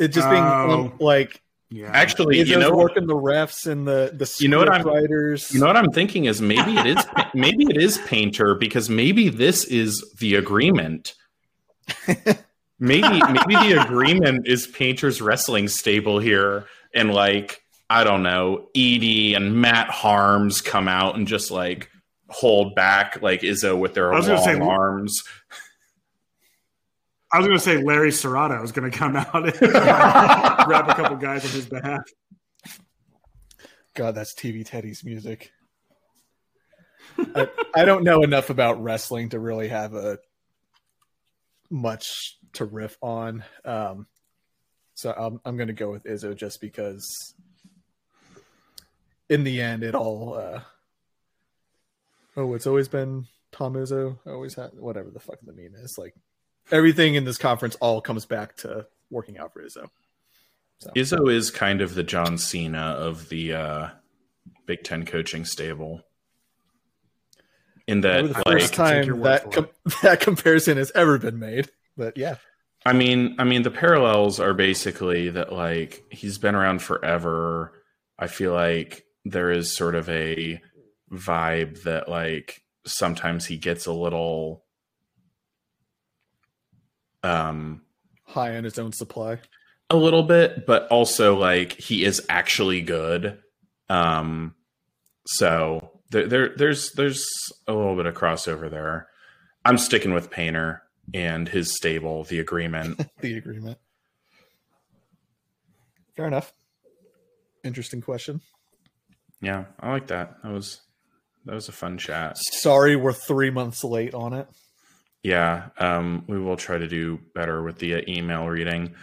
it 0.01 0.09
just 0.09 0.29
being 0.31 0.43
Oh. 0.43 0.71
Um, 0.71 0.93
like 0.99 1.41
Yeah, 1.71 1.91
Actually, 1.93 2.38
you 2.43 2.59
know 2.59 2.75
working 2.77 3.07
the 3.07 3.15
refs 3.15 3.67
and 3.67 3.87
the 3.88 4.11
the 4.15 4.31
You 4.41 4.49
know 4.49 4.59
what 4.59 4.69
I'm- 4.71 4.83
writers. 4.87 5.51
you 5.55 5.61
know 5.61 5.67
what 5.67 5.77
I'm 5.77 5.91
thinking 5.91 6.27
is 6.27 6.41
maybe 6.43 6.77
it 6.77 6.87
is 6.87 7.05
maybe 7.35 7.65
it 7.65 7.77
is 7.79 7.97
Painter 8.07 8.55
because 8.55 8.91
maybe 8.91 9.29
this 9.31 9.65
is 9.65 10.03
the 10.19 10.35
agreement. 10.35 11.15
Maybe 12.79 13.21
maybe 13.23 13.55
the 13.55 13.81
agreement 13.85 14.47
is 14.49 14.67
Painter's 14.67 15.23
wrestling 15.23 15.69
stable 15.69 16.19
here 16.19 16.67
and 16.95 17.15
like 17.15 17.62
I 17.92 18.05
don't 18.05 18.22
know, 18.22 18.68
Edey 18.74 19.37
and 19.37 19.61
Matt 19.61 19.90
Harms 19.90 20.62
come 20.62 20.88
out 20.88 21.14
and 21.16 21.26
just 21.26 21.50
like 21.50 21.90
hold 22.28 22.74
back 22.74 23.20
like 23.20 23.42
Izzo 23.42 23.78
with 23.78 23.92
their 23.92 24.12
I 24.12 24.16
was 24.16 24.28
long 24.28 24.44
say- 24.44 24.59
arms. 24.59 25.22
I 27.31 27.38
was 27.38 27.46
going 27.46 27.59
to 27.59 27.64
say 27.64 27.83
Larry 27.83 28.11
Serrato 28.11 28.62
is 28.62 28.72
going 28.72 28.90
to 28.90 28.96
come 28.96 29.16
out 29.16 29.35
and 29.35 29.52
grab 29.59 30.88
a 30.88 30.94
couple 30.94 31.16
guys 31.16 31.44
on 31.44 31.50
his 31.50 31.66
behalf. 31.66 32.02
God, 33.94 34.14
that's 34.14 34.35
TV 34.35 34.66
Teddy's 34.66 35.02
music. 35.02 35.50
I, 37.35 37.48
I 37.74 37.85
don't 37.87 38.05
know 38.05 38.22
enough 38.22 38.50
about 38.50 38.83
wrestling 38.83 39.31
to 39.31 39.40
really 39.40 39.68
have 39.68 39.94
a 39.94 40.18
much 41.70 42.38
to 42.55 42.64
riff 42.66 42.96
on. 43.02 43.44
Um, 43.64 44.07
so 44.94 45.11
I'm 45.11 45.40
I'm 45.44 45.57
going 45.57 45.68
to 45.68 45.74
go 45.74 45.90
with 45.90 46.05
Izzo 46.05 46.37
just 46.37 46.61
because, 46.61 47.35
in 49.33 49.45
the 49.45 49.61
end, 49.62 49.83
it 49.83 49.95
all. 49.95 50.35
Uh, 50.35 50.61
oh, 52.37 52.55
it's 52.55 52.66
always 52.66 52.88
been 52.88 53.27
Tom 53.51 53.75
Izzo. 53.75 54.18
Always 54.27 54.55
had 54.55 54.73
whatever 54.75 55.11
the 55.11 55.21
fuck 55.21 55.38
the 55.42 55.53
meme 55.53 55.75
is. 55.83 55.97
Like 55.97 56.14
everything 56.71 57.14
in 57.14 57.25
this 57.25 57.38
conference 57.38 57.75
all 57.77 58.01
comes 58.01 58.27
back 58.27 58.57
to 58.59 58.87
working 59.11 59.38
out 59.38 59.53
for 59.53 59.62
Izzo. 59.62 59.88
Izzo 60.97 61.33
is 61.33 61.51
kind 61.51 61.81
of 61.81 61.95
the 61.95 62.03
John 62.03 62.37
Cena 62.38 62.97
of 62.99 63.29
the 63.29 63.55
uh, 63.55 63.88
Big 64.66 64.83
Ten 64.83 65.07
coaching 65.07 65.45
stable. 65.45 66.03
In 67.87 68.03
that, 68.03 68.29
the 68.29 68.35
first 68.35 68.75
take 68.75 69.07
your 69.07 69.16
time 69.16 69.23
that 69.23 69.53
com- 69.53 69.68
that 70.03 70.21
comparison 70.21 70.77
has 70.77 70.92
ever 70.95 71.18
been 71.18 71.38
made. 71.38 71.71
But 71.97 72.16
yeah, 72.16 72.37
I 72.85 72.92
mean, 72.92 73.37
I 73.38 73.45
mean, 73.45 73.62
the 73.62 73.71
parallels 73.71 74.40
are 74.40 74.55
basically 74.55 75.31
that 75.31 75.53
like 75.53 76.05
he's 76.11 76.38
been 76.38 76.55
around 76.55 76.83
forever. 76.83 77.73
I 78.18 78.27
feel 78.27 78.53
like 78.53 79.05
there 79.24 79.50
is 79.50 79.74
sort 79.74 79.94
of 79.94 80.08
a 80.08 80.61
vibe 81.12 81.82
that 81.82 82.08
like 82.08 82.62
sometimes 82.87 83.46
he 83.46 83.56
gets 83.56 83.87
a 83.87 83.92
little 83.92 84.64
um 87.22 87.82
high 88.24 88.56
on 88.56 88.64
his 88.64 88.78
own 88.78 88.92
supply. 88.92 89.38
a 89.90 89.96
little 89.96 90.22
bit, 90.22 90.66
but 90.66 90.88
also 90.88 91.37
like 91.37 91.72
he 91.72 92.04
is 92.04 92.20
actually 92.28 92.80
good. 92.82 93.38
Um 93.88 94.54
so 95.26 96.00
there, 96.11 96.26
there 96.26 96.56
there's 96.56 96.92
there's 96.92 97.26
a 97.68 97.72
little 97.72 97.96
bit 97.96 98.06
of 98.06 98.14
crossover 98.14 98.70
there. 98.70 99.08
I'm 99.64 99.78
sticking 99.78 100.12
with 100.12 100.30
Painter 100.30 100.82
and 101.14 101.48
his 101.48 101.76
stable, 101.76 102.24
the 102.24 102.40
agreement. 102.40 103.00
the 103.20 103.37
agreement. 103.37 103.78
Fair 106.16 106.26
enough. 106.26 106.52
Interesting 107.64 108.00
question. 108.00 108.40
Yeah, 109.42 109.64
I 109.81 109.90
like 109.90 110.07
that. 110.07 110.42
That 110.42 110.52
was 110.52 110.81
that 111.44 111.55
was 111.55 111.68
a 111.68 111.72
fun 111.72 111.98
chat. 111.98 112.38
Sorry, 112.38 112.96
we're 112.96 113.12
three 113.12 113.50
months 113.50 113.83
late 113.83 114.14
on 114.14 114.33
it. 114.33 114.48
Yeah, 115.22 115.68
um, 115.78 116.24
we 116.28 116.38
will 116.38 116.57
try 116.57 116.78
to 116.78 116.88
do 116.88 117.20
better 117.35 117.62
with 117.62 117.78
the 117.78 117.96
uh, 117.96 118.00
email 118.09 118.46
reading. 118.46 118.94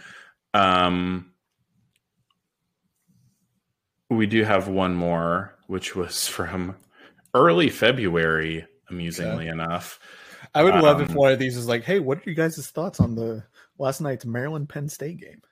Um, 0.52 1.32
we 4.08 4.26
do 4.26 4.42
have 4.44 4.66
one 4.66 4.94
more, 4.94 5.56
which 5.66 5.94
was 5.94 6.26
from 6.28 6.76
early 7.34 7.68
February. 7.68 8.66
Amusingly 8.88 9.46
enough, 9.46 10.00
I 10.52 10.64
would 10.64 10.74
love 10.74 11.00
if 11.00 11.10
Um, 11.10 11.14
one 11.14 11.32
of 11.32 11.38
these 11.38 11.56
is 11.56 11.68
like, 11.68 11.84
"Hey, 11.84 12.00
what 12.00 12.18
are 12.18 12.30
you 12.30 12.34
guys' 12.34 12.66
thoughts 12.70 12.98
on 12.98 13.14
the 13.14 13.44
last 13.78 14.00
night's 14.00 14.24
Maryland 14.24 14.68
Penn 14.68 14.88
State 14.88 15.20
game?" 15.20 15.42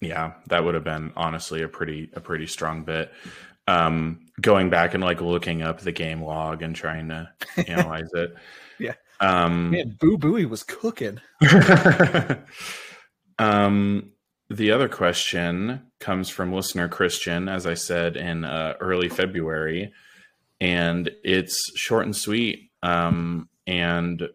yeah, 0.00 0.34
that 0.48 0.64
would 0.64 0.74
have 0.74 0.84
been 0.84 1.12
honestly 1.16 1.62
a 1.62 1.68
pretty 1.68 2.10
a 2.14 2.20
pretty 2.20 2.46
strong 2.46 2.84
bit. 2.84 3.12
Um, 3.68 4.20
going 4.40 4.70
back 4.70 4.94
and 4.94 5.02
like 5.02 5.20
looking 5.20 5.62
up 5.62 5.80
the 5.80 5.92
game 5.92 6.22
log 6.22 6.62
and 6.62 6.74
trying 6.74 7.08
to 7.08 7.30
analyze 7.66 8.10
it. 8.14 8.34
Yeah. 8.78 8.92
Um, 9.20 9.70
Man, 9.70 9.96
Boo 9.98 10.18
Booey 10.18 10.46
was 10.46 10.62
cooking. 10.62 11.18
um, 13.38 14.12
the 14.50 14.70
other 14.70 14.86
question 14.86 15.82
comes 15.98 16.28
from 16.28 16.52
listener 16.52 16.88
Christian, 16.88 17.48
as 17.48 17.66
I 17.66 17.72
said 17.72 18.16
in 18.16 18.44
uh, 18.44 18.74
early 18.80 19.08
February, 19.08 19.92
and 20.60 21.10
it's 21.24 21.72
short 21.74 22.04
and 22.04 22.14
sweet. 22.14 22.70
Um, 22.82 23.48
and 23.66 24.28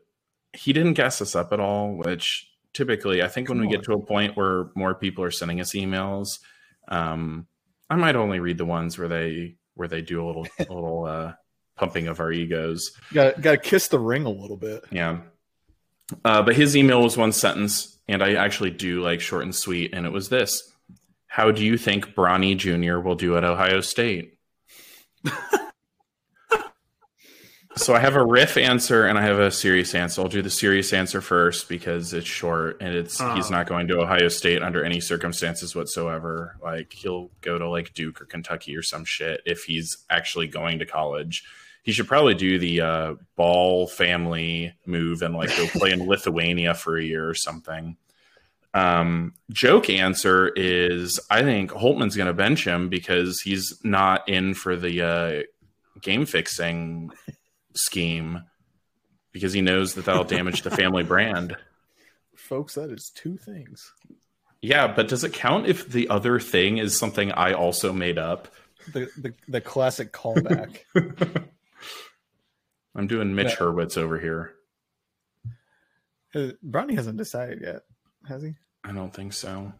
he 0.53 0.73
didn't 0.73 0.93
gas 0.93 1.21
us 1.21 1.35
up 1.35 1.53
at 1.53 1.59
all, 1.59 1.93
which 1.93 2.49
typically 2.73 3.21
I 3.21 3.27
think 3.27 3.47
when 3.47 3.59
we 3.59 3.67
on. 3.67 3.71
get 3.71 3.83
to 3.83 3.93
a 3.93 4.05
point 4.05 4.35
where 4.35 4.69
more 4.75 4.95
people 4.95 5.23
are 5.23 5.31
sending 5.31 5.61
us 5.61 5.73
emails, 5.73 6.39
um, 6.87 7.47
I 7.91 7.95
might 7.95 8.15
only 8.15 8.39
read 8.39 8.57
the 8.57 8.65
ones 8.65 8.97
where 8.97 9.09
they 9.09 9.57
where 9.75 9.89
they 9.89 10.01
do 10.01 10.23
a 10.23 10.25
little 10.25 10.47
a 10.59 10.73
little 10.73 11.03
uh, 11.05 11.33
pumping 11.75 12.07
of 12.07 12.21
our 12.21 12.31
egos. 12.31 12.93
Got 13.13 13.41
got 13.41 13.51
to 13.51 13.57
kiss 13.57 13.89
the 13.89 13.99
ring 13.99 14.25
a 14.25 14.29
little 14.29 14.55
bit. 14.55 14.85
Yeah. 14.91 15.19
Uh, 16.23 16.41
but 16.41 16.55
his 16.55 16.75
email 16.77 17.01
was 17.01 17.17
one 17.17 17.33
sentence, 17.33 17.99
and 18.07 18.23
I 18.23 18.33
actually 18.33 18.71
do 18.71 19.01
like 19.01 19.19
short 19.19 19.43
and 19.43 19.53
sweet, 19.53 19.93
and 19.93 20.05
it 20.05 20.11
was 20.11 20.29
this: 20.29 20.71
How 21.27 21.51
do 21.51 21.65
you 21.65 21.77
think 21.77 22.15
Bronny 22.15 22.55
Jr. 22.55 22.99
will 22.99 23.15
do 23.15 23.35
at 23.35 23.43
Ohio 23.43 23.81
State? 23.81 24.37
So 27.77 27.95
I 27.95 27.99
have 27.99 28.15
a 28.15 28.23
riff 28.23 28.57
answer 28.57 29.05
and 29.05 29.17
I 29.17 29.21
have 29.21 29.39
a 29.39 29.49
serious 29.49 29.95
answer. 29.95 30.21
I'll 30.21 30.27
do 30.27 30.41
the 30.41 30.49
serious 30.49 30.91
answer 30.91 31.21
first 31.21 31.69
because 31.69 32.13
it's 32.13 32.27
short 32.27 32.77
and 32.81 32.93
it's 32.93 33.19
Oh. 33.19 33.33
he's 33.33 33.49
not 33.49 33.65
going 33.65 33.87
to 33.87 33.99
Ohio 33.99 34.27
State 34.27 34.61
under 34.61 34.83
any 34.83 34.99
circumstances 34.99 35.73
whatsoever. 35.75 36.57
Like 36.61 36.91
he'll 36.91 37.31
go 37.39 37.57
to 37.57 37.69
like 37.69 37.93
Duke 37.93 38.21
or 38.21 38.25
Kentucky 38.25 38.75
or 38.75 38.83
some 38.83 39.05
shit 39.05 39.41
if 39.45 39.63
he's 39.63 39.97
actually 40.09 40.47
going 40.47 40.79
to 40.79 40.85
college. 40.85 41.43
He 41.83 41.91
should 41.93 42.07
probably 42.07 42.35
do 42.35 42.59
the 42.59 42.81
uh, 42.81 43.13
ball 43.37 43.87
family 43.87 44.73
move 44.85 45.21
and 45.21 45.33
like 45.33 45.55
go 45.55 45.65
play 45.67 45.91
in 45.91 46.05
Lithuania 46.07 46.73
for 46.73 46.97
a 46.97 47.03
year 47.03 47.27
or 47.27 47.33
something. 47.33 47.95
Um, 48.73 49.33
joke 49.49 49.89
answer 49.89 50.49
is 50.55 51.19
I 51.29 51.41
think 51.41 51.71
Holtman's 51.71 52.15
going 52.15 52.27
to 52.27 52.33
bench 52.33 52.65
him 52.67 52.89
because 52.89 53.41
he's 53.41 53.79
not 53.83 54.27
in 54.29 54.53
for 54.53 54.75
the 54.75 55.01
uh, 55.01 55.99
game 56.01 56.25
fixing 56.25 57.11
scheme 57.75 58.43
because 59.31 59.53
he 59.53 59.61
knows 59.61 59.93
that 59.95 60.05
that'll 60.05 60.23
damage 60.23 60.61
the 60.63 60.71
family 60.71 61.03
brand. 61.03 61.55
Folks, 62.35 62.75
that 62.75 62.91
is 62.91 63.11
two 63.13 63.37
things. 63.37 63.93
Yeah, 64.61 64.87
but 64.87 65.07
does 65.07 65.23
it 65.23 65.33
count 65.33 65.67
if 65.67 65.87
the 65.87 66.09
other 66.09 66.39
thing 66.39 66.77
is 66.77 66.97
something 66.97 67.31
I 67.31 67.53
also 67.53 67.93
made 67.93 68.17
up? 68.17 68.49
The 68.93 69.09
the, 69.17 69.33
the 69.47 69.61
classic 69.61 70.11
callback. 70.11 70.79
I'm 72.95 73.07
doing 73.07 73.33
Mitch 73.35 73.51
Yeah. 73.51 73.55
Hurwitz 73.55 73.97
over 73.97 74.19
here. 74.19 74.53
Uh, 76.35 76.51
Bronny 76.65 76.95
hasn't 76.95 77.17
decided 77.17 77.61
yet, 77.61 77.81
has 78.27 78.41
he? 78.43 78.53
I 78.83 78.91
don't 78.91 79.13
think 79.13 79.33
so. 79.33 79.73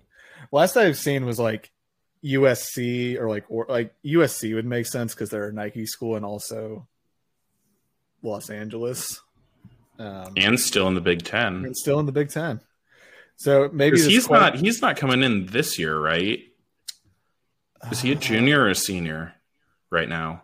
Last 0.51 0.77
I've 0.77 0.97
seen 0.97 1.25
was 1.25 1.39
like 1.39 1.71
USC 2.23 3.17
or 3.19 3.29
like 3.29 3.45
or 3.49 3.65
like 3.67 3.93
USC 4.05 4.53
would 4.55 4.65
make 4.65 4.85
sense 4.85 5.13
because 5.13 5.29
they're 5.29 5.49
a 5.49 5.53
Nike 5.53 5.85
school 5.85 6.15
and 6.15 6.25
also 6.25 6.87
Los 8.21 8.49
Angeles. 8.49 9.19
Um, 9.99 10.33
And 10.37 10.59
still 10.59 10.87
in 10.87 10.95
the 10.95 11.01
Big 11.01 11.23
Ten. 11.23 11.65
and 11.65 11.77
still 11.77 11.99
in 11.99 12.05
the 12.05 12.11
Big 12.11 12.29
Ten. 12.29 12.59
So 13.35 13.69
maybe 13.73 13.99
he's 14.01 14.27
que- 14.27 14.33
not 14.35 14.55
he's 14.55 14.81
not 14.81 14.97
coming 14.97 15.23
in 15.23 15.47
this 15.47 15.77
year, 15.79 15.99
right? 15.99 16.39
Is 17.91 18.01
he 18.01 18.11
a 18.11 18.15
junior 18.15 18.61
or 18.61 18.69
a 18.69 18.75
senior 18.75 19.33
right 19.89 20.07
now? 20.09 20.43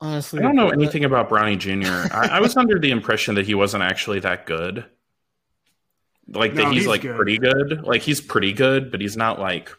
Honestly, 0.00 0.40
I 0.40 0.42
don't 0.42 0.56
know 0.56 0.68
the- 0.68 0.74
anything 0.74 1.04
about 1.04 1.28
Bronny 1.30 1.58
Jr. 1.58 2.12
I, 2.14 2.38
I 2.38 2.40
was 2.40 2.56
under 2.56 2.78
the 2.78 2.90
impression 2.90 3.34
that 3.36 3.46
he 3.46 3.54
wasn't 3.54 3.82
actually 3.82 4.20
that 4.20 4.46
good. 4.46 4.84
Like 6.28 6.54
that 6.54 6.64
No, 6.64 6.70
he's, 6.70 6.80
he's 6.82 6.86
like 6.88 7.02
good. 7.02 7.16
pretty 7.16 7.38
good. 7.38 7.82
Like 7.82 8.02
he's 8.02 8.20
pretty 8.20 8.52
good, 8.52 8.90
but 8.90 9.00
he's 9.00 9.16
not 9.16 9.38
like 9.38 9.70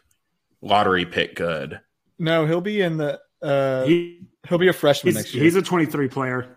lottery 0.62 1.04
pick 1.04 1.34
good. 1.36 1.80
No, 2.18 2.46
he'll 2.46 2.60
be 2.60 2.80
in 2.80 2.96
the. 2.96 3.20
Uh, 3.42 3.84
He, 3.84 4.22
he'll 4.48 4.58
be 4.58 4.68
a 4.68 4.72
freshman 4.72 5.08
he's, 5.14 5.16
next 5.16 5.34
year. 5.34 5.44
he's 5.44 5.56
a 5.56 5.62
23 5.62 6.08
player. 6.08 6.56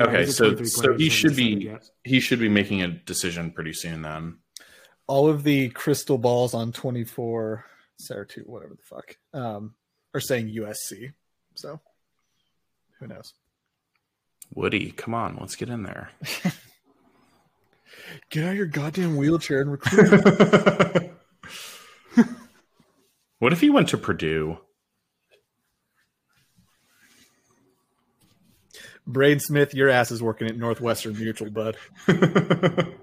Okay, 0.00 0.20
he's 0.20 0.30
a 0.30 0.32
so 0.32 0.44
23 0.46 0.66
so 0.66 0.82
player, 0.82 0.96
he 0.98 1.08
so 1.08 1.14
should 1.14 1.36
be 1.36 1.44
yet. 1.44 1.88
he 2.02 2.20
should 2.20 2.40
be 2.40 2.48
making 2.48 2.82
a 2.82 2.88
decision 2.88 3.50
pretty 3.52 3.72
soon 3.72 4.02
then. 4.02 4.38
all 5.06 5.28
of 5.28 5.44
the 5.44 5.68
crystal 5.70 6.18
balls 6.18 6.54
on 6.54 6.72
24 6.72 7.64
Sarah 8.00 8.26
2 8.26 8.42
whatever 8.42 8.74
the 8.74 8.82
fuck 8.82 9.16
um 9.32 9.74
are 10.12 10.20
saying 10.20 10.48
USC 10.48 11.12
so 11.54 11.80
who 12.98 13.06
knows 13.06 13.34
Woody, 14.54 14.90
come 14.92 15.14
on, 15.14 15.36
let's 15.40 15.56
get 15.56 15.68
in 15.68 15.82
there. 15.84 16.10
get 18.30 18.44
out 18.44 18.50
of 18.50 18.56
your 18.56 18.66
goddamn 18.66 19.16
wheelchair 19.16 19.60
and 19.62 19.70
recruit 19.72 21.12
what 23.38 23.52
if 23.52 23.60
he 23.60 23.70
went 23.70 23.88
to 23.88 23.98
Purdue? 23.98 24.58
Braden 29.06 29.40
Smith 29.40 29.74
your 29.74 29.88
ass 29.90 30.10
is 30.10 30.22
working 30.22 30.48
at 30.48 30.56
Northwestern 30.56 31.16
Mutual 31.18 31.50
bud 31.50 31.76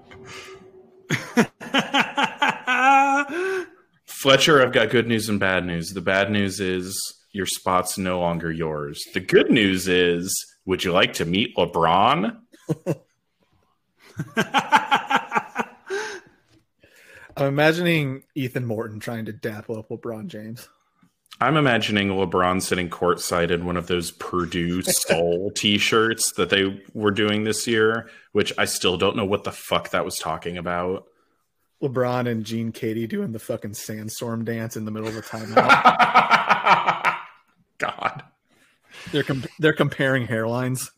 Fletcher, 4.06 4.62
I've 4.62 4.72
got 4.72 4.92
good 4.92 5.08
news 5.08 5.30
and 5.30 5.40
bad 5.40 5.66
news. 5.66 5.90
The 5.90 6.02
bad 6.02 6.30
news 6.30 6.60
is 6.60 6.96
your 7.32 7.48
spot's 7.48 7.98
no 7.98 8.20
longer 8.20 8.52
yours. 8.52 9.04
The 9.16 9.20
good 9.20 9.50
news 9.50 9.88
is, 9.88 10.32
would 10.66 10.84
you 10.84 10.92
like 10.92 11.14
to 11.14 11.26
meet 11.26 11.56
LeBron? 11.58 12.38
I'm 17.36 17.48
imagining 17.48 18.22
Ethan 18.36 18.66
Morton 18.66 19.00
trying 19.00 19.26
to 19.26 19.34
dap 19.34 19.72
up 19.72 19.90
LeBron 19.90 20.28
James 20.28 20.70
I'm 21.42 21.58
imagining 21.58 22.10
LeBron 22.10 22.62
sitting 22.62 22.88
courtside 22.90 23.50
in 23.50 23.66
one 23.66 23.76
of 23.76 23.88
those 23.88 24.12
Purdue 24.12 24.82
Soul 24.84 25.50
t-shirts 25.56 26.34
that 26.34 26.52
they 26.52 26.80
were 26.94 27.10
doing 27.10 27.44
this 27.44 27.66
year, 27.66 28.12
which 28.32 28.54
I 28.60 28.66
still 28.66 28.96
don't 28.96 29.16
know 29.16 29.26
what 29.26 29.44
the 29.44 29.52
fuck 29.52 29.90
that 29.90 30.06
was 30.06 30.20
talking 30.20 30.58
about. 30.58 31.06
LeBron 31.82 32.30
and 32.30 32.46
Gene 32.46 32.72
Keady 32.72 33.10
doing 33.10 33.32
the 33.32 33.40
fucking 33.40 33.74
sandstorm 33.74 34.46
dance 34.46 34.78
in 34.78 34.86
the 34.86 34.92
middle 34.92 35.10
of 35.10 35.18
a 35.18 35.22
timeout 35.24 35.56
God. 37.80 38.24
they're 39.12 39.24
com- 39.24 39.44
they're 39.58 39.74
comparing 39.74 40.28
hairlines 40.28 40.92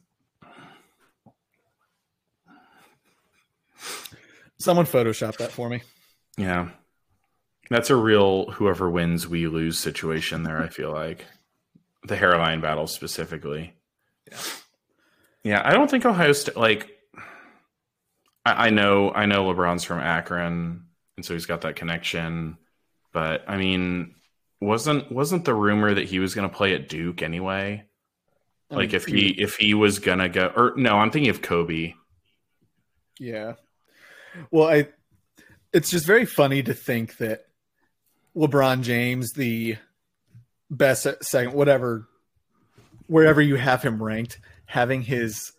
someone 4.60 4.86
photoshopped 4.86 5.38
that 5.38 5.54
for 5.54 5.70
me 5.70 5.82
Yeah. 6.38 6.72
That's 7.74 7.90
a 7.90 7.96
real 7.96 8.52
whoever 8.52 8.88
wins, 8.88 9.28
we 9.28 9.48
lose 9.48 9.80
situation 9.80 10.44
there, 10.44 10.62
I 10.62 10.68
feel 10.68 10.92
like. 10.92 11.26
The 12.04 12.16
hairline 12.16 12.62
battle 12.62 12.86
specifically. 12.86 13.74
Yeah. 14.30 14.38
Yeah, 15.44 15.62
I 15.66 15.74
don't 15.74 15.90
think 15.90 16.06
Ohio 16.06 16.34
State 16.34 16.56
like 16.56 16.92
I, 18.46 18.68
I 18.68 18.70
know 18.70 19.12
I 19.12 19.26
know 19.26 19.46
LeBron's 19.46 19.84
from 19.84 20.02
Akron, 20.02 20.84
and 21.18 21.26
so 21.26 21.34
he's 21.34 21.48
got 21.48 21.62
that 21.62 21.76
connection. 21.76 22.60
But 23.12 23.44
I 23.48 23.58
mean, 23.58 24.14
wasn't 24.62 25.12
wasn't 25.12 25.44
the 25.44 25.56
rumor 25.56 25.96
that 25.96 26.08
he 26.08 26.20
was 26.20 26.36
gonna 26.36 26.50
play 26.50 26.76
at 26.76 26.88
Duke 26.88 27.24
anyway? 27.24 27.86
I 28.70 28.76
Like 28.76 28.90
mean, 28.90 28.96
if 28.98 29.06
he 29.06 29.30
if 29.30 29.56
he 29.56 29.74
was 29.74 29.98
gonna 29.98 30.30
go 30.30 30.54
or 30.56 30.74
no, 30.78 30.98
I'm 30.98 31.10
thinking 31.10 31.32
of 31.32 31.42
Kobe. 31.42 31.96
Yeah. 33.20 33.54
Well, 34.52 34.68
I 34.68 34.90
it's 35.74 35.90
just 35.90 36.06
very 36.06 36.28
funny 36.28 36.62
to 36.62 36.76
think 36.76 37.18
that 37.18 37.48
LeBron 38.36 38.82
James, 38.82 39.34
the 39.34 39.78
best 40.70 41.08
second, 41.22 41.54
whatever, 41.54 42.08
wherever 43.08 43.42
you 43.42 43.56
have 43.56 43.84
him 43.84 44.02
ranked, 44.02 44.40
having 44.66 45.02
his 45.02 45.52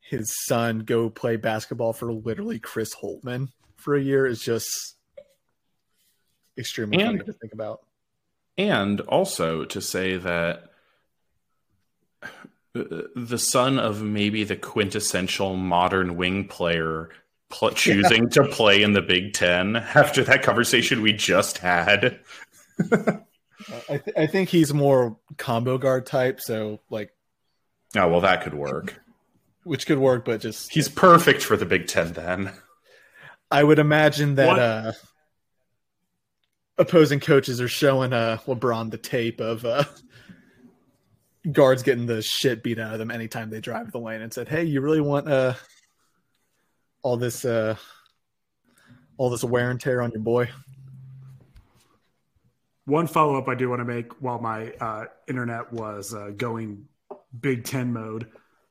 his 0.00 0.34
son 0.46 0.80
go 0.80 1.10
play 1.10 1.36
basketball 1.36 1.92
for 1.92 2.10
literally 2.12 2.58
Chris 2.58 2.94
Holtman 2.94 3.48
for 3.76 3.94
a 3.94 4.00
year 4.00 4.26
is 4.26 4.40
just 4.40 4.96
extremely 6.56 6.96
funny 6.96 7.18
And- 7.18 7.26
to 7.26 7.32
think 7.34 7.52
about. 7.52 7.82
And 8.56 9.00
also 9.02 9.64
to 9.66 9.80
say 9.80 10.16
that 10.16 10.72
the 12.72 13.38
son 13.38 13.78
of 13.78 14.02
maybe 14.02 14.44
the 14.44 14.56
quintessential 14.56 15.54
modern 15.56 16.16
wing 16.16 16.48
player 16.48 17.10
pl- 17.50 17.70
choosing 17.72 18.28
to 18.30 18.44
play 18.48 18.82
in 18.82 18.92
the 18.92 19.02
Big 19.02 19.32
Ten 19.32 19.76
after 19.76 20.22
that 20.24 20.42
conversation 20.42 21.02
we 21.02 21.12
just 21.12 21.58
had. 21.58 22.20
I, 23.90 23.98
th- 23.98 24.16
I 24.16 24.26
think 24.26 24.48
he's 24.48 24.72
more 24.72 25.16
combo 25.36 25.78
guard 25.78 26.06
type, 26.06 26.40
so 26.40 26.80
like 26.90 27.10
Oh, 27.96 28.06
well, 28.08 28.20
that 28.20 28.42
could 28.42 28.54
work. 28.54 29.00
which 29.64 29.86
could 29.86 29.98
work, 29.98 30.24
but 30.24 30.40
just 30.40 30.72
He's 30.72 30.88
perfect 30.88 31.42
for 31.42 31.56
the 31.56 31.66
Big 31.66 31.86
Ten 31.86 32.12
then. 32.12 32.52
I 33.50 33.64
would 33.64 33.78
imagine 33.78 34.34
that 34.36 34.46
What- 34.46 34.58
uh, 34.58 34.92
opposing 36.76 37.20
coaches 37.20 37.60
are 37.60 37.68
showing 37.68 38.12
uh, 38.12 38.38
LeBron 38.46 38.90
the 38.90 38.98
tape 38.98 39.40
of 39.40 39.64
uh, 39.64 39.84
guards 41.50 41.82
getting 41.82 42.06
the 42.06 42.22
shit 42.22 42.62
beat 42.62 42.78
out 42.78 42.92
of 42.92 42.98
them 42.98 43.10
anytime 43.10 43.50
they 43.50 43.60
drive 43.60 43.90
the 43.90 43.98
lane 43.98 44.20
and 44.22 44.32
said, 44.32 44.48
"Hey, 44.48 44.64
you 44.64 44.80
really 44.80 45.00
want 45.00 45.28
uh, 45.28 45.54
all 47.08 47.16
this 47.16 47.44
uh, 47.44 47.76
all 49.16 49.30
this 49.30 49.44
wear 49.44 49.70
and 49.70 49.80
tear 49.80 50.02
on 50.02 50.10
your 50.10 50.20
boy?" 50.20 50.48
One 52.84 53.06
follow 53.06 53.36
up 53.36 53.48
I 53.48 53.54
do 53.54 53.68
want 53.68 53.80
to 53.80 53.84
make 53.84 54.12
while 54.22 54.38
my 54.38 54.72
uh, 54.80 55.06
internet 55.26 55.72
was 55.72 56.14
uh, 56.14 56.30
going 56.36 56.86
Big 57.40 57.64
Ten 57.64 57.92
mode 57.92 58.28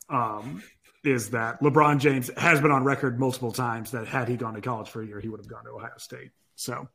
um, 0.09 0.63
is 1.03 1.29
that 1.31 1.61
LeBron 1.61 1.99
James 1.99 2.31
has 2.37 2.59
been 2.59 2.71
on 2.71 2.83
record 2.83 3.19
multiple 3.19 3.51
times 3.51 3.91
that 3.91 4.07
had 4.07 4.27
he 4.27 4.35
gone 4.35 4.55
to 4.55 4.61
college 4.61 4.89
for 4.89 5.03
a 5.03 5.05
year, 5.05 5.19
he 5.19 5.29
would 5.29 5.39
have 5.39 5.47
gone 5.47 5.63
to 5.65 5.69
Ohio 5.69 5.91
State. 5.97 6.31
So 6.55 6.87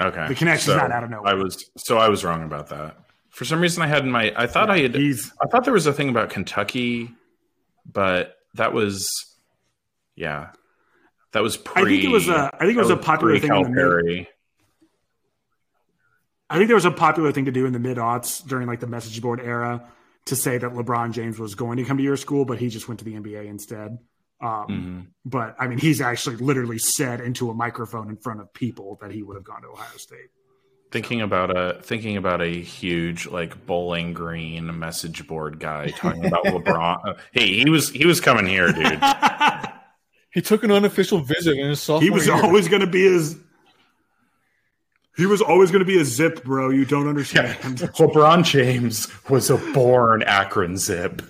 Okay. 0.00 0.28
The 0.28 0.34
connection's 0.34 0.74
So 0.74 0.76
not 0.76 0.90
out 0.90 1.04
of 1.04 1.10
nowhere. 1.10 1.32
I 1.32 1.34
was 1.34 1.70
so 1.76 1.98
I 1.98 2.08
was 2.08 2.24
wrong 2.24 2.42
about 2.42 2.68
that. 2.68 2.96
For 3.30 3.44
some 3.44 3.60
reason 3.60 3.82
I 3.82 3.86
had 3.86 4.04
in 4.04 4.10
my 4.10 4.32
I 4.36 4.46
thought 4.46 4.70
I 4.70 4.78
had 4.78 4.94
he's 4.94 5.32
I 5.40 5.46
thought 5.46 5.64
there 5.64 5.72
was 5.72 5.86
a 5.86 5.92
thing 5.92 6.08
about 6.08 6.30
Kentucky, 6.30 7.10
but 7.90 8.36
that 8.54 8.72
was 8.72 9.08
yeah. 10.16 10.50
That 11.32 11.42
was 11.42 11.56
pre 11.56 11.82
I 11.82 11.84
think 11.86 12.04
it 12.04 12.08
was 12.08 12.28
a 12.28 12.50
I 12.54 12.66
think 12.66 12.76
it 12.76 12.80
was 12.80 12.90
a 12.90 12.96
popular 12.96 13.38
thing 13.38 13.54
in 13.54 13.62
the 13.62 13.68
mid, 13.70 14.26
I 16.50 16.56
think 16.56 16.66
there 16.66 16.76
was 16.76 16.84
a 16.84 16.90
popular 16.90 17.32
thing 17.32 17.46
to 17.46 17.50
do 17.50 17.64
in 17.64 17.72
the 17.72 17.78
mid 17.78 17.96
aughts 17.96 18.46
during 18.46 18.68
like 18.68 18.80
the 18.80 18.86
message 18.86 19.20
board 19.22 19.40
era 19.40 19.82
to 20.26 20.36
say 20.36 20.58
that 20.58 20.72
LeBron 20.72 21.12
James 21.12 21.38
was 21.38 21.54
going 21.54 21.78
to 21.78 21.84
come 21.84 21.96
to 21.96 22.02
your 22.02 22.18
school, 22.18 22.44
but 22.44 22.58
he 22.58 22.68
just 22.68 22.88
went 22.88 22.98
to 23.00 23.04
the 23.04 23.14
NBA 23.14 23.46
instead. 23.46 23.98
Um, 24.40 24.66
Mm-hmm. 24.68 25.00
But 25.24 25.56
I 25.58 25.68
mean, 25.68 25.78
he's 25.78 26.00
actually 26.00 26.36
literally 26.36 26.78
said 26.78 27.20
into 27.20 27.48
a 27.50 27.54
microphone 27.54 28.10
in 28.10 28.16
front 28.16 28.40
of 28.40 28.52
people 28.52 28.98
that 29.00 29.10
he 29.10 29.22
would 29.22 29.36
have 29.36 29.44
gone 29.44 29.62
to 29.62 29.68
Ohio 29.68 29.96
State. 29.96 30.28
Thinking 30.90 31.22
about 31.22 31.56
a 31.56 31.80
thinking 31.80 32.18
about 32.18 32.42
a 32.42 32.60
huge 32.60 33.26
like 33.26 33.64
bowling 33.64 34.12
green 34.12 34.78
message 34.78 35.26
board 35.26 35.58
guy 35.58 35.86
talking 35.96 36.26
about 36.26 36.44
LeBron. 36.46 36.98
Uh, 37.06 37.14
hey, 37.30 37.54
he 37.54 37.70
was 37.70 37.88
he 37.88 38.04
was 38.04 38.20
coming 38.20 38.46
here, 38.46 38.70
dude. 38.72 39.00
He 40.32 40.40
took 40.40 40.64
an 40.64 40.70
unofficial 40.70 41.20
visit 41.20 41.58
in 41.58 41.68
his 41.68 41.80
sophomore 41.80 42.02
he 42.02 42.10
was 42.10 42.26
year. 42.26 42.36
always 42.42 42.68
going 42.68 42.80
to 42.80 42.86
be 42.86 43.02
his. 43.02 43.36
He 45.16 45.26
was 45.26 45.42
always 45.42 45.70
going 45.70 45.84
to 45.84 45.86
be 45.86 46.00
a 46.00 46.04
zip, 46.04 46.42
bro. 46.42 46.70
You 46.70 46.86
don't 46.86 47.06
understand. 47.06 47.54
LeBron 47.78 48.44
James 48.44 49.08
was 49.28 49.50
a 49.50 49.58
born 49.72 50.22
Akron 50.22 50.78
Zip. 50.78 51.20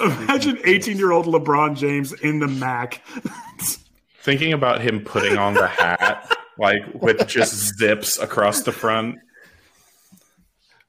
Imagine 0.00 0.58
18 0.64 0.96
year 0.96 1.12
old 1.12 1.26
LeBron 1.26 1.76
James 1.76 2.12
in 2.14 2.38
the 2.38 2.48
Mac. 2.48 3.02
Thinking 4.22 4.52
about 4.52 4.80
him 4.80 5.00
putting 5.00 5.36
on 5.36 5.54
the 5.54 5.66
hat 5.66 6.34
like 6.56 6.82
with 6.94 7.26
just 7.26 7.76
zips 7.76 8.18
across 8.18 8.62
the 8.62 8.72
front. 8.72 9.16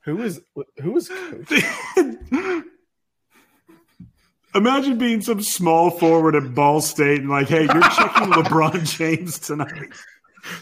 Who 0.01 0.17
was 0.17 0.39
who 0.82 1.01
coach? 1.01 2.63
Imagine 4.56 4.97
being 4.97 5.22
some 5.22 5.41
small 5.41 5.89
forward 5.89 6.36
at 6.36 6.54
Ball 6.54 6.80
State 6.82 7.22
and 7.22 7.30
like, 7.30 7.47
hey, 7.47 7.64
you're 7.64 7.82
checking 7.82 8.28
LeBron 8.34 8.86
James 8.97 9.39
tonight. 9.39 9.91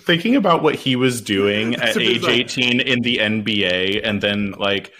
Thinking 0.05 0.35
about 0.35 0.63
what 0.63 0.75
he 0.75 0.95
was 0.95 1.21
doing 1.21 1.75
at 1.81 1.89
It's 1.89 1.95
a 1.97 1.99
bit 1.99 2.09
age 2.09 2.21
like- 2.23 2.31
18 2.31 2.79
in 2.79 3.01
the 3.01 3.17
NBA 3.17 4.01
and 4.03 4.21
then 4.21 4.51
like 4.51 4.93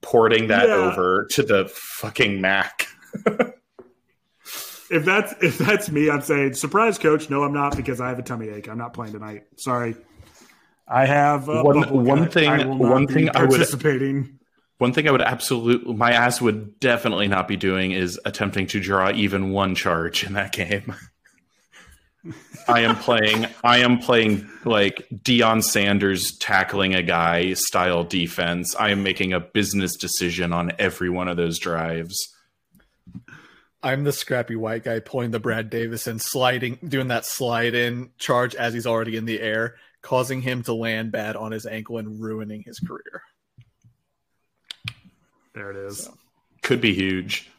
porting 0.00 0.48
that 0.48 0.66
Yeah. 0.68 0.74
over 0.74 1.26
to 1.32 1.42
the 1.42 1.70
fucking 1.72 2.40
Mac. 2.40 2.88
If 4.90 5.06
that's 5.06 5.32
if 5.42 5.56
that's 5.56 5.90
me, 5.90 6.10
I'm 6.10 6.20
saying 6.20 6.52
surprise, 6.52 6.98
coach. 6.98 7.30
No, 7.30 7.44
I'm 7.44 7.54
not 7.54 7.74
because 7.74 7.98
I 7.98 8.10
have 8.10 8.18
a 8.18 8.22
tummy 8.22 8.50
ache. 8.50 8.68
I'm 8.68 8.76
not 8.76 8.92
playing 8.92 9.14
tonight. 9.14 9.44
Sorry. 9.56 9.96
I 10.86 11.06
have 11.06 11.48
a 11.48 11.62
One- 11.62 12.04
one 12.04 12.28
thing- 12.28 12.46
I 12.50 12.66
will 12.66 12.74
not 12.76 12.90
one 12.90 13.06
thing 13.06 13.30
I 13.34 13.40
would- 13.40 13.50
participating. 13.52 14.38
One 14.82 14.92
thing 14.92 15.06
I 15.06 15.12
would 15.12 15.22
absolutely, 15.22 15.94
my 15.94 16.10
ass 16.10 16.40
would 16.40 16.80
definitely 16.80 17.28
not 17.28 17.46
be 17.46 17.56
doing 17.56 17.92
is 17.92 18.18
attempting 18.24 18.66
to 18.66 18.80
draw 18.80 19.12
even 19.12 19.52
one 19.52 19.76
charge 19.76 20.24
in 20.24 20.32
that 20.32 20.50
game. 20.50 20.96
I 22.66 22.80
am 22.80 22.96
playing, 22.96 23.46
I 23.62 23.78
am 23.78 24.00
playing 24.00 24.50
like 24.64 25.06
Deion 25.14 25.62
Sanders 25.62 26.36
tackling 26.38 26.96
a 26.96 27.02
guy 27.04 27.52
style 27.52 28.02
defense. 28.02 28.74
I 28.74 28.90
am 28.90 29.04
making 29.04 29.32
a 29.32 29.38
business 29.38 29.94
decision 29.94 30.52
on 30.52 30.72
every 30.80 31.10
one 31.10 31.28
of 31.28 31.36
those 31.36 31.60
drives. 31.60 32.18
I'm 33.84 34.02
the 34.02 34.10
scrappy 34.10 34.56
white 34.56 34.82
guy 34.82 34.98
pulling 34.98 35.30
the 35.30 35.38
Brad 35.38 35.70
Davis 35.70 36.08
and 36.08 36.20
sliding, 36.20 36.80
doing 36.84 37.06
that 37.06 37.24
slide 37.24 37.76
in 37.76 38.10
charge 38.18 38.56
as 38.56 38.74
he's 38.74 38.88
already 38.88 39.16
in 39.16 39.26
the 39.26 39.40
air, 39.40 39.76
causing 40.00 40.42
him 40.42 40.64
to 40.64 40.74
land 40.74 41.12
bad 41.12 41.36
on 41.36 41.52
his 41.52 41.66
ankle 41.66 41.98
and 41.98 42.20
ruining 42.20 42.64
his 42.66 42.80
career. 42.80 43.22
There 45.54 45.70
it 45.70 45.76
is. 45.76 46.08
Could 46.62 46.80
be 46.80 46.94
huge. 46.94 47.50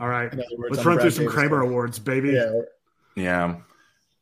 All 0.00 0.08
right. 0.08 0.34
Words, 0.34 0.46
Let's 0.58 0.78
I'm 0.78 0.86
run 0.86 0.96
Brad 0.96 1.00
through 1.00 1.10
some 1.10 1.24
Davis. 1.24 1.34
Kramer 1.34 1.60
awards, 1.60 1.98
baby. 1.98 2.30
Yeah, 2.30 2.60
Yeah. 3.16 3.56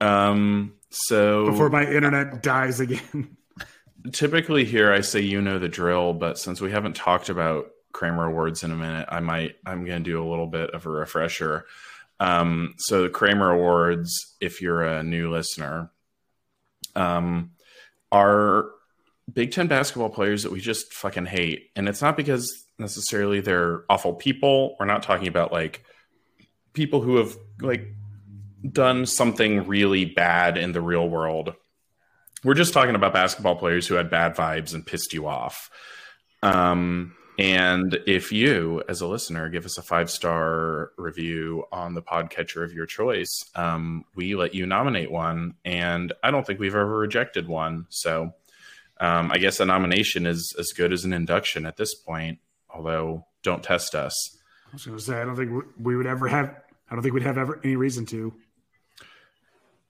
Um, 0.01 0.75
so 0.91 1.47
Before 1.47 1.71
my 1.71 1.85
internet 1.85 2.43
dies 2.43 2.81
again. 2.81 3.37
typically 4.13 4.65
here 4.65 4.93
I 4.93 5.01
say 5.01 5.21
you 5.21 5.41
know 5.41 5.59
the 5.59 5.69
drill, 5.69 6.15
but 6.15 6.39
since 6.39 6.61
we 6.61 6.71
haven't 6.71 6.97
talked 6.97 7.29
about 7.29 7.67
Kramer 7.93 8.27
Awards 8.27 8.63
in 8.63 8.71
a 8.71 8.77
minute, 8.77 9.09
I 9.09 9.21
might 9.21 9.57
I'm 9.67 9.85
going 9.85 10.03
to 10.03 10.11
do 10.11 10.23
a 10.23 10.29
little 10.29 10.47
bit 10.47 10.71
of 10.71 10.87
a 10.87 10.91
refresher. 10.91 11.67
Um, 12.21 12.75
so 12.79 13.03
the 13.03 13.11
Kramer 13.11 13.51
Awards, 13.51 14.37
if 14.41 14.61
you're 14.61 14.83
a 14.83 15.03
new 15.03 15.31
listener, 15.31 15.91
um, 16.97 17.53
are 18.11 18.71
Big 19.33 19.53
Ten 19.53 19.67
basketball 19.67 20.11
players 20.11 20.43
that 20.43 20.53
we 20.53 20.61
just 20.61 20.93
fucking 20.93 21.27
hate, 21.27 21.71
and 21.77 21.89
it's 21.89 22.03
not 22.03 22.17
because 22.17 22.65
necessarily 22.79 23.41
they're 23.41 23.85
awful 23.91 24.15
people. 24.15 24.77
We're 24.79 24.87
not 24.87 25.03
talking 25.03 25.29
about 25.29 25.53
like 25.53 25.85
people 26.73 27.01
who 27.01 27.17
have 27.17 27.37
like 27.61 27.95
done 28.71 29.07
something 29.07 29.67
really 29.67 30.05
bad 30.05 30.57
in 30.57 30.73
the 30.73 30.81
real 30.81 31.09
world 31.09 31.55
we're 32.45 32.55
just 32.55 32.73
talking 32.73 32.95
about 32.95 33.13
basketball 33.13 33.57
players 33.57 33.87
who 33.87 33.95
had 33.95 34.11
bad 34.11 34.35
vibes 34.37 34.75
and 34.75 34.87
pissed 34.87 35.13
you 35.13 35.27
off. 35.27 35.71
Um, 36.43 37.15
and 37.39 37.99
if 38.07 38.33
you, 38.33 38.83
as 38.89 39.01
a 39.01 39.07
listener, 39.07 39.49
give 39.49 39.65
us 39.65 39.79
a 39.79 39.83
five 39.83 40.11
star 40.11 40.93
review 40.97 41.65
on 41.73 41.95
the 41.95 42.03
podcatcher 42.03 42.65
of 42.65 42.73
your 42.73 42.87
choice, 42.87 43.45
um, 43.55 44.05
we 44.15 44.35
let 44.35 44.55
you 44.55 44.67
nominate 44.67 45.11
one. 45.11 45.55
And 45.65 46.13
I 46.23 46.31
don't 46.31 46.47
think 46.47 46.59
we've 46.59 46.75
ever 46.75 46.97
rejected 46.99 47.49
one. 47.49 47.87
So 47.91 48.33
um, 49.01 49.31
I 49.33 49.39
guess 49.39 49.61
a 49.61 49.65
nomination 49.65 50.27
is 50.27 50.55
as 50.59 50.73
good 50.77 50.93
as 50.93 51.05
an 51.05 51.13
induction 51.13 51.67
at 51.67 51.77
this 51.77 51.95
point, 51.95 52.39
although 52.71 53.27
don't 53.43 53.63
test 53.63 53.95
us. 53.95 54.37
I 54.69 54.73
was 54.75 54.85
going 54.85 54.99
to 54.99 55.05
say, 55.05 55.21
I 55.21 55.25
don't 55.25 55.37
think 55.37 55.51
we- 55.53 55.73
we 55.83 55.97
would 55.97 56.07
ever 56.07 56.29
have, 56.29 56.55
I 56.91 56.95
don't 56.95 57.03
think 57.03 57.15
we'd 57.15 57.23
have 57.23 57.39
ever 57.39 57.61
any 57.65 57.77
reason 57.77 58.05
to. 58.07 58.35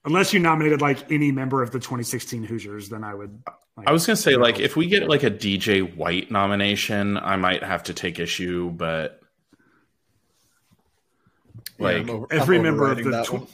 Unless 0.05 0.33
you 0.33 0.39
nominated 0.41 0.81
like 0.81 1.11
any 1.11 1.33
member 1.33 1.63
of 1.63 1.71
the 1.71 1.79
2016 1.81 2.45
Hoosiers, 2.45 2.89
then 2.89 3.03
I 3.05 3.15
would. 3.15 3.43
Like, 3.77 3.89
I 3.89 3.93
was 3.93 4.07
gonna 4.07 4.17
say, 4.17 4.37
like, 4.37 4.59
if 4.61 4.77
we 4.77 4.87
get 4.87 5.09
like 5.09 5.23
a 5.23 5.31
DJ 5.31 5.83
White 5.97 6.31
nomination, 6.31 7.17
I 7.17 7.37
might 7.37 7.63
have 7.63 7.83
to 7.85 7.95
take 7.95 8.19
issue, 8.19 8.71
but 8.71 9.21
like, 11.79 11.99
I'm 11.99 12.11
over- 12.11 12.27
every 12.31 12.57
I'm 12.57 12.63
member 12.63 12.91
of 12.91 12.99
the 12.99 13.11
that 13.11 13.27
tw- 13.27 13.33
one. 13.33 13.47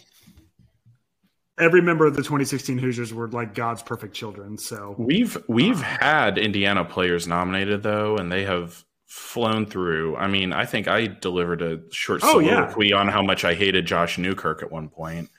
Every 1.59 1.80
member 1.82 2.07
of 2.07 2.14
the 2.14 2.22
2016 2.22 2.78
Hoosiers 2.78 3.12
were 3.14 3.28
like 3.28 3.55
God's 3.55 3.82
perfect 3.82 4.14
children. 4.14 4.59
So 4.59 4.94
we've 4.98 5.36
we've 5.48 5.80
had 5.80 6.38
Indiana 6.38 6.84
players 6.84 7.26
nominated 7.26 7.82
though, 7.82 8.16
and 8.16 8.30
they 8.32 8.44
have 8.44 8.84
flown 9.07 9.64
through. 9.66 10.16
I 10.16 10.26
mean, 10.26 10.52
I 10.52 10.64
think 10.66 10.88
I 10.88 11.07
delivered 11.07 11.62
a 11.62 11.80
short 11.92 12.20
Oh, 12.24 12.40
yeah. 12.40 12.55
soliloquy 12.68 12.92
on 12.92 13.07
how 13.09 13.22
much 13.22 13.44
I 13.44 13.55
hated 13.55 13.86
Josh 13.86 14.18
Newkirk 14.18 14.62
at 14.62 14.72
one 14.72 14.88
point. 14.88 15.30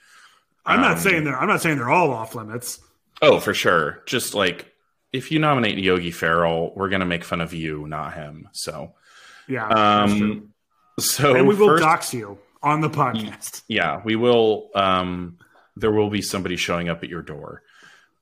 I'm 0.65 0.79
not 0.81 0.93
Um, 0.93 0.99
saying 0.99 1.23
they're, 1.25 1.37
I'm 1.37 1.47
not 1.49 1.61
saying 1.61 1.77
they're 1.77 1.89
all 1.91 2.11
off 2.11 2.33
limits. 2.35 2.79
Oh, 3.21 3.39
for 3.39 3.53
sure. 3.53 4.01
Just 4.05 4.33
like 4.33 4.71
if 5.13 5.31
you 5.31 5.39
nominate 5.39 5.77
Yogi 5.77 6.11
Ferrell, 6.11 6.73
we're 6.75 6.89
gonna 6.89 7.05
make 7.05 7.23
fun 7.23 7.41
of 7.41 7.53
you, 7.53 7.85
not 7.87 8.13
him. 8.13 8.47
So, 8.53 8.93
Yeah. 9.47 9.67
um, 9.67 10.53
so 10.99 11.35
and 11.35 11.47
we 11.47 11.55
will 11.55 11.67
first- 11.67 11.83
dox 11.83 12.13
you 12.13 12.37
on 12.63 12.81
the 12.81 12.89
podcast. 12.89 13.61
yeah 13.67 14.01
we 14.03 14.15
will 14.15 14.69
um 14.73 15.37
there 15.75 15.91
will 15.91 16.09
be 16.09 16.21
somebody 16.21 16.55
showing 16.55 16.89
up 16.89 17.03
at 17.03 17.09
your 17.09 17.21
door. 17.21 17.61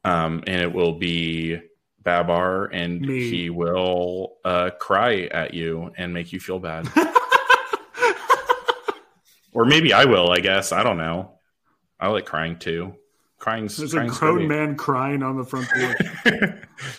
Um 0.03 0.43
and 0.47 0.61
it 0.61 0.73
will 0.73 0.93
be 0.93 1.59
babar 2.01 2.65
and 2.65 2.99
Me. 3.01 3.29
he 3.29 3.49
will 3.49 4.35
uh 4.43 4.71
cry 4.79 5.23
at 5.31 5.53
you 5.53 5.91
and 5.97 6.13
make 6.13 6.33
you 6.33 6.39
feel 6.39 6.59
bad. 6.59 6.87
Or 9.55 9.65
maybe 9.65 9.93
i 9.93 10.05
will 10.05 10.31
i 10.31 10.39
guess. 10.39 10.71
I 10.71 10.81
don't 10.83 10.97
know. 10.97 11.33
I 11.99 12.07
like 12.07 12.25
crying 12.25 12.57
too. 12.57 12.95
Crying's, 13.37 13.77
There's 13.77 13.93
a 13.93 14.07
grown 14.07 14.47
man 14.47 14.75
crying 14.75 15.21
on 15.21 15.37
the 15.37 15.43
front 15.43 15.67
porch. 15.69 16.53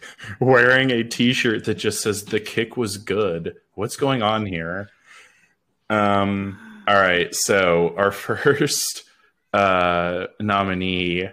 wearing 0.40 0.90
a 0.90 1.02
t-shirt 1.02 1.64
that 1.64 1.74
just 1.76 2.02
says 2.02 2.24
the 2.26 2.38
kick 2.38 2.76
was 2.76 2.98
good. 2.98 3.56
What's 3.74 3.96
going 3.96 4.22
on 4.22 4.46
here? 4.46 4.88
Um 5.90 6.58
all 6.86 6.94
right. 6.94 7.34
So 7.34 7.94
our 7.96 8.12
first 8.26 9.04
uh 9.54 10.26
nominee 10.40 11.28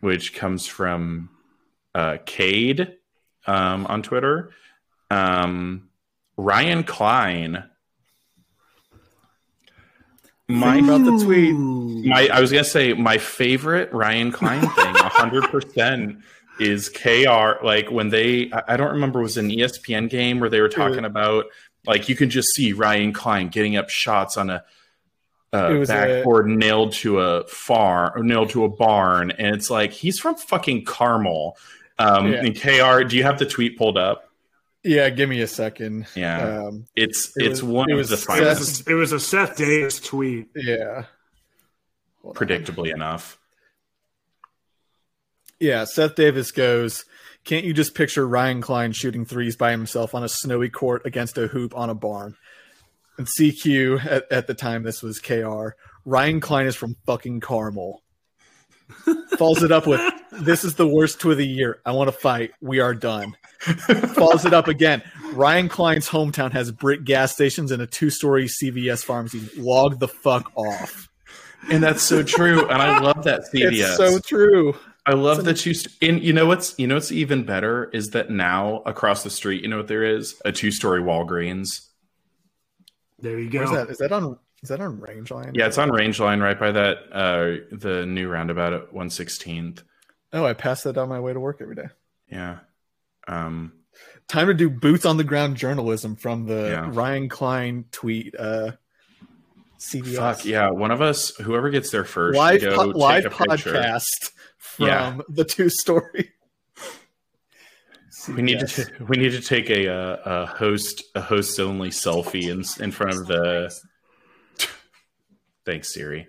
which 0.00 0.34
comes 0.34 0.66
from 0.66 1.30
uh 1.94 2.18
cade 2.26 2.96
um 3.46 3.86
on 3.86 4.02
twitter 4.02 4.50
um 5.10 5.88
ryan 6.36 6.82
cline 6.82 7.64
my 10.52 10.76
about 10.76 11.04
the 11.04 11.24
tweet. 11.24 11.54
My 11.54 12.28
I 12.32 12.40
was 12.40 12.50
gonna 12.52 12.64
say 12.64 12.92
my 12.92 13.18
favorite 13.18 13.92
Ryan 13.92 14.32
Cline 14.32 14.60
thing, 14.60 14.94
hundred 14.96 15.44
percent, 15.44 16.18
is 16.60 16.88
KR. 16.88 17.64
Like 17.64 17.90
when 17.90 18.10
they, 18.10 18.50
I 18.52 18.76
don't 18.76 18.92
remember, 18.92 19.20
it 19.20 19.24
was 19.24 19.38
an 19.38 19.50
ESPN 19.50 20.10
game 20.10 20.40
where 20.40 20.50
they 20.50 20.60
were 20.60 20.68
talking 20.68 21.04
about 21.04 21.46
like 21.86 22.08
you 22.08 22.16
can 22.16 22.28
just 22.28 22.48
see 22.54 22.72
Ryan 22.72 23.12
Cline 23.12 23.48
getting 23.48 23.76
up 23.76 23.88
shots 23.88 24.36
on 24.36 24.50
a. 24.50 24.64
Uh, 25.54 25.70
It 25.74 25.78
was 25.78 25.90
a- 25.90 25.92
backboard 25.92 26.46
nailed 26.46 26.92
to 26.94 27.20
a 27.20 27.46
farm 27.46 28.12
or 28.16 28.22
nailed 28.24 28.50
to 28.50 28.64
a 28.64 28.68
barn, 28.68 29.30
and 29.32 29.54
it's 29.54 29.68
like 29.68 29.92
he's 29.92 30.18
from 30.18 30.34
fucking 30.36 30.84
Carmel. 30.84 31.56
Um, 31.98 32.32
Yeah. 32.32 32.44
And 32.44 32.58
Kr, 32.58 33.04
do 33.04 33.16
you 33.16 33.22
have 33.24 33.38
the 33.38 33.44
tweet 33.46 33.76
pulled 33.76 33.98
up? 33.98 34.30
Yeah, 34.82 35.10
give 35.10 35.28
me 35.28 35.40
a 35.42 35.46
second. 35.46 36.06
Yeah, 36.16 36.64
Um, 36.66 36.86
it's 36.96 37.36
it 37.36 37.46
it's 37.46 37.62
was- 37.62 37.70
one 37.70 37.90
it 37.90 37.92
of 37.92 37.98
was 37.98 38.08
the 38.08 38.16
Seth- 38.16 38.36
It 38.38 38.40
finest, 38.40 38.60
was, 38.60 38.86
a, 38.86 38.90
it 38.90 38.94
was 38.94 39.12
a 39.12 39.20
Seth 39.20 39.56
Davis 39.56 40.00
tweet. 40.00 40.48
yeah. 40.56 41.04
Hold 42.22 42.36
on. 42.36 42.46
predictably 42.48 42.92
enough. 42.92 43.38
Yeah, 45.60 45.84
Seth 45.84 46.14
Davis 46.16 46.50
goes, 46.50 47.04
Can't 47.44 47.64
you 47.64 47.72
just 47.74 47.94
picture 47.94 48.26
Ryan 48.26 48.60
Cline 48.60 48.92
shooting 48.92 49.24
threes 49.24 49.56
by 49.56 49.72
himself 49.72 50.14
on 50.14 50.22
a 50.24 50.28
snowy 50.28 50.68
court 50.70 51.02
against 51.04 51.36
a 51.38 51.48
hoop 51.48 51.76
on 51.76 51.90
a 51.90 51.94
barn? 51.94 52.36
And 53.18 53.26
CQ 53.26 54.04
at, 54.04 54.30
at 54.30 54.46
the 54.46 54.54
time 54.54 54.82
this 54.82 55.02
was 55.02 55.20
KR. 55.20 55.70
Ryan 56.04 56.40
Cline 56.40 56.66
is 56.66 56.76
from 56.76 56.96
fucking 57.06 57.40
Carmel. 57.40 58.02
Follows 59.38 59.62
it 59.62 59.72
up 59.72 59.86
with 59.86 60.00
this 60.32 60.64
is 60.64 60.74
the 60.74 60.86
worst 60.86 61.20
two 61.20 61.30
of 61.30 61.38
the 61.38 61.46
year. 61.46 61.80
I 61.86 61.92
want 61.92 62.08
to 62.08 62.12
fight. 62.12 62.52
We 62.60 62.80
are 62.80 62.94
done. 62.94 63.36
Follows 64.14 64.44
it 64.44 64.52
up 64.52 64.68
again. 64.68 65.02
Ryan 65.32 65.68
Cline's 65.68 66.08
hometown 66.08 66.52
has 66.52 66.70
brick 66.70 67.04
gas 67.04 67.32
stations 67.32 67.70
and 67.70 67.80
a 67.80 67.86
two 67.86 68.10
story 68.10 68.46
CVS 68.46 69.04
pharmacy. 69.04 69.48
Log 69.56 69.98
the 70.00 70.08
fuck 70.08 70.50
off. 70.56 71.08
And 71.70 71.82
that's 71.82 72.02
so 72.02 72.22
true. 72.22 72.68
And 72.68 72.82
I 72.82 72.98
love 72.98 73.24
that 73.24 73.42
CVS. 73.52 73.72
It's 73.72 73.96
so 73.96 74.18
true. 74.18 74.74
I 75.04 75.14
love 75.14 75.44
that 75.44 75.64
you. 75.66 75.74
St- 75.74 75.96
and 76.02 76.22
you 76.22 76.32
know 76.32 76.46
what's 76.46 76.78
you 76.78 76.86
know 76.86 76.94
what's 76.94 77.10
even 77.10 77.44
better 77.44 77.90
is 77.92 78.10
that 78.10 78.30
now 78.30 78.82
across 78.86 79.24
the 79.24 79.30
street, 79.30 79.62
you 79.62 79.68
know 79.68 79.78
what 79.78 79.88
there 79.88 80.04
is 80.04 80.40
a 80.44 80.52
two 80.52 80.70
story 80.70 81.00
Walgreens. 81.00 81.88
There 83.22 83.38
you 83.38 83.48
go. 83.48 83.60
Where's 83.60 83.70
that? 83.70 83.88
Is 83.90 83.98
that 83.98 84.12
on? 84.12 84.38
Is 84.62 84.68
that 84.68 84.80
on 84.80 85.00
range 85.00 85.30
line? 85.30 85.52
Yeah, 85.54 85.66
it's 85.66 85.78
on 85.78 85.90
range 85.90 86.20
line 86.20 86.40
right 86.40 86.58
by 86.58 86.70
that 86.72 86.98
uh 87.12 87.64
the 87.74 88.04
new 88.06 88.28
roundabout 88.28 88.72
at 88.74 88.92
one 88.92 89.08
sixteenth. 89.10 89.82
Oh, 90.32 90.44
I 90.44 90.52
pass 90.54 90.82
that 90.82 90.98
on 90.98 91.08
my 91.08 91.20
way 91.20 91.32
to 91.32 91.40
work 91.40 91.58
every 91.60 91.74
day. 91.76 91.88
Yeah. 92.30 92.58
Um. 93.26 93.72
Time 94.28 94.46
to 94.46 94.54
do 94.54 94.70
boots 94.70 95.04
on 95.04 95.16
the 95.18 95.24
ground 95.24 95.56
journalism 95.56 96.16
from 96.16 96.46
the 96.46 96.68
Yeah. 96.70 96.90
Ryan 96.92 97.28
Cline 97.28 97.84
tweet. 97.92 98.34
Uh, 98.38 98.72
CVS. 99.78 100.16
Fuck 100.16 100.44
yeah! 100.44 100.70
One 100.70 100.90
of 100.92 101.02
us, 101.02 101.34
whoever 101.36 101.68
gets 101.70 101.90
there 101.90 102.04
first, 102.04 102.38
live 102.38 102.60
should 102.60 102.74
po- 102.74 102.92
go 102.92 102.98
live 102.98 103.24
take 103.24 103.32
a 103.32 103.44
picture. 103.48 103.72
podcast 103.72 104.30
from 104.58 104.86
Yeah. 104.86 105.18
the 105.28 105.44
two 105.44 105.68
story. 105.68 106.32
We 108.28 108.42
need 108.42 108.60
to 108.60 108.86
we 109.08 109.16
need 109.16 109.32
to 109.32 109.40
take 109.40 109.70
a 109.70 109.88
uh, 109.88 110.16
a 110.24 110.46
host 110.46 111.02
a 111.14 111.20
host 111.20 111.58
only 111.60 111.90
selfie 111.90 112.50
in 112.50 112.62
in 112.82 112.90
front 112.92 113.12
of 113.18 113.26
the. 113.26 113.72
Thanks, 115.64 115.92
Siri. 115.94 116.28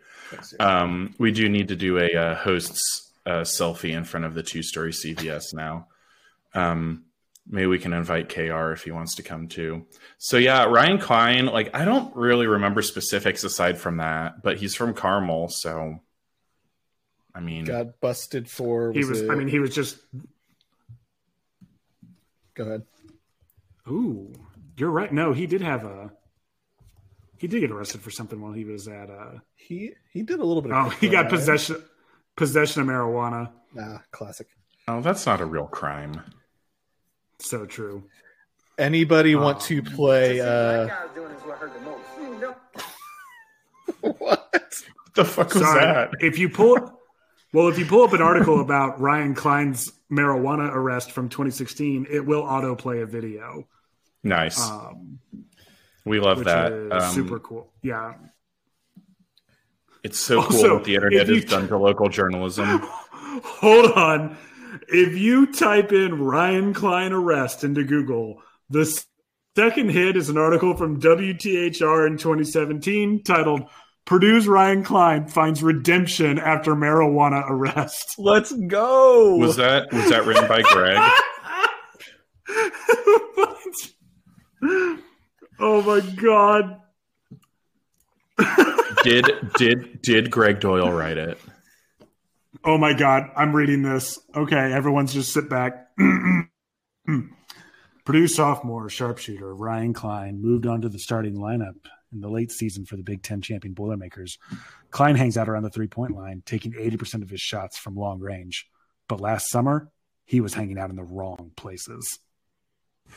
Um, 0.59 1.13
we 1.19 1.31
do 1.31 1.49
need 1.49 1.67
to 1.69 1.75
do 1.75 1.99
a 1.99 2.15
uh, 2.15 2.35
host's 2.35 3.11
uh, 3.25 3.41
selfie 3.41 3.95
in 3.95 4.03
front 4.03 4.25
of 4.25 4.33
the 4.33 4.43
two 4.43 4.63
story 4.63 4.91
CVS 4.91 5.53
now. 5.53 5.87
Um, 6.53 7.05
maybe 7.47 7.67
we 7.67 7.79
can 7.79 7.93
invite 7.93 8.29
KR 8.33 8.71
if 8.71 8.83
he 8.83 8.91
wants 8.91 9.15
to 9.15 9.23
come 9.23 9.47
too. 9.47 9.85
So 10.17 10.37
yeah, 10.37 10.65
Ryan 10.65 10.99
Cline. 10.99 11.45
Like 11.47 11.71
I 11.75 11.85
don't 11.85 12.15
really 12.15 12.47
remember 12.47 12.81
specifics 12.81 13.43
aside 13.43 13.77
from 13.77 13.97
that, 13.97 14.41
but 14.43 14.57
he's 14.57 14.75
from 14.75 14.93
Carmel, 14.93 15.49
so. 15.49 15.99
I 17.35 17.39
mean, 17.39 17.65
got 17.65 17.99
busted 17.99 18.47
for. 18.47 18.91
he 18.93 19.03
was. 19.03 19.21
it- 19.21 19.29
I 19.31 19.35
mean, 19.35 19.47
he 19.47 19.57
was 19.59 19.73
just. 19.73 19.97
Go 22.55 22.63
ahead. 22.63 22.83
Ooh, 23.87 24.31
you're 24.77 24.89
right. 24.91 25.11
No, 25.11 25.33
he 25.33 25.45
did 25.47 25.61
have 25.61 25.83
a. 25.85 26.11
He 27.37 27.47
did 27.47 27.59
get 27.59 27.71
arrested 27.71 28.01
for 28.01 28.11
something 28.11 28.39
while 28.41 28.53
he 28.53 28.63
was 28.63 28.87
at. 28.87 29.09
uh 29.09 29.39
He 29.55 29.91
he 30.11 30.23
did 30.23 30.39
a 30.39 30.45
little 30.45 30.61
bit. 30.61 30.71
Of 30.71 30.85
Oh, 30.85 30.89
he 30.89 31.09
got 31.09 31.27
crime. 31.27 31.37
possession 31.39 31.83
possession 32.37 32.81
of 32.81 32.87
marijuana. 32.87 33.51
Nah, 33.73 33.99
classic. 34.11 34.47
oh, 34.87 35.01
that's 35.01 35.25
not 35.25 35.41
a 35.41 35.45
real 35.45 35.65
crime. 35.67 36.21
So 37.39 37.65
true. 37.65 38.03
Anybody 38.77 39.35
want 39.35 39.57
Oh. 39.57 39.65
to 39.67 39.81
play? 39.83 40.39
Uh, 40.39 40.87
what? 44.01 44.73
the 45.15 45.25
fuck 45.25 45.53
was 45.53 45.63
Sorry. 45.63 45.81
that? 45.81 46.11
If 46.21 46.37
you 46.39 46.49
pull, 46.49 46.99
well, 47.53 47.67
if 47.69 47.77
you 47.79 47.85
pull 47.85 48.03
up 48.03 48.13
an 48.13 48.21
article 48.21 48.59
about 48.59 48.99
Ryan 48.99 49.35
Cline's 49.35 49.91
marijuana 50.11 50.73
arrest 50.73 51.11
from 51.11 51.29
2016, 51.29 52.07
it 52.09 52.25
will 52.25 52.43
autoplay 52.43 53.01
a 53.01 53.05
video, 53.05 53.67
Nice. 54.23 54.59
um, 54.69 55.19
we 56.05 56.19
love 56.19 56.43
that. 56.45 56.73
Um, 56.91 57.13
super 57.13 57.39
cool. 57.39 57.71
Yeah. 57.81 58.13
It's 60.03 60.19
so 60.19 60.41
Also, 60.41 60.67
cool 60.67 60.75
what 60.75 60.83
the 60.83 60.95
internet 60.95 61.29
has 61.29 61.45
done 61.45 61.67
to 61.69 61.77
local 61.77 62.09
journalism. 62.09 62.81
Hold 62.83 63.91
on. 63.93 64.37
If 64.89 65.17
you 65.17 65.51
type 65.53 65.93
in 65.93 66.21
Ryan 66.21 66.73
Cline 66.73 67.13
arrest 67.13 67.63
into 67.63 67.83
Google, 67.85 68.41
the 68.69 68.85
second 69.55 69.91
hit 69.91 70.17
is 70.17 70.27
an 70.29 70.37
article 70.37 70.75
from 70.75 70.99
WTHR 70.99 72.07
in 72.07 72.17
2017 72.17 73.23
titled 73.23 73.63
Purdue's 74.05 74.47
Ryan 74.47 74.83
Cline 74.83 75.27
finds 75.27 75.63
redemption 75.63 76.37
after 76.37 76.75
marijuana 76.75 77.43
arrest. 77.49 78.15
Let's 78.17 78.51
go. 78.51 79.37
Was 79.37 79.55
that 79.55 79.91
was 79.93 80.09
that 80.09 80.25
written 80.25 80.47
by 80.47 80.61
Greg? 80.61 80.97
oh 85.59 85.81
my 85.81 86.01
god. 86.21 86.79
Did 89.03 89.31
did 89.57 90.01
did 90.01 90.31
Gregg 90.31 90.59
Doyel 90.59 90.97
write 90.97 91.17
it? 91.17 91.37
Oh 92.65 92.77
my 92.77 92.93
god, 92.93 93.29
I'm 93.35 93.55
reading 93.55 93.83
this. 93.83 94.19
Okay, 94.35 94.71
everyone's 94.73 95.13
just 95.13 95.33
sit 95.33 95.49
back. 95.49 95.87
Purdue 98.05 98.27
sophomore 98.27 98.89
sharpshooter 98.89 99.55
Ryan 99.55 99.93
Cline 99.93 100.41
moved 100.41 100.65
onto 100.65 100.89
the 100.89 100.99
starting 100.99 101.35
lineup 101.35 101.75
in 102.13 102.21
the 102.21 102.29
late 102.29 102.51
season 102.51 102.85
for 102.85 102.95
the 102.95 103.03
Big 103.03 103.23
Ten 103.23 103.41
champion 103.41 103.73
Boilermakers. 103.73 104.37
Cline 104.91 105.15
hangs 105.15 105.37
out 105.37 105.49
around 105.49 105.63
the 105.63 105.69
three 105.69 105.87
point 105.87 106.15
line, 106.15 106.43
taking 106.45 106.73
80% 106.73 107.21
of 107.21 107.29
his 107.29 107.41
shots 107.41 107.77
from 107.77 107.95
long 107.95 108.19
range. 108.19 108.67
But 109.07 109.19
last 109.19 109.49
summer, 109.49 109.89
he 110.25 110.41
was 110.41 110.53
hanging 110.53 110.77
out 110.77 110.89
in 110.89 110.95
the 110.95 111.03
wrong 111.03 111.51
places. 111.55 112.19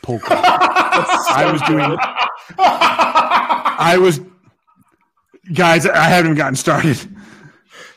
Pull 0.02 0.18
quote. 0.18 0.40
I 0.42 1.50
was 1.52 1.62
doing. 1.62 1.96
I 2.58 3.98
was. 3.98 4.20
Guys, 5.52 5.86
I 5.86 6.04
haven't 6.04 6.32
even 6.32 6.36
gotten 6.36 6.56
started. 6.56 6.98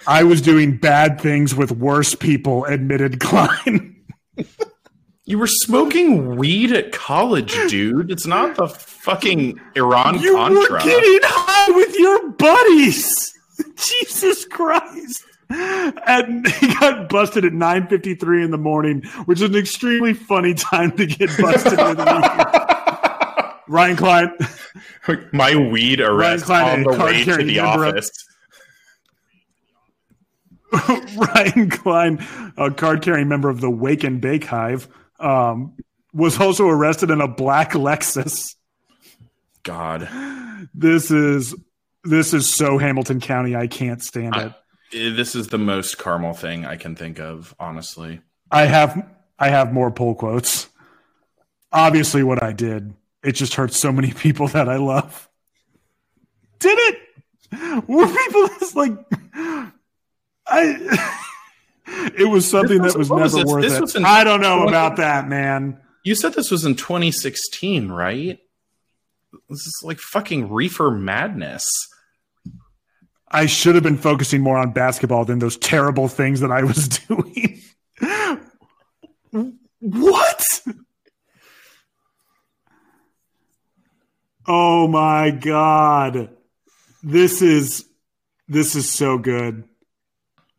I 0.05 0.23
was 0.23 0.41
doing 0.41 0.77
bad 0.77 1.19
things 1.19 1.55
with 1.55 1.71
worse 1.71 2.15
people, 2.15 2.65
admitted 2.65 3.19
Cline. 3.19 3.95
You 5.29 5.37
were 5.37 5.45
smoking 5.45 6.37
weed 6.37 6.71
at 6.71 6.91
college, 6.91 7.53
dude. 7.69 8.09
It's 8.09 8.25
not 8.25 8.55
the 8.55 8.67
fucking 8.67 9.61
Iran 9.75 10.15
contract. 10.15 10.23
You 10.23 10.35
Contra. 10.35 10.73
were 10.73 10.79
getting 10.79 11.19
high 11.21 11.71
with 11.75 11.95
your 11.99 12.31
buddies. 12.31 13.31
Jesus 13.75 14.45
Christ. 14.45 15.23
And 15.51 16.47
he 16.47 16.73
got 16.73 17.09
busted 17.09 17.45
at 17.45 17.53
9.53 17.53 18.43
in 18.43 18.49
the 18.49 18.57
morning, 18.57 19.03
which 19.25 19.39
is 19.39 19.49
an 19.49 19.55
extremely 19.55 20.15
funny 20.15 20.55
time 20.55 20.97
to 20.97 21.05
get 21.05 21.29
busted. 21.37 21.77
Ryan 23.67 23.97
Cline. 23.97 24.31
My 25.31 25.55
weed 25.55 26.01
arrest 26.01 26.49
on 26.49 26.81
the 26.81 26.97
way 26.97 27.23
to 27.25 27.43
the 27.43 27.59
office. 27.59 28.09
Ryan 31.15 31.69
Cline, 31.69 32.25
a 32.57 32.71
card 32.71 33.03
carrying 33.03 33.27
member 33.27 33.49
of 33.49 33.61
the 33.61 33.69
Wake 33.69 34.03
and 34.03 34.19
Bake 34.19 34.45
Hive, 34.45 34.87
um, 35.19 35.75
was 36.13 36.39
also 36.39 36.67
arrested 36.67 37.09
in 37.09 37.21
a 37.21 37.27
black 37.27 37.71
Lexus. 37.71 38.55
God, 39.63 40.09
This 40.73 41.11
is 41.11 41.55
this 42.03 42.33
is 42.33 42.47
so 42.47 42.77
Hamilton 42.77 43.19
County. 43.19 43.55
I 43.55 43.67
can't 43.67 44.01
stand 44.01 44.35
it. 44.35 44.53
Eh, 44.93 45.13
this 45.15 45.35
is 45.35 45.49
the 45.49 45.57
most 45.57 45.97
Carmel 45.97 46.33
thing 46.33 46.65
I 46.65 46.77
can 46.77 46.95
think 46.95 47.19
of. 47.19 47.53
Honestly, 47.59 48.21
I 48.49 48.65
have 48.65 49.07
I 49.37 49.49
have 49.49 49.73
more 49.73 49.91
pull 49.91 50.15
quotes. 50.15 50.69
Obviously, 51.71 52.23
what 52.23 52.41
I 52.41 52.53
did 52.53 52.93
it 53.23 53.33
just 53.33 53.55
hurts 53.55 53.77
so 53.77 53.91
many 53.91 54.11
people 54.13 54.47
that 54.49 54.69
I 54.69 54.77
love. 54.77 55.29
Did 56.59 56.77
it? 56.77 56.99
Were 57.87 58.07
people 58.07 58.47
just 58.59 58.75
like 58.75 58.91
I? 60.47 61.15
it 62.15 62.29
was 62.29 62.47
something 62.49 62.81
This 62.81 62.93
that 62.93 62.99
was- 62.99 63.09
was 63.09 63.09
what 63.09 63.21
was 63.23 63.35
never 63.35 63.47
worth 63.49 63.63
This 63.63 63.73
it. 63.77 63.81
was 63.81 63.95
in- 63.95 64.05
I 64.05 64.23
don't 64.23 64.41
know 64.41 64.67
about 64.67 64.97
that, 64.97 65.27
man. 65.27 65.79
you 66.03 66.15
said 66.15 66.33
this 66.33 66.49
was 66.51 66.65
in 66.65 66.75
2016, 66.75 67.89
right? 67.89 68.39
This 69.49 69.59
is 69.59 69.81
like 69.83 69.99
fucking 69.99 70.49
reefer 70.51 70.89
madness. 70.91 71.67
I 73.31 73.45
should 73.45 73.75
have 73.75 73.83
been 73.83 73.97
focusing 73.97 74.41
more 74.41 74.57
on 74.57 74.71
basketball 74.71 75.23
than 75.25 75.37
those 75.39 75.55
terrible 75.57 76.07
things 76.07 76.39
that 76.39 76.51
I 76.51 76.63
was 76.63 76.87
doing. 77.07 77.61
what? 79.79 80.43
Oh 84.47 84.87
my 84.87 85.29
god. 85.31 86.29
This 87.03 87.41
is 87.43 87.85
this 88.47 88.75
is 88.75 88.89
so 88.89 89.17
good. 89.19 89.68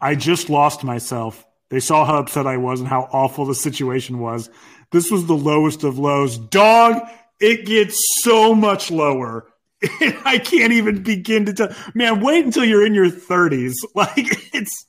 I 0.01 0.15
just 0.15 0.51
lost 0.51 0.85
myself. 0.85 1.45
They 1.71 1.81
saw 1.81 2.05
how 2.05 2.19
upset 2.19 2.47
I 2.47 2.57
was 2.57 2.81
and 2.81 2.89
how 2.89 3.09
awful 3.13 3.47
the 3.47 3.55
situation 3.55 4.19
was. 4.19 4.51
This 4.91 5.11
was 5.11 5.27
the 5.27 5.37
lowest 5.37 5.85
of 5.85 5.99
lows. 5.99 6.37
Dog, 6.37 7.01
it 7.39 7.65
gets 7.65 7.99
so 8.23 8.55
much 8.55 8.91
lower. 8.91 9.47
I 10.25 10.39
can't 10.39 10.73
even 10.73 11.03
begin 11.03 11.47
to 11.47 11.53
tell. 11.53 11.75
Man, 11.95 12.21
wait 12.21 12.45
until 12.45 12.65
you're 12.65 12.85
in 12.85 12.95
your 12.95 13.11
30s. 13.11 13.75
Like 13.95 14.55
it's 14.55 14.87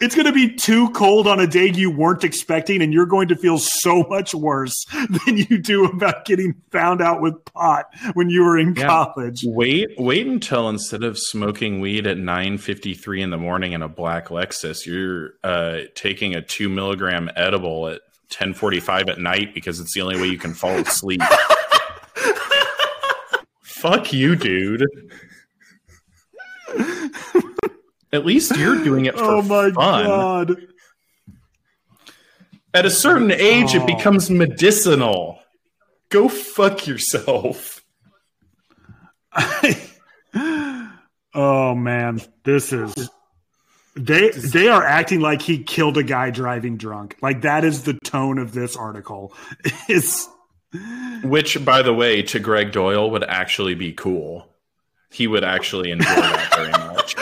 it's 0.00 0.14
going 0.14 0.26
to 0.26 0.32
be 0.32 0.54
too 0.54 0.88
cold 0.90 1.26
on 1.26 1.38
a 1.40 1.46
day 1.46 1.66
you 1.70 1.90
weren't 1.90 2.24
expecting, 2.24 2.80
and 2.82 2.92
you're 2.92 3.06
going 3.06 3.28
to 3.28 3.36
feel 3.36 3.58
so 3.58 4.02
much 4.04 4.34
worse 4.34 4.84
than 5.26 5.36
you 5.36 5.58
do 5.58 5.84
about 5.84 6.24
getting 6.24 6.54
found 6.72 7.00
out 7.02 7.20
with 7.20 7.34
pot 7.46 7.86
when 8.14 8.30
you 8.30 8.42
were 8.42 8.58
in 8.58 8.74
Yeah. 8.74 8.86
college. 8.86 9.42
Wait, 9.44 9.88
wait 9.98 10.26
until 10.26 10.68
instead 10.68 11.02
of 11.04 11.18
smoking 11.18 11.80
weed 11.80 12.06
at 12.06 12.16
nine 12.18 12.56
fifty 12.58 12.94
three 12.94 13.20
in 13.22 13.30
the 13.30 13.36
morning 13.38 13.72
in 13.72 13.82
a 13.82 13.88
black 13.88 14.28
Lexus, 14.28 14.86
you're 14.86 15.34
uh, 15.44 15.80
taking 15.94 16.34
a 16.34 16.42
two 16.42 16.68
milligram 16.68 17.30
edible 17.36 17.88
at 17.88 18.00
ten 18.30 18.54
forty 18.54 18.80
five 18.80 19.08
at 19.08 19.18
night 19.18 19.52
because 19.54 19.80
it's 19.80 19.92
the 19.94 20.00
only 20.02 20.20
way 20.20 20.28
you 20.28 20.38
can 20.38 20.54
fall 20.54 20.76
asleep. 20.76 21.20
Fuck 23.62 24.12
you, 24.12 24.36
dude. 24.36 24.84
At 28.12 28.26
least 28.26 28.56
you're 28.56 28.82
doing 28.82 29.06
it 29.06 29.14
for 29.18 29.24
Oh 29.24 29.42
my 29.42 29.70
fun. 29.70 30.04
god! 30.04 30.56
At 32.74 32.86
a 32.86 32.90
certain 32.90 33.30
age, 33.32 33.74
Oh. 33.74 33.80
it 33.82 33.86
becomes 33.86 34.30
medicinal. 34.30 35.38
Go 36.08 36.28
fuck 36.28 36.86
yourself. 36.86 37.82
oh 41.34 41.74
man, 41.74 42.20
this 42.44 42.72
is. 42.72 42.94
They 43.96 44.30
they 44.30 44.68
are 44.68 44.84
acting 44.84 45.20
like 45.20 45.42
he 45.42 45.62
killed 45.62 45.98
a 45.98 46.02
guy 46.04 46.30
driving 46.30 46.76
drunk. 46.76 47.16
Like 47.22 47.42
that 47.42 47.64
is 47.64 47.82
the 47.82 47.94
tone 48.04 48.38
of 48.38 48.52
this 48.52 48.76
article. 48.76 49.34
It's 49.88 50.28
Which, 51.24 51.64
by 51.64 51.82
the 51.82 51.92
way, 51.92 52.22
to 52.22 52.38
Gregg 52.38 52.70
Doyel 52.72 53.10
would 53.10 53.24
actually 53.24 53.74
be 53.74 53.92
cool. 53.92 54.48
He 55.10 55.26
would 55.26 55.42
actually 55.42 55.90
enjoy 55.90 56.06
that 56.14 56.54
very 56.54 56.70
much. 56.70 57.16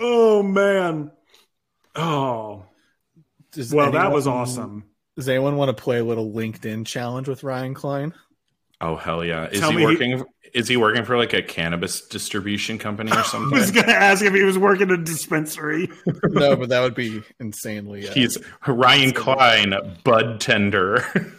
oh 0.00 0.42
man. 0.42 1.10
Oh 1.94 2.64
Does 3.62 3.74
well, 3.74 3.92
that 3.92 4.12
was 4.12 4.26
awesome. 4.26 4.84
Does 5.16 5.28
anyone 5.28 5.56
want 5.56 5.76
to 5.76 5.80
play 5.82 5.98
a 5.98 6.04
little 6.04 6.30
LinkedIn 6.32 6.86
challenge 6.86 7.28
with 7.28 7.42
Ryan 7.44 7.74
Cline? 7.74 8.14
Oh 8.80 8.96
hell 8.96 9.24
yeah! 9.24 9.48
Is 9.48 9.60
Tell 9.60 9.70
he 9.70 9.76
me 9.76 9.82
he- 9.82 9.86
working? 9.86 10.24
Is 10.54 10.68
he 10.68 10.76
working 10.76 11.04
for 11.04 11.16
like 11.16 11.32
a 11.32 11.42
cannabis 11.42 12.06
distribution 12.08 12.76
company 12.78 13.10
or 13.10 13.22
something? 13.24 13.56
I 13.56 13.60
was 13.60 13.70
going 13.70 13.86
to 13.86 13.94
ask 13.94 14.22
if 14.22 14.34
he 14.34 14.42
was 14.42 14.58
working 14.58 14.90
at 14.90 14.98
a 14.98 15.02
dispensary. 15.02 15.88
no, 16.24 16.56
but 16.56 16.68
that 16.68 16.80
would 16.80 16.94
be 16.94 17.22
insanely. 17.40 18.06
Uh, 18.06 18.12
He's 18.12 18.36
Ryan 18.66 19.12
Cline, 19.12 19.72
bud 20.04 20.40
tender. 20.40 21.06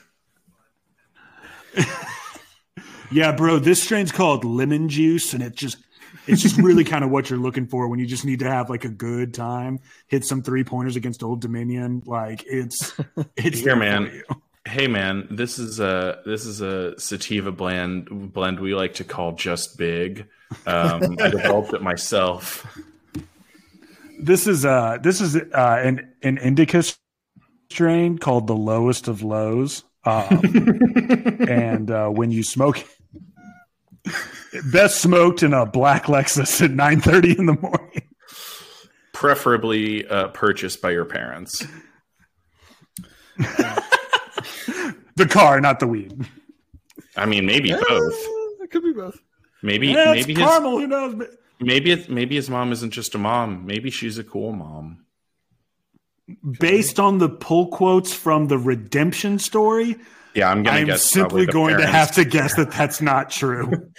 Yeah, 3.11 3.31
bro, 3.31 3.59
this 3.59 3.83
strain's 3.83 4.11
called 4.11 4.43
lemon 4.43 4.89
juice, 4.89 5.35
and 5.35 5.43
it 5.43 5.53
just 5.55 5.77
it's 6.27 6.41
just 6.41 6.57
really 6.57 6.83
kind 6.83 7.03
of 7.03 7.09
what 7.09 7.29
you're 7.29 7.39
looking 7.39 7.67
for 7.67 7.87
when 7.87 7.99
you 7.99 8.05
just 8.05 8.25
need 8.25 8.39
to 8.39 8.49
have 8.49 8.69
like 8.69 8.85
a 8.85 8.89
good 8.89 9.33
time, 9.33 9.79
hit 10.07 10.25
some 10.25 10.41
three 10.41 10.63
pointers 10.63 10.95
against 10.95 11.23
Old 11.23 11.41
Dominion. 11.41 12.03
Like 12.05 12.43
it's 12.45 12.93
it's 13.35 13.59
Here, 13.59 13.75
man. 13.75 14.23
hey 14.65 14.87
man, 14.87 15.27
this 15.29 15.59
is 15.59 15.79
a 15.79 16.21
this 16.25 16.45
is 16.45 16.61
a 16.61 16.99
sativa 16.99 17.51
blend 17.51 18.33
blend 18.33 18.59
we 18.59 18.75
like 18.75 18.95
to 18.95 19.03
call 19.03 19.33
just 19.33 19.77
big. 19.77 20.27
Um, 20.65 21.17
I 21.21 21.29
developed 21.29 21.73
it 21.73 21.81
myself. 21.81 22.65
This 24.19 24.47
is 24.47 24.65
uh 24.65 24.97
this 25.01 25.19
is 25.19 25.35
uh 25.35 25.81
an 25.83 26.13
an 26.21 26.37
indica 26.37 26.83
strain 27.69 28.17
called 28.17 28.47
the 28.47 28.55
lowest 28.55 29.07
of 29.07 29.23
lows. 29.23 29.83
Um, 30.05 30.41
and 31.47 31.89
uh, 31.89 32.09
when 32.09 32.29
you 32.29 32.43
smoke 32.43 32.85
best 34.71 35.01
smoked 35.01 35.43
in 35.43 35.53
a 35.53 35.65
black 35.65 36.05
Lexus 36.05 36.61
at 36.61 36.71
9:30 36.71 37.39
in 37.39 37.45
the 37.45 37.57
morning. 37.59 38.01
Preferably 39.13 40.07
uh, 40.07 40.29
purchased 40.29 40.81
by 40.81 40.91
your 40.91 41.05
parents. 41.05 41.65
The 45.15 45.27
car, 45.27 45.61
not 45.61 45.79
the 45.79 45.87
weed. 45.87 46.25
I 47.15 47.25
mean, 47.25 47.45
maybe 47.45 47.69
Yeah, 47.69 47.81
both. 47.87 48.13
It 48.61 48.71
could 48.71 48.83
be 48.83 48.93
both. 48.93 49.19
Maybe 49.61 49.89
Yeah, 49.89 50.13
it's 50.13 50.27
maybe 50.27 50.39
his 50.39 50.49
caramel. 50.49 50.79
Who 50.79 50.87
knows? 50.87 51.15
But 51.15 51.29
maybe 51.59 51.91
it's, 51.91 52.09
maybe 52.09 52.35
his 52.35 52.49
mom 52.49 52.71
isn't 52.71 52.91
just 52.91 53.13
a 53.15 53.17
mom. 53.17 53.65
Maybe 53.65 53.89
she's 53.89 54.17
a 54.17 54.23
cool 54.23 54.53
mom. 54.53 55.05
based 56.59 56.99
on 56.99 57.19
the 57.19 57.29
pull 57.29 57.67
quotes 57.67 58.13
from 58.13 58.47
the 58.47 58.57
redemption 58.57 59.37
story, 59.39 59.97
Yeah, 60.35 60.49
I'm 60.49 60.63
gonna 60.63 60.79
I'm 60.79 60.87
guess. 60.87 61.03
simply 61.03 61.45
probably 61.45 61.45
the 61.45 61.51
going 61.51 61.77
to 61.77 61.87
have 61.87 62.11
to 62.13 62.25
guess 62.25 62.55
that 62.55 62.71
that's 62.71 63.01
not 63.01 63.29
true. 63.29 63.71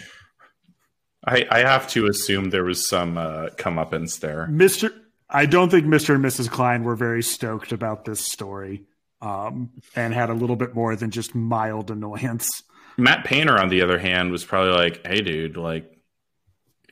I, 1.26 1.46
I 1.50 1.58
have 1.60 1.88
to 1.90 2.06
assume 2.06 2.50
there 2.50 2.64
was 2.64 2.86
some 2.86 3.16
uh, 3.16 3.46
comeuppance 3.56 4.20
there. 4.20 4.46
Mr. 4.50 4.92
I 5.30 5.46
don't 5.46 5.70
think 5.70 5.86
Mr. 5.86 6.14
and 6.14 6.24
Mrs. 6.24 6.50
Cline 6.50 6.84
were 6.84 6.96
very 6.96 7.22
stoked 7.22 7.72
about 7.72 8.04
this 8.04 8.20
story 8.20 8.84
um, 9.22 9.70
and 9.96 10.12
had 10.12 10.28
a 10.28 10.34
little 10.34 10.56
bit 10.56 10.74
more 10.74 10.94
than 10.96 11.10
just 11.10 11.34
mild 11.34 11.90
annoyance. 11.90 12.62
Matt 12.98 13.24
Painter, 13.24 13.58
on 13.58 13.70
the 13.70 13.80
other 13.80 13.98
hand, 13.98 14.30
was 14.30 14.44
probably 14.44 14.72
like, 14.72 15.06
"Hey, 15.06 15.22
dude, 15.22 15.56
like, 15.56 15.94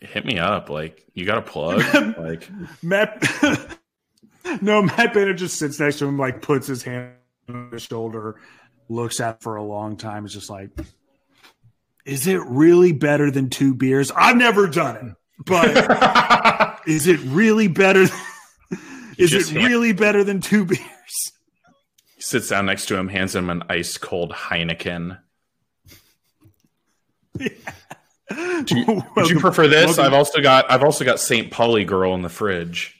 hit 0.02 0.24
me 0.24 0.38
up. 0.38 0.68
Like, 0.68 1.04
you 1.14 1.24
got 1.24 1.38
a 1.38 1.42
plug? 1.42 1.82
like, 2.18 2.48
Matt, 2.82 3.22
no, 4.60 4.82
Matt 4.82 5.14
Bennett 5.14 5.36
just 5.36 5.58
sits 5.58 5.78
next 5.78 5.98
to 5.98 6.06
him, 6.06 6.18
like 6.18 6.42
puts 6.42 6.66
his 6.66 6.82
hand 6.82 7.12
on 7.48 7.70
his 7.70 7.82
shoulder, 7.82 8.40
looks 8.88 9.20
at 9.20 9.42
for 9.42 9.56
a 9.56 9.62
long 9.62 9.96
time. 9.96 10.24
Is 10.24 10.32
just 10.32 10.50
like, 10.50 10.70
is 12.04 12.26
it 12.26 12.40
really 12.46 12.92
better 12.92 13.30
than 13.30 13.50
two 13.50 13.74
beers? 13.74 14.10
I've 14.14 14.36
never 14.36 14.66
done 14.66 14.96
it, 14.96 15.16
but 15.44 16.80
is 16.86 17.06
it 17.06 17.20
really 17.20 17.68
better? 17.68 18.06
Is 19.18 19.32
it 19.34 19.52
really 19.52 19.92
better 19.92 20.24
than 20.24 20.40
two 20.40 20.64
beers? 20.64 20.80
he 22.16 22.22
sits 22.22 22.48
down 22.48 22.66
next 22.66 22.86
to 22.86 22.96
him, 22.96 23.08
hands 23.08 23.34
him 23.34 23.50
an 23.50 23.62
ice 23.68 23.96
cold 23.98 24.32
Heineken. 24.32 25.18
Do 27.38 27.48
you, 28.70 29.02
would 29.16 29.30
you 29.30 29.40
prefer 29.40 29.66
this? 29.68 29.86
welcome- 29.96 30.04
I've 30.04 30.12
also 30.14 30.40
got 30.40 30.70
I've 30.70 30.82
also 30.82 31.04
got 31.04 31.20
St. 31.20 31.50
Pauli 31.50 31.84
girl 31.84 32.14
in 32.14 32.22
the 32.22 32.28
fridge. 32.28 32.98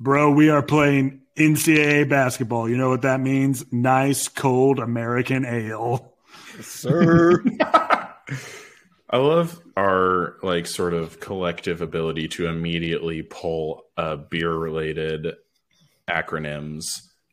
Bro, 0.00 0.32
we 0.32 0.48
are 0.50 0.62
playing 0.62 1.21
NCAA 1.36 2.08
basketball. 2.08 2.68
You 2.68 2.76
know 2.76 2.90
what 2.90 3.02
that 3.02 3.20
means? 3.20 3.64
Nice, 3.72 4.28
cold 4.28 4.78
American 4.78 5.44
ale. 5.44 6.14
Sir. 6.60 7.42
I 7.60 9.18
love 9.18 9.60
our 9.76 10.36
like 10.42 10.66
sort 10.66 10.94
of 10.94 11.20
collective 11.20 11.82
ability 11.82 12.28
to 12.28 12.46
immediately 12.46 13.22
pull 13.22 13.84
uh, 13.96 14.16
beer 14.16 14.52
related 14.52 15.34
acronyms. 16.08 16.84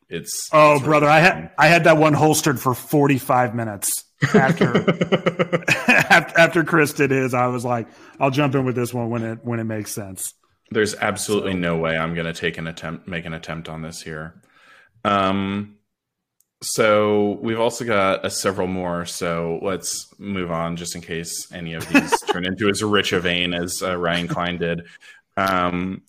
It's 0.08 0.50
Oh, 0.52 0.80
brother, 0.80 1.08
I 1.08 1.20
had 1.20 1.50
I 1.56 1.68
had 1.68 1.84
that 1.84 1.96
one 1.96 2.12
holstered 2.12 2.60
for 2.60 2.74
45 2.74 3.54
minutes 3.54 4.04
after 4.34 4.76
after 4.90 5.64
after 6.38 6.64
Chris 6.64 6.92
did 6.92 7.10
his. 7.10 7.32
I 7.32 7.46
was 7.46 7.64
like, 7.64 7.88
I'll 8.18 8.30
jump 8.30 8.54
in 8.54 8.64
with 8.64 8.74
this 8.74 8.92
one 8.92 9.08
when 9.08 9.22
it 9.22 9.38
when 9.42 9.60
it 9.60 9.64
makes 9.64 9.92
sense. 9.92 10.34
There's 10.70 10.94
absolutely 10.94 11.54
no 11.54 11.76
way 11.76 11.96
I'm 11.96 12.14
going 12.14 12.32
to 12.32 12.38
take 12.38 12.58
an 12.58 12.66
attempt, 12.66 13.08
make 13.08 13.24
an 13.24 13.34
attempt 13.34 13.68
on 13.68 13.82
this 13.82 14.02
here. 14.02 14.40
Um, 15.04 15.76
so 16.62 17.38
we've 17.42 17.58
also 17.58 17.84
got 17.84 18.24
uh, 18.24 18.28
several 18.28 18.66
more. 18.66 19.06
So 19.06 19.58
let's 19.62 20.12
move 20.18 20.50
on, 20.50 20.76
just 20.76 20.94
in 20.94 21.00
case 21.00 21.50
any 21.52 21.74
of 21.74 21.88
these 21.88 22.20
turn 22.30 22.44
into 22.44 22.68
as 22.68 22.82
rich 22.82 23.12
a 23.12 23.20
vein 23.20 23.54
as 23.54 23.82
uh, 23.82 23.96
Ryan 23.96 24.28
Cline 24.28 24.58
did. 24.58 24.82
Um, 25.36 26.02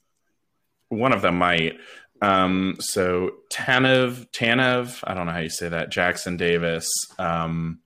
one 0.89 1.13
of 1.13 1.21
them 1.21 1.37
might. 1.37 1.79
Um, 2.21 2.75
so 2.79 3.31
Tanev, 3.49 4.29
Tanev, 4.31 5.03
I 5.05 5.13
don't 5.13 5.25
know 5.25 5.31
how 5.31 5.39
you 5.39 5.49
say 5.49 5.69
that. 5.69 5.89
Jackson 5.89 6.37
Davis. 6.37 6.87
Um, 7.17 7.79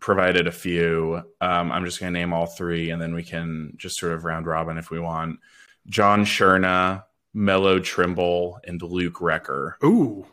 provided 0.00 0.46
a 0.46 0.52
few. 0.52 1.22
Um, 1.40 1.72
I'm 1.72 1.84
just 1.84 2.00
going 2.00 2.12
to 2.12 2.18
name 2.18 2.32
all 2.32 2.46
three, 2.46 2.90
and 2.90 3.00
then 3.00 3.14
we 3.14 3.22
can 3.22 3.74
just 3.76 3.98
sort 3.98 4.12
of 4.12 4.24
round 4.24 4.46
robin 4.46 4.78
if 4.78 4.90
we 4.90 5.00
want. 5.00 5.40
John 5.86 6.24
Shurna, 6.24 7.04
Melo 7.34 7.78
Trimble, 7.78 8.60
and 8.64 8.80
Luke 8.82 9.14
Recker. 9.14 9.72
Ooh. 9.84 10.26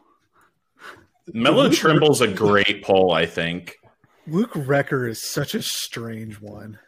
Melo 1.34 1.70
Trimble's 1.70 2.22
a 2.22 2.28
great 2.28 2.84
poll, 2.84 3.11
I 3.11 3.26
think. 3.26 3.78
Luke 4.28 4.53
Recker 4.53 5.09
is 5.09 5.22
such 5.22 5.55
a 5.55 5.61
strange 5.61 6.39
one. 6.39 6.80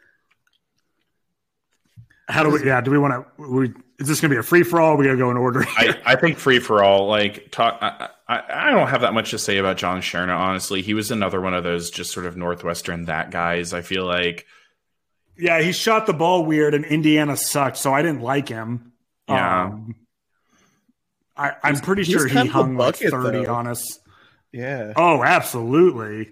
How 2.28 2.44
do 2.44 2.52
we 2.52 2.66
yeah, 2.66 2.82
do 2.82 2.92
we 2.92 2.98
want 2.98 3.26
to 3.38 3.50
we 3.50 3.74
is 4.00 4.08
this 4.08 4.22
going 4.22 4.30
to 4.30 4.36
be 4.36 4.40
a 4.40 4.44
free 4.44 4.64
for 4.64 4.80
all? 4.80 4.96
We 4.96 5.06
got 5.06 5.12
to 5.12 5.18
go 5.18 5.32
in 5.32 5.38
order. 5.38 5.66
I, 5.70 6.00
I 6.06 6.16
think 6.16 6.38
free 6.38 6.60
for 6.60 6.84
all. 6.84 7.08
Like 7.08 7.52
talk, 7.52 7.80
I, 7.82 8.10
I, 8.28 8.44
I 8.50 8.72
don't 8.72 8.88
have 8.88 9.02
that 9.02 9.14
much 9.14 9.32
to 9.32 9.40
say 9.40 9.58
about 9.58 9.78
John 9.78 10.02
Shurna. 10.02 10.38
Honestly, 10.38 10.82
he 10.82 10.94
was 10.94 11.10
another 11.10 11.42
one 11.42 11.54
of 11.54 11.64
those 11.64 11.90
just 11.90 12.12
sort 12.12 12.26
of 12.26 12.38
Northwestern 12.38 13.06
that 13.06 13.32
guys. 13.32 13.74
I 13.74 13.82
feel 13.82 14.06
like 14.06 14.46
yeah, 15.38 15.62
he 15.62 15.72
shot 15.72 16.06
the 16.06 16.14
ball 16.14 16.46
weird 16.46 16.74
and 16.74 16.86
Indiana 16.86 17.38
sucked, 17.38 17.78
so 17.78 17.94
I 17.94 18.02
didn't 18.02 18.22
like 18.22 18.50
him. 18.50 18.94
Yeah. 19.30 19.66
Um, 19.66 19.96
I, 21.36 21.54
I'm 21.64 21.78
pretty 21.78 22.04
he 22.04 22.16
was 22.16 22.24
sure 22.24 22.28
he 22.28 22.34
kind 22.34 22.50
of 22.50 22.56
a 22.56 22.58
hung 22.58 22.78
like 22.78 22.96
30 22.96 23.46
though. 23.46 23.54
on 23.54 23.68
us. 23.68 24.00
Yeah. 24.52 24.94
Oh, 24.96 25.24
absolutely. 25.24 26.32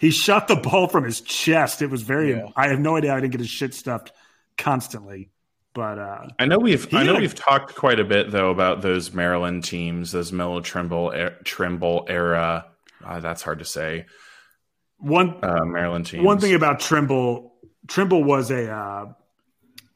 he 0.00 0.10
shot 0.10 0.46
the 0.46 0.56
ball 0.56 0.86
from 0.86 1.04
his 1.04 1.20
chest. 1.20 1.82
It 1.82 1.90
was 1.90 2.02
very. 2.02 2.30
Yeah. 2.30 2.48
I 2.54 2.68
have 2.68 2.78
no 2.78 2.96
idea. 2.96 3.12
I 3.12 3.20
didn't 3.20 3.32
get 3.32 3.40
his 3.40 3.50
shit 3.50 3.74
stuffed 3.74 4.12
constantly, 4.56 5.30
but 5.76 5.98
uh, 5.98 6.26
I 6.38 6.46
know 6.46 6.58
we've 6.58 6.92
I 6.94 7.04
know 7.04 7.16
a- 7.16 7.20
we've 7.20 7.34
talked 7.34 7.74
quite 7.76 8.00
a 8.00 8.04
bit 8.04 8.30
though 8.30 8.50
about 8.50 8.80
those 8.80 9.12
Maryland 9.12 9.62
teams, 9.62 10.10
those 10.10 10.32
Melo 10.32 10.60
Trimble 10.62 11.10
er, 11.14 11.36
Trimble 11.44 12.06
era. 12.08 12.64
Uh, 13.04 13.20
that's 13.20 13.42
hard 13.42 13.58
to 13.58 13.64
say. 13.66 14.06
one 14.96 15.36
Uh, 15.42 15.64
Maryland 15.66 16.06
teams. 16.06 16.24
one 16.24 16.40
thing 16.40 16.54
about 16.54 16.80
Trimble, 16.80 17.52
Trimble 17.88 18.24
was 18.24 18.50
a 18.50 18.70
uh, 18.72 19.04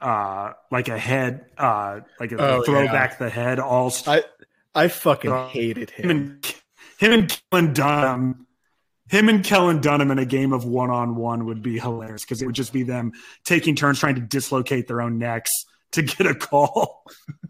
uh, 0.01 0.53
like 0.71 0.89
a 0.89 0.99
head, 0.99 1.47
uh, 1.59 2.01
like 2.21 2.33
a 2.33 2.37
Oh, 2.39 2.63
throwback 2.63 3.19
the 3.19 3.31
head 3.31 3.59
all. 3.59 3.93
I 4.07 4.23
I 4.75 4.89
fucking 4.89 5.33
Uh, 5.33 5.49
hated 5.49 5.91
him 5.91 6.11
him. 6.11 6.17
and 6.17 6.55
him 6.99 7.13
and 7.13 7.41
Kellen 7.51 7.73
Dunham, 7.73 8.47
him 9.09 9.29
and 9.31 9.43
Kellen 9.43 9.81
Dunham 9.81 10.11
in 10.11 10.19
a 10.19 10.25
game 10.27 10.53
of 10.53 10.65
one 10.67 10.91
on 10.91 11.17
one 11.17 11.47
would 11.47 11.63
be 11.63 11.79
hilarious 11.79 12.23
because 12.23 12.41
it 12.43 12.47
would 12.47 12.55
just 12.55 12.73
be 12.73 12.83
them 12.83 13.13
taking 13.45 13.75
turns 13.75 13.99
trying 13.99 14.15
to 14.17 14.21
dislocate 14.21 14.87
their 14.87 15.01
own 15.01 15.19
necks 15.19 15.51
to 15.93 16.03
get 16.03 16.27
a 16.27 16.35
call. 16.35 17.05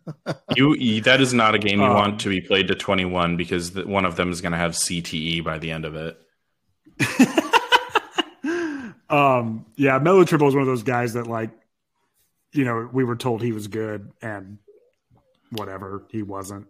you, 0.56 0.74
you- 0.74 1.00
that 1.02 1.20
is 1.20 1.34
not 1.34 1.54
a 1.54 1.58
game 1.58 1.80
you 1.80 1.86
Um, 1.86 1.94
want 1.94 2.20
to 2.20 2.28
be 2.28 2.40
played 2.40 2.68
to 2.68 2.74
21 2.74 3.36
because 3.36 3.72
the, 3.72 3.86
one 3.86 4.04
of 4.04 4.16
them 4.16 4.30
is 4.30 4.40
going 4.40 4.52
to 4.52 4.58
have 4.58 4.72
CTE 4.72 5.44
by 5.44 5.58
the 5.58 5.70
end 5.70 5.84
of 5.84 5.94
it. 5.94 6.20
um, 9.10 9.66
yeah, 9.76 9.98
Melo 9.98 10.24
Trimble 10.24 10.46
was 10.46 10.54
one 10.54 10.62
of 10.62 10.68
those 10.68 10.82
guys 10.82 11.14
that 11.14 11.26
like, 11.26 11.50
you 12.52 12.64
know, 12.64 12.88
we 12.92 13.04
were 13.04 13.16
told 13.16 13.42
he 13.42 13.52
was 13.52 13.68
good 13.68 14.10
and 14.22 14.58
whatever 15.50 16.04
he 16.10 16.22
wasn't. 16.22 16.66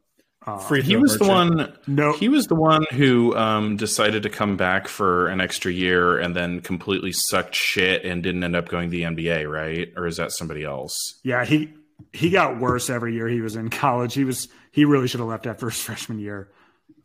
Uh, 0.46 0.56
Free 0.58 0.80
He 0.82 0.92
throw 0.92 1.00
was 1.02 1.18
the 1.18 1.28
one 1.28 1.72
no, 1.86 2.12
He 2.14 2.28
was 2.30 2.46
the 2.46 2.54
one 2.54 2.84
who 2.92 3.36
um, 3.36 3.76
decided 3.76 4.22
to 4.22 4.30
come 4.30 4.56
back 4.56 4.88
for 4.88 5.28
an 5.28 5.38
extra 5.40 5.70
year 5.70 6.18
and 6.18 6.34
then 6.34 6.60
completely 6.60 7.12
sucked 7.12 7.54
shit 7.54 8.04
and 8.06 8.22
didn't 8.22 8.42
end 8.42 8.56
up 8.56 8.68
going 8.68 8.88
to 8.90 8.96
the 8.96 9.02
NBA, 9.02 9.50
right? 9.50 9.92
Or 9.96 10.06
is 10.06 10.16
that 10.16 10.32
somebody 10.32 10.64
else? 10.64 11.20
yeah, 11.24 11.44
he 11.44 11.74
he 12.14 12.30
got 12.30 12.58
worse 12.58 12.88
every 12.88 13.12
year 13.14 13.28
he 13.28 13.42
was 13.42 13.54
in 13.56 13.68
college. 13.68 14.14
He 14.14 14.24
was 14.24 14.48
he 14.72 14.86
really 14.86 15.08
should 15.08 15.20
have 15.20 15.28
left 15.28 15.46
after 15.46 15.68
his 15.68 15.78
freshman 15.82 16.18
year. 16.18 16.50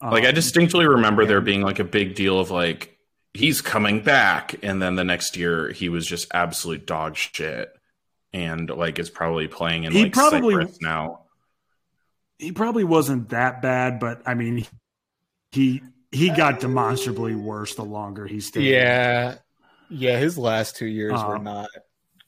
Like 0.01 0.23
I 0.23 0.29
Um, 0.29 0.35
distinctly 0.35 0.87
remember 0.87 1.25
there 1.25 1.41
being 1.41 1.61
like 1.61 1.79
a 1.79 1.83
big 1.83 2.15
deal 2.15 2.39
of 2.39 2.51
like 2.51 2.97
he's 3.33 3.59
coming 3.61 4.01
back, 4.01 4.55
and 4.63 4.81
then 4.81 4.95
the 4.95 5.03
next 5.03 5.35
year 5.35 5.71
he 5.73 5.89
was 5.89 6.05
just 6.07 6.29
absolute 6.33 6.87
dog 6.87 7.17
shit, 7.17 7.69
and 8.31 8.69
like 8.69 8.97
is 8.97 9.09
probably 9.09 9.49
playing 9.49 9.83
in 9.83 9.91
He 9.91 10.03
like 10.03 10.13
probably- 10.13 10.53
Cyprus 10.55 10.77
now. 10.81 11.24
He 12.39 12.51
probably 12.51 12.83
wasn't 12.83 13.29
that 13.29 13.61
bad, 13.61 13.99
but 13.99 14.21
I 14.25 14.33
mean, 14.33 14.65
he 15.51 15.81
he 16.11 16.29
got 16.29 16.59
demonstrably 16.59 17.35
worse 17.35 17.75
the 17.75 17.83
longer 17.83 18.25
he 18.25 18.39
stayed. 18.39 18.69
Yeah, 18.69 19.37
yeah. 19.89 20.17
His 20.17 20.37
last 20.37 20.75
two 20.75 20.85
years 20.85 21.23
were 21.23 21.35
Um, 21.35 21.43
not 21.43 21.69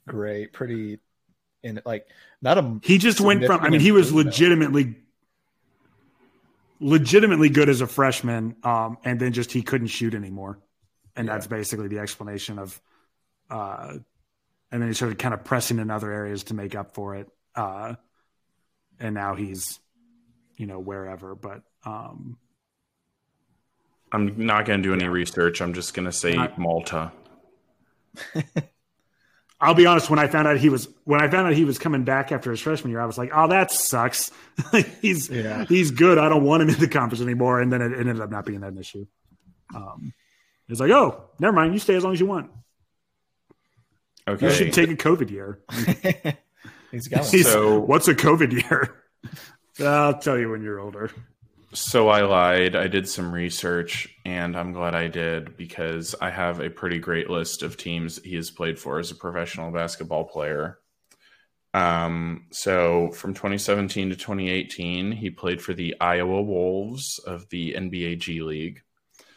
great. 0.08 0.53
Pretty 0.53 0.99
in 1.64 1.82
like 1.86 2.08
not 2.41 2.58
a 2.58 2.80
he 2.84 2.97
just 2.97 3.20
went 3.22 3.45
from. 3.45 3.62
I 3.62 3.70
mean, 3.70 3.82
he 3.82 3.91
was 3.91 4.14
legitimately 4.14 4.95
legitimately 6.80 7.49
good 7.49 7.70
as 7.70 7.82
a 7.82 7.88
freshman, 7.88 8.55
um, 8.64 8.97
and 9.03 9.20
then 9.20 9.34
just 9.34 9.51
he 9.51 9.62
couldn't 9.64 9.88
shoot 9.88 10.14
anymore, 10.14 10.60
and 11.16 11.28
Yeah. 11.28 11.34
that's 11.34 11.47
basically 11.47 11.88
the 11.88 11.99
explanation 11.99 12.60
of. 12.60 12.80
Uh, 13.49 13.99
and 14.70 14.82
then 14.82 14.89
he 14.89 14.93
started 14.93 15.18
kind 15.18 15.34
of 15.34 15.45
pressing 15.45 15.80
in 15.80 15.89
other 15.89 16.12
areas 16.12 16.43
to 16.45 16.53
make 16.53 16.76
up 16.76 16.93
for 16.93 17.16
it, 17.16 17.30
uh, 17.55 17.95
and 18.99 19.16
now 19.16 19.34
he's, 19.34 19.80
you 20.58 20.66
know, 20.68 20.80
wherever. 20.80 21.36
But 21.36 21.62
um, 21.86 22.38
I'm 24.12 24.45
not 24.45 24.66
going 24.66 24.82
to 24.82 24.84
do 24.89 24.93
any 24.93 25.08
research. 25.08 25.62
I'm 25.62 25.74
just 25.74 25.93
going 25.93 26.05
to 26.05 26.12
say 26.12 26.36
Not- 26.36 26.58
Malta. 26.58 27.12
I'll 29.60 29.74
be 29.74 29.88
honest. 29.88 30.10
When 30.10 30.20
I 30.20 30.28
found 30.28 30.47
out 30.47 30.58
he 30.58 30.70
was 30.70 30.88
when 31.05 31.20
I 31.22 31.28
found 31.30 31.47
out 31.47 31.53
he 31.53 31.66
was 31.66 31.80
coming 31.80 32.03
back 32.03 32.32
after 32.32 32.51
his 32.51 32.60
freshman 32.60 32.91
year, 32.91 33.01
I 33.01 33.05
was 33.08 33.18
like, 33.18 33.32
"Oh, 33.34 33.47
that 33.47 33.72
sucks." 33.72 34.32
he's 35.01 35.30
Yeah. 35.30 35.66
he's 35.66 35.89
good. 35.89 36.20
I 36.20 36.30
don't 36.30 36.43
want 36.43 36.62
him 36.62 36.70
in 36.70 36.80
the 36.80 36.88
conference 36.88 37.24
anymore. 37.24 37.60
And 37.60 37.72
then 37.74 37.82
it, 37.82 37.91
it 37.93 37.99
ended 37.99 38.22
up 38.22 38.30
not 38.30 38.45
being 38.45 38.64
an 38.64 38.78
issue. 38.78 39.08
Um, 39.76 40.14
it's 40.70 40.80
like, 40.80 40.91
"Oh, 40.91 41.32
never 41.39 41.53
mind. 41.55 41.74
You 41.74 41.80
stay 41.80 41.95
as 41.95 42.03
long 42.03 42.14
as 42.14 42.20
you 42.20 42.28
want. 42.28 42.51
Okay. 44.28 44.45
You 44.47 44.53
should 44.53 44.74
take 44.74 44.91
a 44.91 44.95
COVID 44.95 45.32
year." 45.32 45.60
He's 46.91 47.08
got 47.08 47.22
one. 47.24 47.32
He's- 47.32 47.47
So- 47.51 47.80
what's 47.80 48.08
a 48.08 48.14
COVID 48.16 48.51
year? 48.51 48.95
I'll 49.80 50.18
tell 50.18 50.38
you 50.38 50.50
when 50.50 50.62
you're 50.62 50.80
older. 50.80 51.12
So 51.74 52.08
I 52.08 52.22
lied. 52.22 52.76
I 52.76 52.88
did 52.88 53.10
some 53.10 53.32
research, 53.32 54.08
and 54.26 54.56
I'm 54.56 54.72
glad 54.72 54.96
I 54.96 55.08
did 55.08 55.58
because 55.58 56.16
I 56.22 56.30
have 56.30 56.62
a 56.62 56.70
pretty 56.70 56.98
great 56.98 57.30
list 57.30 57.62
of 57.62 57.78
teams 57.78 58.22
he 58.24 58.36
has 58.36 58.50
played 58.50 58.80
for 58.80 59.00
as 59.00 59.12
a 59.12 59.16
professional 59.16 59.72
basketball 59.72 60.24
player. 60.24 60.80
Um, 61.74 62.48
so 62.52 63.12
from 63.12 63.34
2017 63.34 64.10
to 64.10 64.16
2018, 64.16 65.12
he 65.12 65.30
played 65.30 65.62
for 65.62 65.74
the 65.74 65.96
Iowa 66.00 66.42
Wolves 66.42 67.20
of 67.20 67.48
the 67.50 67.74
NBA 67.74 68.20
G 68.20 68.42
League. 68.42 68.82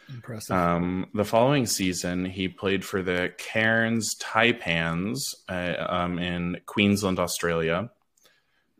Impressive. 0.09 0.57
Um, 0.57 1.07
the 1.15 1.25
following 1.25 1.67
season, 1.67 2.25
he 2.25 2.49
played 2.49 2.85
for 2.85 3.03
the 3.03 3.33
Cairns 3.39 4.15
Taipans 4.21 5.19
uh, 5.49 5.75
um, 5.89 6.19
in 6.19 6.61
Queensland, 6.67 7.19
Australia. 7.19 7.91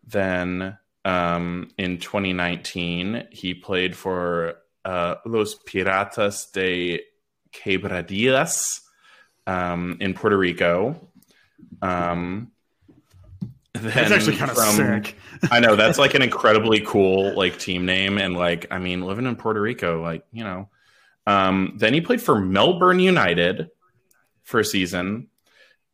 Then 0.07 0.79
um, 1.05 1.71
in 1.79 1.99
2019, 1.99 3.29
he 3.31 3.55
played 3.55 3.97
for 3.97 4.57
uh, 4.85 5.17
Los 5.25 5.57
Piratas 5.57 6.53
de 6.53 7.01
Quebradillas 7.53 8.81
um, 9.47 9.97
in 10.01 10.15
Puerto 10.15 10.37
Rico. 10.37 11.09
Um, 11.83 12.51
That's 13.75 14.11
actually 14.11 14.37
kind 14.37 14.51
of 14.51 14.57
from- 14.57 14.75
sick. 14.75 15.17
I 15.51 15.61
know 15.61 15.75
that's 15.75 15.99
like 15.99 16.15
an 16.15 16.21
incredibly 16.21 16.81
cool 16.81 17.35
like 17.35 17.59
team 17.59 17.87
name, 17.87 18.19
and 18.19 18.37
like 18.37 18.67
I 18.71 18.79
mean, 18.79 19.01
living 19.03 19.25
in 19.27 19.37
Puerto 19.37 19.61
Rico, 19.61 20.03
like 20.03 20.25
you 20.33 20.45
know. 20.45 20.69
Um, 21.27 21.75
then 21.77 21.95
he 21.95 22.01
played 22.01 22.21
for 22.21 22.39
Melbourne 22.39 23.01
United 23.01 23.71
for 24.43 24.61
a 24.61 24.65
season, 24.65 25.29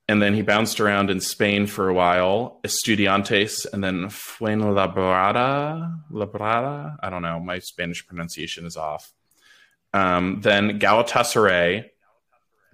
and 0.08 0.22
then 0.22 0.34
he 0.34 0.42
bounced 0.42 0.80
around 0.80 1.10
in 1.10 1.20
Spain 1.20 1.66
for 1.66 1.88
a 1.88 1.94
while, 1.94 2.60
Estudiantes, 2.64 3.66
and 3.72 3.82
then 3.82 4.04
Fuenlabrada. 4.04 6.00
Labrada, 6.12 6.96
I 7.02 7.10
don't 7.10 7.22
know. 7.22 7.40
My 7.40 7.58
Spanish 7.58 8.06
pronunciation 8.06 8.66
is 8.66 8.76
off. 8.76 9.12
Um, 9.92 10.40
then 10.42 10.78
Galatasaray, 10.78 11.90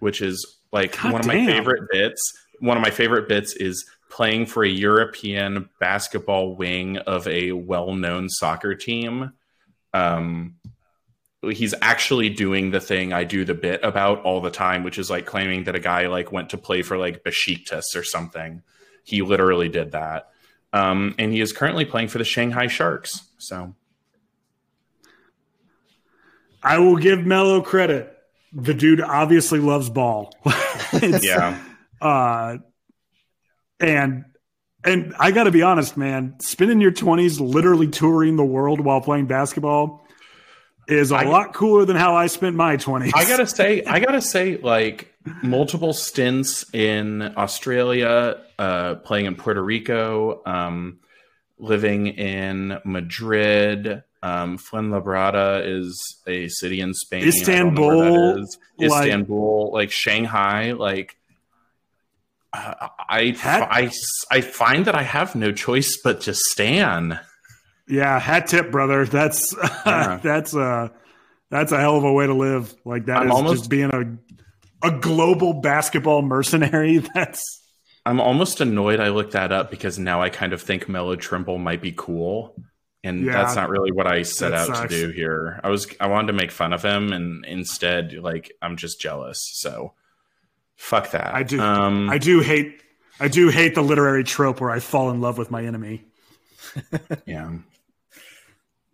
which 0.01 0.21
is 0.21 0.59
like 0.73 1.01
God 1.01 1.13
one 1.13 1.21
of 1.21 1.27
my 1.27 1.47
favorite 1.47 1.89
bits. 1.91 2.21
One 2.61 2.77
of 2.77 2.83
my 2.83 2.91
favorite 2.91 3.29
bits 3.29 3.55
is 3.57 3.85
playing 4.11 4.47
for 4.47 4.63
a 4.63 4.69
European 4.69 5.71
basketball 5.81 6.55
wing 6.55 6.99
of 6.99 7.27
a 7.29 7.53
well-known 7.53 8.29
soccer 8.29 8.75
team. 8.75 9.33
Um, 9.95 10.57
he's 11.51 11.75
actually 11.83 12.29
doing 12.29 12.71
the 12.71 12.81
thing 12.81 13.13
I 13.13 13.25
do 13.25 13.45
the 13.45 13.55
bit 13.55 13.81
about 13.83 14.23
all 14.23 14.41
the 14.41 14.51
time, 14.51 14.85
which 14.85 14.99
is 14.99 15.11
like 15.11 15.27
claiming 15.27 15.65
that 15.65 15.75
a 15.75 15.81
guy 15.81 16.07
like 16.07 16.31
went 16.31 16.51
to 16.51 16.59
play 16.59 16.83
for 16.83 16.97
like 16.97 17.25
Besiktas 17.25 17.97
or 17.97 18.05
something. 18.05 18.63
He 19.05 19.23
literally 19.23 19.69
did 19.69 19.93
that. 19.93 20.29
Um, 20.73 21.15
and 21.19 21.33
he 21.33 21.41
is 21.41 21.53
currently 21.53 21.85
playing 21.85 22.09
for 22.09 22.19
the 22.19 22.25
Shanghai 22.25 22.69
Sharks. 22.69 23.29
So 23.39 23.75
I 26.63 26.79
will 26.79 26.97
give 26.97 27.27
Melo 27.27 27.61
credit. 27.61 28.17
The 28.53 28.75
dude 28.75 29.01
obviously 29.01 29.59
loves 29.59 29.91
ball. 29.91 30.33
Yeah, 31.23 31.59
Uh, 32.03 32.59
and 33.81 34.27
and 34.85 35.15
I 35.19 35.31
got 35.31 35.45
to 35.45 35.51
be 35.51 35.63
honest, 35.63 35.97
man. 35.97 36.35
Spending 36.41 36.81
your 36.83 36.91
twenties 36.91 37.41
literally 37.41 37.89
touring 37.89 38.37
the 38.37 38.45
world 38.45 38.79
while 38.81 39.01
playing 39.01 39.27
basketball 39.27 40.02
is 40.89 41.13
a 41.13 41.17
I- 41.17 41.25
lot 41.25 41.55
cooler 41.55 41.85
than 41.85 41.97
how 41.97 42.15
I 42.17 42.27
spent 42.27 42.57
my 42.57 42.77
twenties. 42.77 43.13
I 43.15 43.25
gotta 43.29 43.47
say, 43.47 43.83
I 43.87 44.01
gotta 44.01 44.21
say, 44.21 44.57
like 44.59 45.13
multiple 45.43 45.93
stints 45.93 46.65
in 46.75 47.23
Australia, 47.37 48.39
uh, 48.59 48.97
playing 48.97 49.27
in 49.27 49.37
Puerto 49.37 49.63
Rico, 49.63 50.43
um, 50.47 50.99
living 51.59 52.09
in 52.09 52.79
Madrid. 52.85 54.03
Um, 54.25 54.57
Fuenlabrada 54.57 55.67
is 55.67 56.21
a 56.29 56.47
city 56.49 56.81
in 56.81 56.95
Spain. 56.95 57.25
I 57.27 57.31
don't 57.45 57.75
know 57.75 57.87
where 57.89 57.97
that 57.97 58.11
Istanbul, 58.39 58.43
is. 58.43 58.59
like- 58.91 59.07
Istanbul, 59.09 59.71
like 59.73 59.91
Shanghai, 59.91 60.73
like. 60.73 61.17
Uh, 62.55 62.75
I, 63.09 63.35
I, 63.43 63.91
I 64.31 64.41
find 64.43 64.85
that 64.85 64.95
I 64.95 65.03
have 65.05 65.35
no 65.35 65.53
choice 65.53 65.97
but 65.97 66.21
to 66.23 66.35
stan. 66.35 67.19
Yeah, 67.89 68.19
hat 68.19 68.47
tip, 68.47 68.71
brother. 68.71 69.05
That's 69.05 69.55
Yeah. 69.87 70.21
that's 70.23 70.55
a 70.55 70.93
that's 71.51 71.73
a 71.73 71.79
hell 71.81 71.97
of 71.99 72.05
a 72.05 72.13
way 72.13 72.27
to 72.27 72.35
live. 72.35 72.75
Like 72.85 73.07
that 73.07 73.19
I'm 73.19 73.27
is 73.29 73.33
almost- 73.33 73.57
just 73.59 73.71
being 73.71 73.91
a 73.93 74.87
a 74.87 74.91
global 74.99 75.55
basketball 75.61 76.23
mercenary. 76.23 76.99
That's 77.15 77.61
I'm 78.05 78.21
almost 78.21 78.61
annoyed 78.61 78.99
I 78.99 79.11
looked 79.11 79.35
that 79.35 79.53
up 79.53 79.71
because 79.71 79.97
now 79.97 80.21
I 80.21 80.29
kind 80.29 80.53
of 80.53 80.61
think 80.61 80.89
Melo 80.89 81.15
Trimble 81.15 81.59
might 81.59 81.81
be 81.81 81.93
cool. 81.93 82.57
and 83.05 83.25
Yeah. 83.25 83.33
that's 83.33 83.55
not 83.55 83.69
really 83.69 83.93
what 83.93 84.09
I 84.09 84.23
set 84.23 84.53
out 84.53 84.67
sucks. 84.67 84.81
to 84.81 84.89
do 84.89 85.11
here. 85.13 85.61
I 85.63 85.69
was 85.69 85.87
I 86.01 86.09
wanted 86.09 86.29
to 86.29 86.33
make 86.33 86.51
fun 86.51 86.73
of 86.73 86.83
him, 86.83 87.13
and 87.13 87.45
instead, 87.45 88.15
like 88.15 88.51
I'm 88.61 88.77
just 88.77 89.01
jealous. 89.01 89.39
So 89.55 89.93
fuck 90.75 91.13
that. 91.13 91.33
I 91.33 91.45
do- 91.45 91.61
Um, 91.61 92.11
I 92.11 92.19
do 92.19 92.41
hate 92.41 92.83
I 93.21 93.29
do 93.29 93.51
hate 93.51 93.77
the 93.77 93.83
literary 93.83 94.25
trope 94.25 94.61
where 94.61 94.71
I 94.71 94.81
fall 94.81 95.11
in 95.11 95.21
love 95.21 95.39
with 95.39 95.53
my 95.53 95.65
enemy. 95.65 96.05
yeah. 97.27 97.51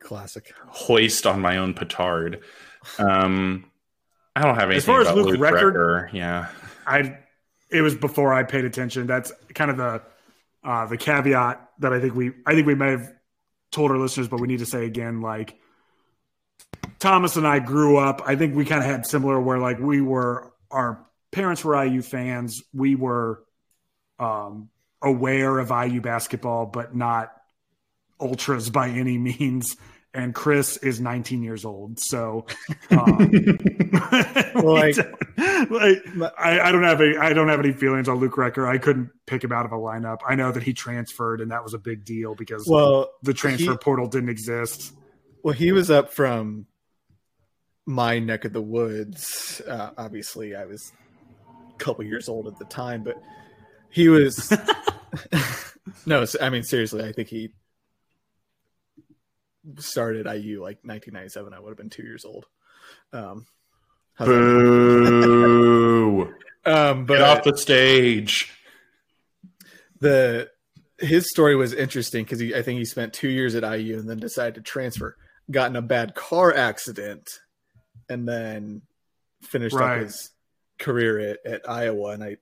Classic. 0.01 0.53
Hoist 0.69 1.27
on 1.27 1.41
my 1.41 1.59
own 1.59 1.75
petard. 1.75 2.41
Um, 2.99 3.71
I 4.35 4.43
don't 4.43 4.55
have 4.55 4.71
anything 4.71 4.77
As 4.79 4.85
far 4.85 5.01
as 5.01 5.13
Luke 5.13 5.27
Luke 5.27 5.41
Record- 5.41 5.75
Recker. 5.75 6.13
Yeah. 6.13 6.49
I 6.87 7.19
it 7.71 7.83
was 7.83 7.95
before 7.95 8.33
I 8.33 8.45
paid 8.45 8.65
attention. 8.65 9.07
That's 9.07 9.33
kind 9.55 9.71
of 9.71 9.77
the 9.77 10.03
uh, 10.65 10.87
the 10.87 10.97
caveat 10.97 11.69
that 11.81 11.93
I 11.93 12.01
think 12.01 12.15
we 12.15 12.33
I 12.47 12.55
think 12.55 12.67
we 12.67 12.75
may 12.75 12.93
have 12.93 13.13
told 13.71 13.91
our 13.91 13.99
listeners, 13.99 14.29
but 14.29 14.41
we 14.41 14.49
need 14.49 14.61
to 14.61 14.67
say 14.67 14.87
again, 14.87 15.21
like 15.21 15.59
Thomas 16.99 17.37
and 17.37 17.47
I 17.47 17.59
grew 17.59 17.97
up. 17.97 18.23
I 18.25 18.37
think 18.37 18.55
we 18.55 18.65
kind 18.65 18.81
of 18.81 18.87
had 18.87 19.07
similar 19.07 19.39
where 19.41 19.59
like 19.59 19.79
we 19.79 20.01
were 20.01 20.53
our 20.71 21.05
parents 21.31 21.65
were 21.65 21.83
IU 21.85 22.03
fans. 22.03 22.63
We 22.73 22.95
were 22.95 23.43
um, 24.19 24.71
aware 25.03 25.59
of 25.59 25.71
IU 25.71 26.01
basketball, 26.01 26.67
but 26.67 26.95
not 26.95 27.33
ultras 28.21 28.71
by 28.71 28.89
any 28.89 29.19
means. 29.19 29.77
And 30.15 30.35
Chris 30.35 30.79
is 30.79 31.01
19 31.01 31.43
years 31.43 31.67
old, 31.67 32.01
so 32.01 32.47
um, 32.91 33.31
Like- 34.55 34.97
like, 35.71 36.03
I, 36.39 36.61
I 36.61 36.73
don't 36.73 36.83
have 36.83 37.01
any 37.01 37.17
I 37.17 37.33
don't 37.35 37.49
have 37.49 37.61
any 37.61 37.73
feelings 37.73 38.09
on 38.09 38.17
Luke 38.19 38.35
Recker. 38.37 38.67
I 38.67 38.79
couldn't 38.79 39.11
pick 39.27 39.45
him 39.45 39.53
out 39.53 39.67
of 39.67 39.73
a 39.73 39.77
lineup. 39.77 40.19
I 40.27 40.35
know 40.35 40.51
that 40.51 40.63
he 40.63 40.73
transferred, 40.73 41.41
and 41.41 41.51
that 41.51 41.63
was 41.63 41.75
a 41.75 41.79
big 41.79 42.05
deal 42.05 42.35
because 42.35 42.67
Well, 42.67 43.11
the 43.23 43.35
transfer 43.35 43.73
he- 43.73 43.77
portal 43.79 44.07
didn't 44.09 44.31
exist. 44.31 44.95
Well, 45.45 45.55
he 45.55 45.73
was 45.73 45.91
up 45.91 46.11
from 46.13 46.67
my 47.87 48.19
neck 48.19 48.45
of 48.45 48.53
the 48.53 48.63
woods. 48.63 49.61
Uh, 49.67 49.91
obviously, 49.97 50.57
I 50.57 50.65
was 50.65 50.91
a 51.75 51.79
couple 51.79 52.05
years 52.05 52.29
old 52.29 52.47
at 52.49 52.59
the 52.59 52.65
time, 52.65 53.05
but 53.05 53.17
he 53.91 54.09
was. 54.09 54.53
no, 56.07 56.25
I 56.41 56.51
mean 56.51 56.63
seriously. 56.63 57.05
I 57.05 57.13
think 57.13 57.29
he 57.29 57.51
started 59.79 60.27
IU 60.27 60.63
like 60.63 60.79
1997. 60.83 61.53
I 61.53 61.61
would 61.61 61.71
have 61.71 61.77
been 61.77 61.91
two 61.91 62.05
years 62.05 62.25
old. 62.25 62.47
Um. 63.13 63.47
Boo! 64.19 66.23
um, 66.67 67.07
but 67.07 67.19
Get 67.19 67.23
off 67.23 67.45
the 67.45 67.57
stage. 67.57 68.53
the 70.01 70.51
his 70.99 71.31
story 71.31 71.55
was 71.55 71.73
interesting 71.73 72.25
because 72.25 72.43
I 72.43 72.63
think 72.63 72.79
he 72.79 72.85
spent 72.85 73.13
two 73.13 73.29
years 73.29 73.55
at 73.55 73.63
IU 73.63 73.99
and 73.99 74.11
then 74.11 74.19
decided 74.19 74.57
to 74.57 74.61
transfer, 74.63 75.17
got 75.51 75.71
in 75.71 75.77
a 75.77 75.83
bad 75.83 76.17
car 76.17 76.53
accident, 76.53 77.29
and 78.09 78.29
then 78.29 78.83
finished 79.43 79.77
Right. 79.77 79.99
up 79.99 80.05
his 80.07 80.31
career 80.81 81.21
at, 81.21 81.39
at 81.47 81.69
Iowa. 81.71 82.11
And 82.11 82.25
I 82.25 82.37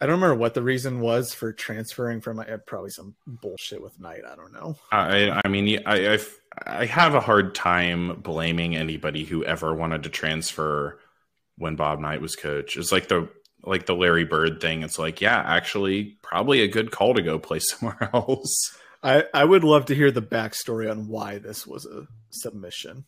I 0.00 0.06
don't 0.06 0.20
remember 0.20 0.36
what 0.36 0.54
the 0.54 0.62
reason 0.62 1.00
was 1.00 1.34
for 1.34 1.52
transferring 1.52 2.20
from 2.20 2.42
probably 2.66 2.90
some 2.90 3.16
bullshit 3.26 3.82
with 3.82 3.98
Knight. 3.98 4.22
I 4.30 4.36
don't 4.36 4.52
know. 4.52 4.76
I, 4.92 5.40
I 5.44 5.48
mean, 5.48 5.82
I, 5.84 6.12
I've, 6.14 6.39
I 6.66 6.86
have 6.86 7.14
a 7.14 7.20
hard 7.20 7.54
time 7.54 8.20
blaming 8.20 8.76
anybody 8.76 9.24
who 9.24 9.44
ever 9.44 9.74
wanted 9.74 10.02
to 10.02 10.08
transfer 10.08 10.98
when 11.56 11.76
Bob 11.76 12.00
Knight 12.00 12.20
was 12.20 12.36
coach. 12.36 12.76
It's 12.76 12.92
like 12.92 13.08
the 13.08 13.28
like 13.62 13.86
the 13.86 13.94
Larry 13.94 14.24
Bird 14.24 14.60
thing. 14.60 14.82
It's 14.82 14.98
like, 14.98 15.20
yeah, 15.20 15.42
actually, 15.46 16.16
probably 16.22 16.62
a 16.62 16.68
good 16.68 16.90
call 16.90 17.14
to 17.14 17.22
go 17.22 17.38
play 17.38 17.58
somewhere 17.60 18.10
else. 18.12 18.76
I, 19.02 19.24
I 19.32 19.44
would 19.44 19.64
love 19.64 19.86
to 19.86 19.94
hear 19.94 20.10
the 20.10 20.22
backstory 20.22 20.90
on 20.90 21.08
why 21.08 21.38
this 21.38 21.66
was 21.66 21.86
a 21.86 22.06
submission. 22.30 23.04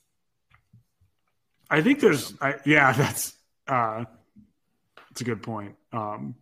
I 1.68 1.82
think 1.82 2.00
there's, 2.00 2.34
I, 2.40 2.56
yeah, 2.64 2.92
that's 2.96 3.34
uh, 3.66 4.04
that's 5.10 5.20
a 5.20 5.24
good 5.24 5.42
point. 5.42 5.76
Um, 5.92 6.34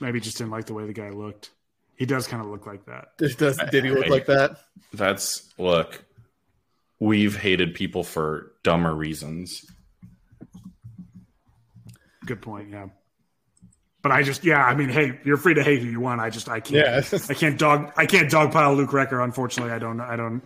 maybe 0.00 0.20
just 0.20 0.38
didn't 0.38 0.50
like 0.50 0.66
the 0.66 0.74
way 0.74 0.86
the 0.86 0.92
guy 0.92 1.10
looked. 1.10 1.50
He 1.96 2.06
does 2.06 2.26
kind 2.26 2.42
of 2.42 2.48
look 2.48 2.66
like 2.66 2.86
that. 2.86 3.16
Does, 3.18 3.36
does, 3.36 3.56
did 3.70 3.84
he 3.84 3.90
look 3.90 4.08
like 4.08 4.26
that? 4.26 4.58
That's 4.92 5.52
look. 5.58 6.04
We've 7.00 7.36
hated 7.36 7.74
people 7.74 8.02
for 8.02 8.52
dumber 8.62 8.94
reasons. 8.94 9.64
Good 12.26 12.40
point. 12.42 12.70
Yeah. 12.70 12.86
But 14.02 14.12
I 14.12 14.22
just, 14.22 14.44
yeah, 14.44 14.62
I 14.62 14.74
mean, 14.74 14.90
hey, 14.90 15.18
you're 15.24 15.36
free 15.36 15.54
to 15.54 15.62
hate 15.62 15.82
who 15.82 15.88
you 15.88 16.00
want. 16.00 16.20
I 16.20 16.30
just, 16.30 16.48
I 16.48 16.60
can't, 16.60 17.12
Yeah. 17.12 17.18
I 17.28 17.34
can't 17.34 17.58
dog, 17.58 17.92
I 17.96 18.06
can't 18.06 18.30
dogpile 18.30 18.76
Luke 18.76 18.90
Recker. 18.90 19.22
Unfortunately, 19.22 19.72
I 19.72 19.78
don't, 19.78 20.00
I 20.00 20.16
don't. 20.16 20.42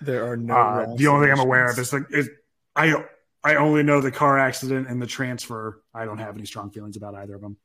There 0.00 0.30
are 0.30 0.36
no. 0.36 0.54
Uh, 0.54 0.94
the 0.96 1.06
only 1.08 1.26
thing 1.26 1.32
I'm 1.32 1.40
aware 1.40 1.70
of 1.70 1.78
is 1.78 1.92
like, 1.92 2.04
is 2.10 2.28
I, 2.76 2.94
I 3.42 3.56
only 3.56 3.82
know 3.82 4.00
the 4.00 4.12
car 4.12 4.38
accident 4.38 4.88
and 4.88 5.00
the 5.00 5.06
transfer. 5.06 5.82
I 5.94 6.04
don't 6.04 6.18
have 6.18 6.36
any 6.36 6.44
strong 6.44 6.70
feelings 6.70 6.96
about 6.96 7.14
either 7.14 7.34
of 7.34 7.40
them. 7.40 7.56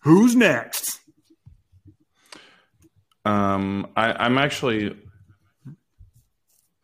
Who's 0.00 0.36
next? 0.36 1.00
Um, 3.24 3.88
I, 3.96 4.12
I'm 4.12 4.38
actually. 4.38 4.96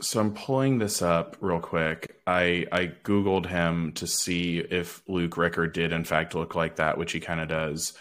So 0.03 0.19
I'm 0.19 0.33
pulling 0.33 0.79
this 0.79 1.03
up 1.03 1.37
real 1.41 1.61
quick. 1.61 2.17
I 2.27 2.67
I 2.73 2.93
googled 3.05 3.47
him 3.47 3.93
to 3.95 4.07
see 4.07 4.59
if 4.59 5.03
Luke 5.07 5.33
Recker 5.33 5.71
did 5.71 5.93
in 5.93 6.05
fact 6.05 6.35
look 6.35 6.55
like 6.55 6.77
that, 6.77 6.97
which 6.97 7.13
he 7.13 7.21
kind 7.21 7.41
of 7.41 7.49
does. 7.49 7.93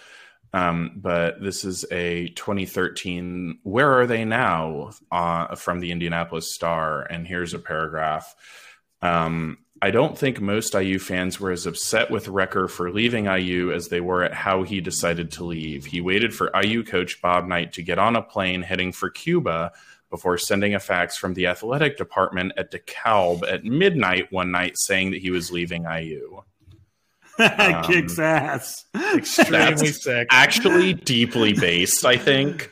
Um, 0.53 0.93
but 0.95 1.41
this 1.41 1.63
is 1.63 1.85
a 1.91 2.29
2013. 2.29 3.59
Where 3.63 3.99
are 3.99 4.07
they 4.07 4.25
now? 4.25 4.91
Uh, 5.11 5.55
from 5.55 5.79
the 5.79 5.91
Indianapolis 5.91 6.53
Star, 6.53 7.03
and 7.03 7.27
here's 7.27 7.53
a 7.53 7.59
paragraph. 7.59 8.33
Um, 9.01 9.59
I 9.81 9.91
don't 9.91 10.17
think 10.17 10.41
most 10.41 10.73
IU 10.73 10.99
fans 10.99 11.39
were 11.39 11.51
as 11.51 11.65
upset 11.65 12.11
with 12.11 12.27
Recker 12.27 12.69
for 12.69 12.91
leaving 12.91 13.25
IU 13.25 13.71
as 13.71 13.87
they 13.87 14.01
were 14.01 14.23
at 14.23 14.33
how 14.33 14.63
he 14.63 14.81
decided 14.81 15.31
to 15.33 15.45
leave. 15.45 15.85
He 15.85 16.01
waited 16.01 16.33
for 16.33 16.51
IU 16.59 16.83
coach 16.83 17.21
Bob 17.21 17.47
Knight 17.47 17.73
to 17.73 17.83
get 17.83 17.97
on 17.97 18.15
a 18.17 18.21
plane 18.21 18.61
heading 18.61 18.91
for 18.91 19.09
Cuba 19.09 19.71
before 20.09 20.37
sending 20.37 20.75
a 20.75 20.79
fax 20.79 21.17
from 21.17 21.33
the 21.33 21.47
athletic 21.47 21.97
department 21.97 22.51
at 22.57 22.71
DeKalb 22.71 23.49
at 23.49 23.63
midnight 23.63 24.31
one 24.31 24.51
night 24.51 24.73
saying 24.75 25.11
that 25.11 25.21
he 25.21 25.31
was 25.31 25.51
leaving 25.51 25.85
IU. 25.85 26.41
Um, 27.39 27.85
Kicks 27.85 28.19
ass. 28.19 28.83
extremely 29.15 29.87
sick. 29.93 30.27
Actually, 30.29 30.93
deeply 30.93 31.53
based, 31.53 32.03
I 32.03 32.17
think. 32.17 32.69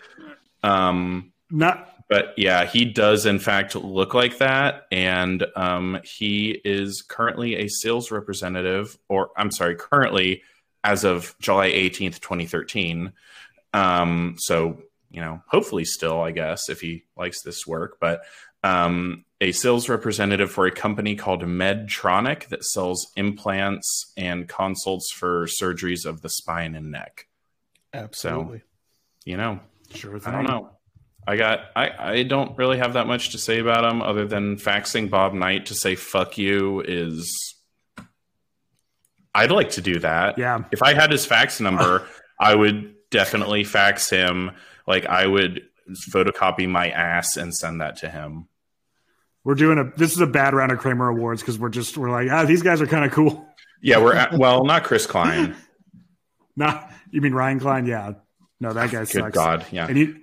Um, 0.62 1.32
Not 1.50 1.87
but 2.10 2.34
yeah, 2.38 2.66
he 2.66 2.86
does 2.86 3.26
in 3.26 3.40
fact 3.40 3.76
look 3.76 4.14
like 4.14 4.38
that, 4.38 4.88
and 4.92 5.46
um, 5.56 6.00
he 6.04 6.62
is 6.64 7.02
currently 7.02 7.56
a 7.56 7.68
sales 7.68 8.12
representative, 8.12 8.98
or 9.10 9.32
I'm 9.36 9.52
sorry, 9.52 9.76
currently 9.76 10.44
as 10.84 11.04
of 11.04 11.36
July 11.40 11.72
18th, 11.72 12.20
2013. 12.20 13.12
Um, 13.74 14.36
so 14.38 14.82
you 15.10 15.22
know, 15.22 15.42
hopefully 15.48 15.86
still, 15.86 16.22
I 16.22 16.32
guess, 16.32 16.70
if 16.70 16.82
he 16.82 17.06
likes 17.16 17.42
this 17.42 17.66
work, 17.66 17.98
but 18.00 18.24
um, 18.64 19.26
a 19.40 19.52
sales 19.52 19.88
representative 19.88 20.52
for 20.52 20.66
a 20.66 20.72
company 20.72 21.16
called 21.16 21.44
Medtronic 21.44 22.48
that 22.50 22.64
sells 22.64 23.08
implants 23.16 24.12
and 24.18 24.48
consults 24.48 25.12
for 25.12 25.46
surgeries 25.46 26.06
of 26.06 26.22
the 26.22 26.30
spine 26.30 26.76
and 26.76 26.92
neck. 26.92 27.28
Absolutely. 27.94 28.64
You 29.26 29.38
know, 29.38 29.60
sure. 29.94 30.20
I 30.26 30.32
don't 30.32 30.44
know. 30.44 30.77
I 31.28 31.36
got 31.36 31.66
I, 31.76 31.92
I 32.00 32.24
don't 32.24 32.58
really 32.58 32.78
have 32.78 32.94
that 32.94 33.06
much 33.06 33.32
to 33.32 33.38
say 33.38 33.60
about 33.60 33.84
him 33.84 34.02
other 34.02 34.26
than 34.26 34.56
faxing 34.56 35.10
Bob 35.10 35.34
Knight 35.34 35.66
to 35.66 35.76
say 35.76 35.96
fuck 35.96 36.38
you 36.38 36.82
is 36.82 37.56
I'd 39.36 39.52
like 39.52 39.72
to 39.72 39.82
do 39.82 40.00
that. 40.00 40.38
Yeah. 40.38 40.64
If 40.72 40.82
I 40.82 40.94
had 40.94 41.12
his 41.12 41.26
fax 41.26 41.60
number, 41.60 42.08
I 42.40 42.56
would 42.56 42.96
definitely 43.12 43.66
fax 43.66 44.10
him. 44.10 44.52
Like 44.88 45.06
I 45.06 45.28
would 45.28 45.68
photocopy 46.10 46.68
my 46.68 46.90
ass 46.90 47.36
and 47.36 47.54
send 47.54 47.82
that 47.82 47.98
to 47.98 48.10
him. 48.10 48.48
We're 49.44 49.56
doing 49.56 49.78
a. 49.78 49.92
This 49.98 50.14
is 50.14 50.22
a 50.22 50.28
bad 50.28 50.54
round 50.54 50.72
of 50.72 50.80
Kramer 50.80 51.10
awards 51.10 51.42
because 51.42 51.60
we're 51.60 51.70
just 51.70 51.98
we're 51.98 52.10
like 52.10 52.30
ah 52.32 52.46
these 52.46 52.62
guys 52.62 52.82
are 52.82 52.88
kind 52.88 53.04
of 53.04 53.12
cool. 53.12 53.46
Yeah, 53.82 54.00
we're 54.00 54.16
at, 54.16 54.34
well, 54.38 54.64
not 54.64 54.86
Chris 54.86 55.06
Cline. 55.06 55.56
Not 56.56 56.90
you 57.12 57.22
mean 57.22 57.34
Ryan 57.34 57.60
Cline? 57.60 57.86
Yeah. 57.86 58.14
No, 58.60 58.74
that 58.74 58.92
guy 58.92 59.00
Good 59.00 59.10
sucks. 59.10 59.36
God, 59.36 59.66
yeah. 59.72 59.88
And 59.88 60.22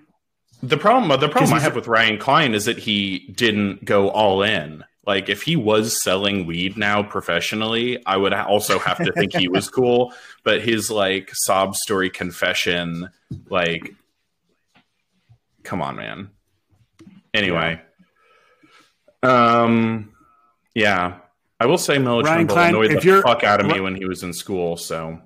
The 0.69 0.79
problem, 0.79 1.21
the 1.21 1.29
problem 1.29 1.53
I 1.53 1.61
have 1.61 1.75
with 1.75 1.89
Ryan 1.89 2.17
Cline 2.17 2.55
is 2.55 2.65
that 2.65 2.79
he 2.79 3.31
didn't 3.35 3.85
go 3.85 4.09
all 4.09 4.43
in. 4.43 4.83
Like, 5.07 5.29
if 5.29 5.43
he 5.43 5.57
was 5.57 6.03
selling 6.03 6.47
weed 6.47 6.79
now 6.79 7.03
professionally, 7.03 8.03
I 8.07 8.17
would 8.17 8.33
also 8.33 8.79
have 8.79 8.97
to 9.05 9.13
think 9.13 9.35
he 9.35 9.49
was 9.49 9.69
cool. 9.69 10.15
But 10.43 10.63
his 10.63 10.91
like 10.91 11.31
sob 11.35 11.77
story 11.77 12.09
confession, 12.09 13.11
like, 13.51 13.95
come 15.65 15.83
on, 15.83 15.97
man. 15.97 16.31
Anyway, 17.35 17.83
um, 19.23 20.15
yeah, 20.75 21.19
I 21.61 21.67
will 21.67 21.79
say 21.79 21.99
Melo 21.99 22.23
Ryan 22.23 22.47
Trimble 22.47 22.55
Cline, 22.55 22.69
annoyed 22.71 22.91
the 23.03 23.23
fuck 23.23 23.45
out 23.45 23.61
of 23.61 23.67
me 23.67 23.81
when 23.81 23.95
he 23.95 24.07
was 24.07 24.23
in 24.23 24.33
school. 24.33 24.79
So 24.79 25.21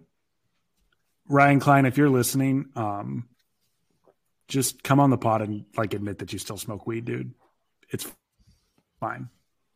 Ryan 1.28 1.60
Cline, 1.60 1.86
if 1.86 1.96
you're 1.96 2.10
listening, 2.10 2.70
um, 2.74 3.28
just 4.48 4.82
come 4.82 4.98
on 5.00 5.10
the 5.10 5.18
pod 5.18 5.42
and 5.42 5.64
like 5.76 5.94
admit 5.94 6.18
that 6.18 6.32
you 6.32 6.38
still 6.38 6.56
smoke 6.56 6.86
weed, 6.86 7.04
dude. 7.04 7.32
It's 7.90 8.06
fine. 9.00 9.28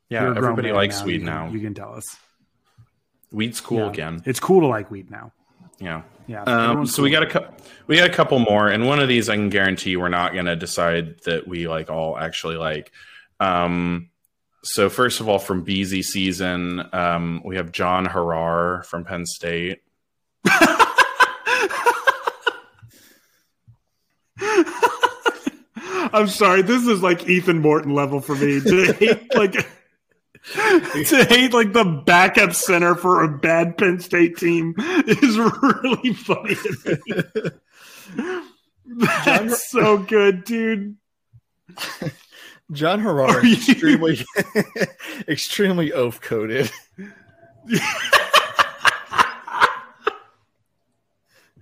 Yeah, 0.08 0.22
You're 0.22 0.32
a 0.32 0.34
grown 0.34 0.50
everybody 0.52 0.72
likes 0.72 1.00
now. 1.00 1.06
weed 1.06 1.20
You 1.20 1.26
now. 1.26 1.48
You 1.48 1.60
can 1.60 1.74
tell 1.74 1.94
us. 1.94 2.16
Weed's 3.30 3.60
cool 3.60 3.78
Yeah. 3.80 3.90
again. 3.90 4.22
It's 4.26 4.40
cool 4.40 4.60
to 4.60 4.66
like 4.66 4.90
weed 4.90 5.10
now. 5.10 5.32
Yeah. 5.78 6.02
Yeah. 6.26 6.42
Um, 6.44 6.86
so 6.86 7.02
we 7.02 7.10
got 7.10 7.22
a 7.22 7.26
couple. 7.26 7.54
We 7.86 7.96
got 7.96 8.08
a 8.08 8.12
couple 8.12 8.38
more, 8.38 8.68
and 8.68 8.86
one 8.86 9.00
of 9.00 9.08
these 9.08 9.28
I 9.28 9.34
can 9.36 9.48
guarantee 9.48 9.96
we're 9.96 10.08
not 10.08 10.32
going 10.34 10.44
to 10.46 10.54
decide 10.56 11.20
that 11.24 11.48
we 11.48 11.66
like 11.66 11.90
all 11.90 12.16
actually 12.16 12.56
like. 12.56 12.92
Um, 13.40 14.10
so 14.62 14.88
first 14.88 15.20
of 15.20 15.28
all, 15.28 15.38
from 15.40 15.64
BZ 15.66 16.04
season, 16.04 16.82
um, 16.92 17.42
we 17.44 17.56
have 17.56 17.72
John 17.72 18.06
Harrar 18.06 18.84
from 18.84 19.04
Penn 19.04 19.26
State. 19.26 19.80
I'm 26.14 26.28
sorry. 26.28 26.62
This 26.62 26.86
is 26.86 27.02
like 27.02 27.28
Ethan 27.28 27.60
Morton 27.60 27.94
level 27.94 28.20
for 28.20 28.34
me 28.34 28.60
to 28.60 28.92
hate 28.92 29.34
like 29.34 29.52
to 29.54 31.24
hate 31.28 31.52
like 31.52 31.72
the 31.72 32.02
backup 32.04 32.52
center 32.52 32.94
for 32.94 33.22
a 33.22 33.28
bad 33.38 33.78
Penn 33.78 34.00
State 34.00 34.36
team 34.36 34.74
is 34.78 35.38
really 35.62 36.12
funny 36.14 36.54
to 36.54 37.52
me. 38.16 38.32
That's 39.24 39.70
so 39.70 39.98
good, 39.98 40.44
dude. 40.44 40.96
John 42.72 43.00
Harrar 43.00 43.42
you- 43.42 43.52
is 43.52 43.68
extremely 43.68 44.18
extremely 45.28 45.92
oath 45.92 46.20
coded. 46.20 46.70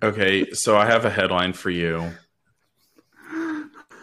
Okay, 0.02 0.50
so 0.52 0.76
I 0.76 0.86
have 0.86 1.04
a 1.04 1.10
headline 1.10 1.52
for 1.52 1.70
you. 1.70 2.12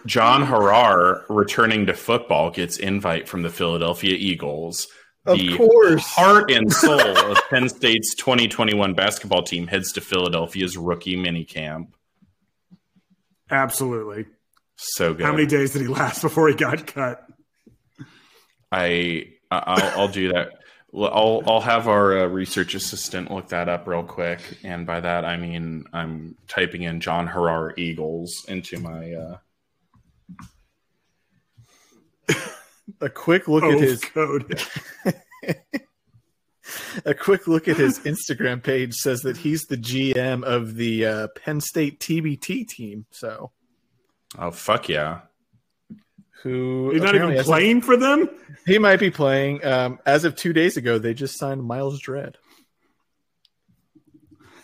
John 0.08 0.46
Harrar 0.46 1.26
returning 1.30 1.86
to 1.88 1.94
football 1.94 2.50
gets 2.50 2.78
invite 2.78 3.28
from 3.28 3.42
the 3.42 3.50
Philadelphia 3.50 4.16
Eagles. 4.18 4.88
Of 5.26 5.38
the 5.38 5.58
course. 5.58 6.06
heart 6.06 6.50
and 6.50 6.72
soul 6.74 7.02
of 7.02 7.38
Penn 7.50 7.68
State's 7.68 8.16
2021 8.16 8.94
basketball 8.94 9.44
team 9.44 9.68
heads 9.68 9.92
to 9.94 10.02
Philadelphia's 10.02 10.78
rookie 10.78 11.18
minicamp. 11.18 11.90
Absolutely. 13.52 14.26
So 14.78 15.14
good. 15.14 15.26
How 15.26 15.34
many 15.34 15.46
days 15.46 15.74
did 15.74 15.82
he 15.82 15.88
last 15.90 16.22
before 16.22 16.48
he 16.48 16.56
got 16.56 16.88
cut? 16.88 17.28
I 18.72 19.34
I'll, 19.52 20.02
I'll 20.02 20.08
do 20.08 20.32
that. 20.32 20.54
I'll 20.96 21.44
I'll 21.46 21.62
have 21.62 21.90
our 21.90 22.20
uh, 22.20 22.28
research 22.28 22.76
assistant 22.76 23.30
look 23.30 23.50
that 23.50 23.68
up 23.68 23.88
real 23.88 24.04
quick, 24.04 24.40
and 24.64 24.86
by 24.86 25.02
that 25.02 25.26
I 25.26 25.36
mean 25.36 25.86
I'm 25.92 26.38
typing 26.48 26.84
in 26.84 27.02
John 27.02 27.28
Harrar 27.28 27.74
Eagles 27.78 28.46
into 28.48 28.80
my. 28.80 29.14
Uh, 29.14 29.38
A 33.02 33.10
quick 33.10 33.48
look 33.48 33.64
at 33.64 33.80
his 33.80 34.00
code. 34.14 34.62
a 37.06 37.14
quick 37.14 37.48
look 37.48 37.68
at 37.68 37.78
his 37.78 38.00
Instagram 38.00 38.64
page 38.64 38.94
says 38.94 39.22
that 39.22 39.38
he's 39.38 39.64
the 39.64 39.78
GM 39.78 40.44
of 40.44 40.76
the 40.76 41.06
uh, 41.06 41.28
Penn 41.36 41.60
State 41.60 42.00
TBT 42.00 42.68
team. 42.68 43.06
So 43.12 43.52
oh 44.40 44.52
fuck 44.52 44.88
yeah! 44.88 45.22
who 46.44 46.92
He's 46.92 47.02
not 47.02 47.16
even 47.16 47.44
playing 47.44 47.82
for 47.82 47.98
them. 47.98 48.30
He 48.66 48.80
might 48.80 49.00
be 49.00 49.12
playing. 49.12 49.66
Um, 49.66 50.00
as 50.06 50.24
of 50.24 50.36
two 50.36 50.54
days 50.54 50.78
ago, 50.78 50.98
they 50.98 51.14
just 51.14 51.38
signed 51.38 51.64
Myles 51.64 52.00
Dread. 52.00 52.38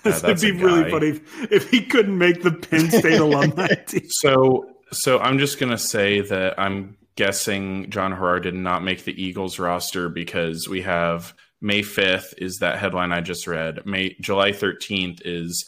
This 0.03 0.21
would 0.23 0.39
be 0.39 0.51
really 0.51 0.89
funny 0.89 1.07
if, 1.09 1.51
if 1.51 1.69
he 1.69 1.81
couldn't 1.85 2.17
make 2.17 2.41
the 2.41 2.51
Penn 2.51 2.89
State 2.89 3.19
alumni 3.19 3.67
team. 3.67 4.07
So 4.07 4.75
so 4.91 5.19
I'm 5.19 5.39
just 5.39 5.59
gonna 5.59 5.77
say 5.77 6.21
that 6.21 6.59
I'm 6.59 6.97
guessing 7.15 7.89
John 7.89 8.11
Harrar 8.11 8.41
did 8.41 8.55
not 8.55 8.83
make 8.83 9.03
the 9.03 9.21
Eagles 9.21 9.59
roster 9.59 10.09
because 10.09 10.67
we 10.67 10.81
have 10.81 11.33
May 11.61 11.81
5th 11.81 12.33
is 12.37 12.57
that 12.59 12.79
headline 12.79 13.11
I 13.11 13.21
just 13.21 13.47
read. 13.47 13.85
May 13.85 14.15
July 14.19 14.51
13th 14.51 15.21
is 15.23 15.65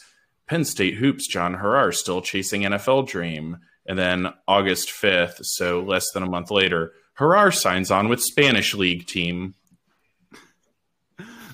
Penn 0.48 0.64
State 0.64 0.96
hoops 0.96 1.28
John 1.28 1.54
Harrar 1.54 1.92
still 1.92 2.20
chasing 2.20 2.62
NFL 2.62 3.08
dream. 3.08 3.58
And 3.86 3.98
then 3.98 4.28
August 4.48 4.88
5th, 4.90 5.38
so 5.42 5.80
less 5.82 6.04
than 6.12 6.24
a 6.24 6.28
month 6.28 6.50
later, 6.50 6.92
Harrar 7.18 7.52
signs 7.52 7.90
on 7.90 8.08
with 8.08 8.20
Spanish 8.20 8.74
league 8.74 9.06
team. 9.06 9.54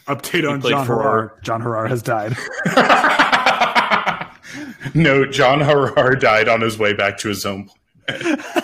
Update 0.08 0.50
on 0.50 0.60
John 0.62 0.86
for- 0.86 1.02
Harrar. 1.02 1.38
John 1.42 1.60
Harrar 1.62 1.88
has 1.88 2.02
died. 2.02 2.36
no, 4.94 5.26
John 5.26 5.60
Harrar 5.60 6.18
died 6.18 6.48
on 6.48 6.62
his 6.62 6.78
way 6.78 6.94
back 6.94 7.18
to 7.18 7.28
his 7.28 7.44
home 7.44 7.70
planet. 8.08 8.40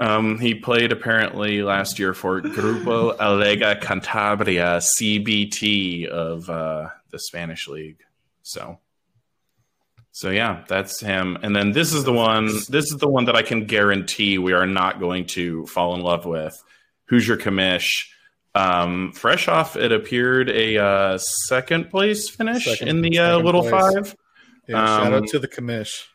um, 0.00 0.38
he 0.40 0.54
played 0.54 0.90
apparently 0.92 1.62
last 1.62 1.98
year 1.98 2.14
for 2.14 2.40
Grupo 2.42 3.16
Alega 3.18 3.80
Cantabria 3.80 4.78
CBT 4.80 6.06
of 6.06 6.48
uh, 6.50 6.88
the 7.10 7.18
Spanish 7.18 7.68
league. 7.68 7.98
So, 8.42 8.78
so 10.12 10.30
yeah, 10.30 10.64
that's 10.68 11.00
him. 11.00 11.38
And 11.42 11.54
then 11.54 11.72
this 11.72 11.92
is 11.92 12.04
the 12.04 12.12
one. 12.12 12.46
This 12.68 12.90
is 12.90 12.96
the 12.98 13.08
one 13.08 13.26
that 13.26 13.36
I 13.36 13.42
can 13.42 13.66
guarantee 13.66 14.38
we 14.38 14.52
are 14.52 14.66
not 14.66 14.98
going 14.98 15.26
to 15.26 15.66
fall 15.66 15.94
in 15.94 16.00
love 16.02 16.24
with. 16.26 16.60
Hoosier 17.06 17.36
Commish. 17.36 18.06
Um, 18.52 19.12
fresh 19.12 19.46
off, 19.46 19.76
it 19.76 19.92
appeared 19.92 20.50
a 20.50 20.76
uh, 20.78 21.18
second 21.18 21.88
place 21.90 22.28
finish 22.28 22.64
Second- 22.64 22.88
in 22.88 23.00
the 23.00 23.16
uh, 23.18 23.38
Little 23.38 23.62
place. 23.62 23.70
Five. 23.94 24.16
Yeah, 24.66 24.86
shout 24.86 25.06
Um, 25.06 25.14
out 25.14 25.26
to 25.28 25.38
the 25.38 25.46
commish. 25.48 26.06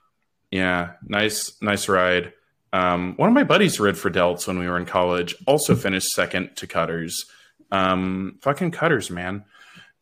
Yeah, 0.51 0.93
nice, 1.03 1.53
nice 1.61 1.88
ride. 1.88 2.33
Um, 2.76 3.13
one 3.15 3.30
of 3.30 3.34
my 3.34 3.45
buddies 3.45 3.80
rid 3.80 3.97
for 3.97 4.11
Delts 4.11 4.47
when 4.47 4.59
we 4.59 4.67
were 4.67 4.78
in 4.78 4.86
college. 4.86 5.34
Also 5.47 5.78
finished 5.78 6.09
second 6.09 6.57
to 6.57 6.67
Cutters. 6.67 7.23
Um, 7.71 8.38
fucking 8.41 8.71
Cutters, 8.71 9.09
man. 9.09 9.45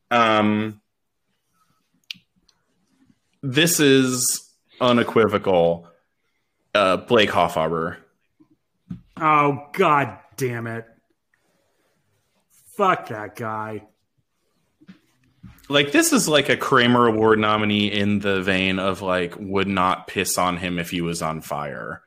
Um, 0.09 0.81
this 3.43 3.79
is 3.79 4.51
unequivocal. 4.81 5.87
Uh, 6.73 6.97
Blake 6.97 7.29
Hoffarber. 7.29 7.97
Oh 9.21 9.67
god 9.73 10.17
damn 10.35 10.65
it! 10.65 10.85
Fuck 12.75 13.09
that 13.09 13.35
guy. 13.35 13.83
Like 15.69 15.91
this 15.91 16.11
is 16.11 16.27
like 16.27 16.49
a 16.49 16.57
Kramer 16.57 17.05
Award 17.05 17.37
nominee 17.37 17.91
in 17.91 18.17
the 18.17 18.41
vein 18.41 18.79
of 18.79 19.03
like 19.03 19.35
would 19.37 19.67
not 19.67 20.07
piss 20.07 20.39
on 20.39 20.57
him 20.57 20.79
if 20.79 20.89
he 20.89 21.01
was 21.01 21.21
on 21.21 21.41
fire. 21.41 22.02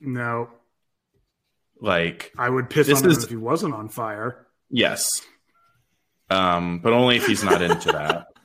No, 0.00 0.48
Like 1.80 2.32
I 2.38 2.48
would 2.48 2.70
piss 2.70 2.86
This 2.86 2.98
on 2.98 3.04
him 3.04 3.10
is- 3.10 3.24
if 3.24 3.30
he 3.30 3.36
wasn't 3.36 3.74
on 3.74 3.88
fire. 3.88 4.46
Yes. 4.70 5.22
Um, 6.30 6.78
but 6.78 6.92
only 6.92 7.16
if 7.16 7.26
he's 7.26 7.42
not 7.44 7.60
into 7.62 7.90
that. 7.92 8.26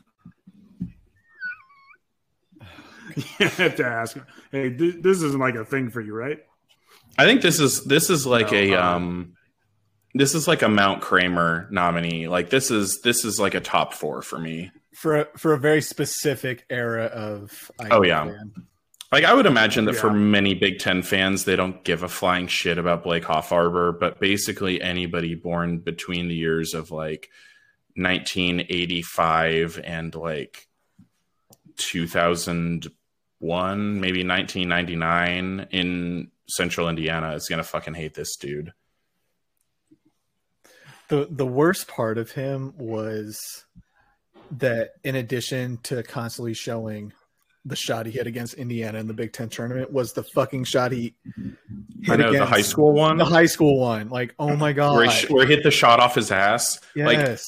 You 3.39 3.47
have 3.47 3.75
to 3.77 3.85
ask 3.85 4.15
him. 4.15 4.25
Hey, 4.51 4.69
th- 4.75 4.95
this 5.01 5.21
isn't 5.21 5.39
like 5.39 5.55
a 5.55 5.63
thing 5.63 5.89
for 5.89 6.01
you, 6.01 6.13
right? 6.13 6.39
I 7.17 7.23
think 7.25 7.41
this 7.41 7.61
is 7.61 7.83
this 7.85 8.09
is 8.09 8.25
like 8.25 8.51
No, 8.51 8.57
a 8.57 8.73
um, 8.73 8.95
um 8.95 9.33
this 10.15 10.35
is 10.35 10.47
like 10.49 10.63
a 10.63 10.67
Mount 10.69 11.01
Kramer 11.01 11.67
nominee. 11.71 12.27
Like 12.27 12.49
this 12.49 12.71
is 12.71 12.99
this 13.03 13.23
is 13.23 13.39
like 13.39 13.53
a 13.53 13.61
top 13.61 13.93
4 13.93 14.21
for 14.21 14.37
me. 14.37 14.71
For 14.93 15.21
a, 15.21 15.25
for 15.37 15.53
a 15.53 15.57
very 15.59 15.81
specific 15.81 16.65
era 16.69 17.05
of 17.05 17.71
Oh, 17.91 18.03
yeah. 18.03 18.25
fan. 18.25 18.53
Like 19.11 19.23
I 19.23 19.33
would 19.33 19.45
imagine 19.45 19.85
that 19.85 19.95
for 19.95 20.11
many 20.11 20.55
Big 20.55 20.79
10 20.79 21.03
fans 21.03 21.45
they 21.45 21.55
don't 21.55 21.83
give 21.83 22.03
a 22.03 22.09
flying 22.09 22.47
shit 22.47 22.77
about 22.77 23.03
Blake 23.03 23.23
Hoffarber, 23.23 23.97
but 23.97 24.19
basically 24.19 24.81
anybody 24.81 25.35
born 25.35 25.77
between 25.77 26.27
the 26.27 26.35
years 26.35 26.73
of 26.73 26.91
like 26.91 27.29
1985 27.95 29.79
and 29.83 30.13
like 30.15 30.67
2001, 31.77 33.99
maybe 33.99 34.25
1999 34.25 35.67
in 35.71 36.31
Central 36.47 36.89
Indiana 36.89 37.33
is 37.33 37.47
going 37.47 37.57
to 37.57 37.63
fucking 37.63 37.93
hate 37.93 38.15
this 38.15 38.35
dude. 38.35 38.73
The 41.07 41.27
the 41.29 41.45
worst 41.45 41.87
part 41.87 42.17
of 42.17 42.31
him 42.31 42.73
was 42.77 43.39
that 44.51 44.91
in 45.03 45.15
addition 45.15 45.77
to 45.83 46.01
constantly 46.03 46.55
showing 46.55 47.13
the 47.65 47.75
shot 47.75 48.05
he 48.05 48.11
hit 48.11 48.27
against 48.27 48.53
Indiana 48.53 48.99
in 48.99 49.07
the 49.07 49.13
Big 49.13 49.33
Ten 49.33 49.49
tournament 49.49 49.91
was 49.91 50.13
the 50.13 50.23
fucking 50.23 50.65
shot 50.65 50.91
he 50.91 51.15
hit 52.03 52.11
I 52.11 52.15
know 52.15 52.31
the 52.31 52.45
high 52.45 52.61
school 52.61 52.93
one 52.93 53.17
the 53.17 53.25
high 53.25 53.47
school 53.47 53.79
one. 53.79 54.09
Like, 54.09 54.35
oh 54.37 54.55
my 54.55 54.71
god. 54.71 54.95
where, 54.97 55.09
he, 55.09 55.33
where 55.33 55.45
he 55.45 55.53
hit 55.53 55.63
the 55.63 55.71
shot 55.71 55.99
off 55.99 56.15
his 56.15 56.31
ass. 56.31 56.79
Like 56.95 57.17
yes. 57.17 57.47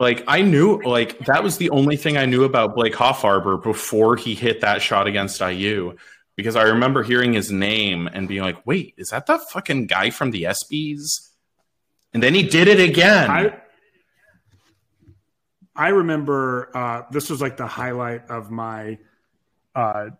Like 0.00 0.22
I 0.28 0.42
knew, 0.42 0.80
like 0.82 1.18
that 1.26 1.42
was 1.42 1.58
the 1.58 1.70
only 1.70 1.96
thing 1.96 2.16
I 2.16 2.24
knew 2.24 2.44
about 2.44 2.76
Blake 2.76 2.94
Hoffarber 2.94 3.60
before 3.60 4.14
he 4.14 4.36
hit 4.36 4.60
that 4.60 4.80
shot 4.80 5.08
against 5.08 5.40
IU, 5.40 5.96
because 6.36 6.54
I 6.54 6.62
remember 6.62 7.02
hearing 7.02 7.32
his 7.32 7.50
name 7.50 8.08
and 8.12 8.28
being 8.28 8.42
like, 8.42 8.64
"Wait, 8.64 8.94
is 8.96 9.08
that 9.08 9.26
the 9.26 9.38
fucking 9.38 9.88
guy 9.88 10.10
from 10.10 10.30
the 10.30 10.44
ESPYS?" 10.44 11.30
And 12.14 12.22
then 12.22 12.32
he 12.32 12.44
did 12.44 12.68
it 12.68 12.78
again. 12.78 13.28
I 13.28 13.60
I 15.74 15.88
remember 15.88 16.70
uh, 16.76 17.02
this 17.10 17.28
was 17.28 17.40
like 17.40 17.56
the 17.56 17.66
highlight 17.66 18.30
of 18.30 18.52
my 18.52 18.98
uh, 19.78 20.10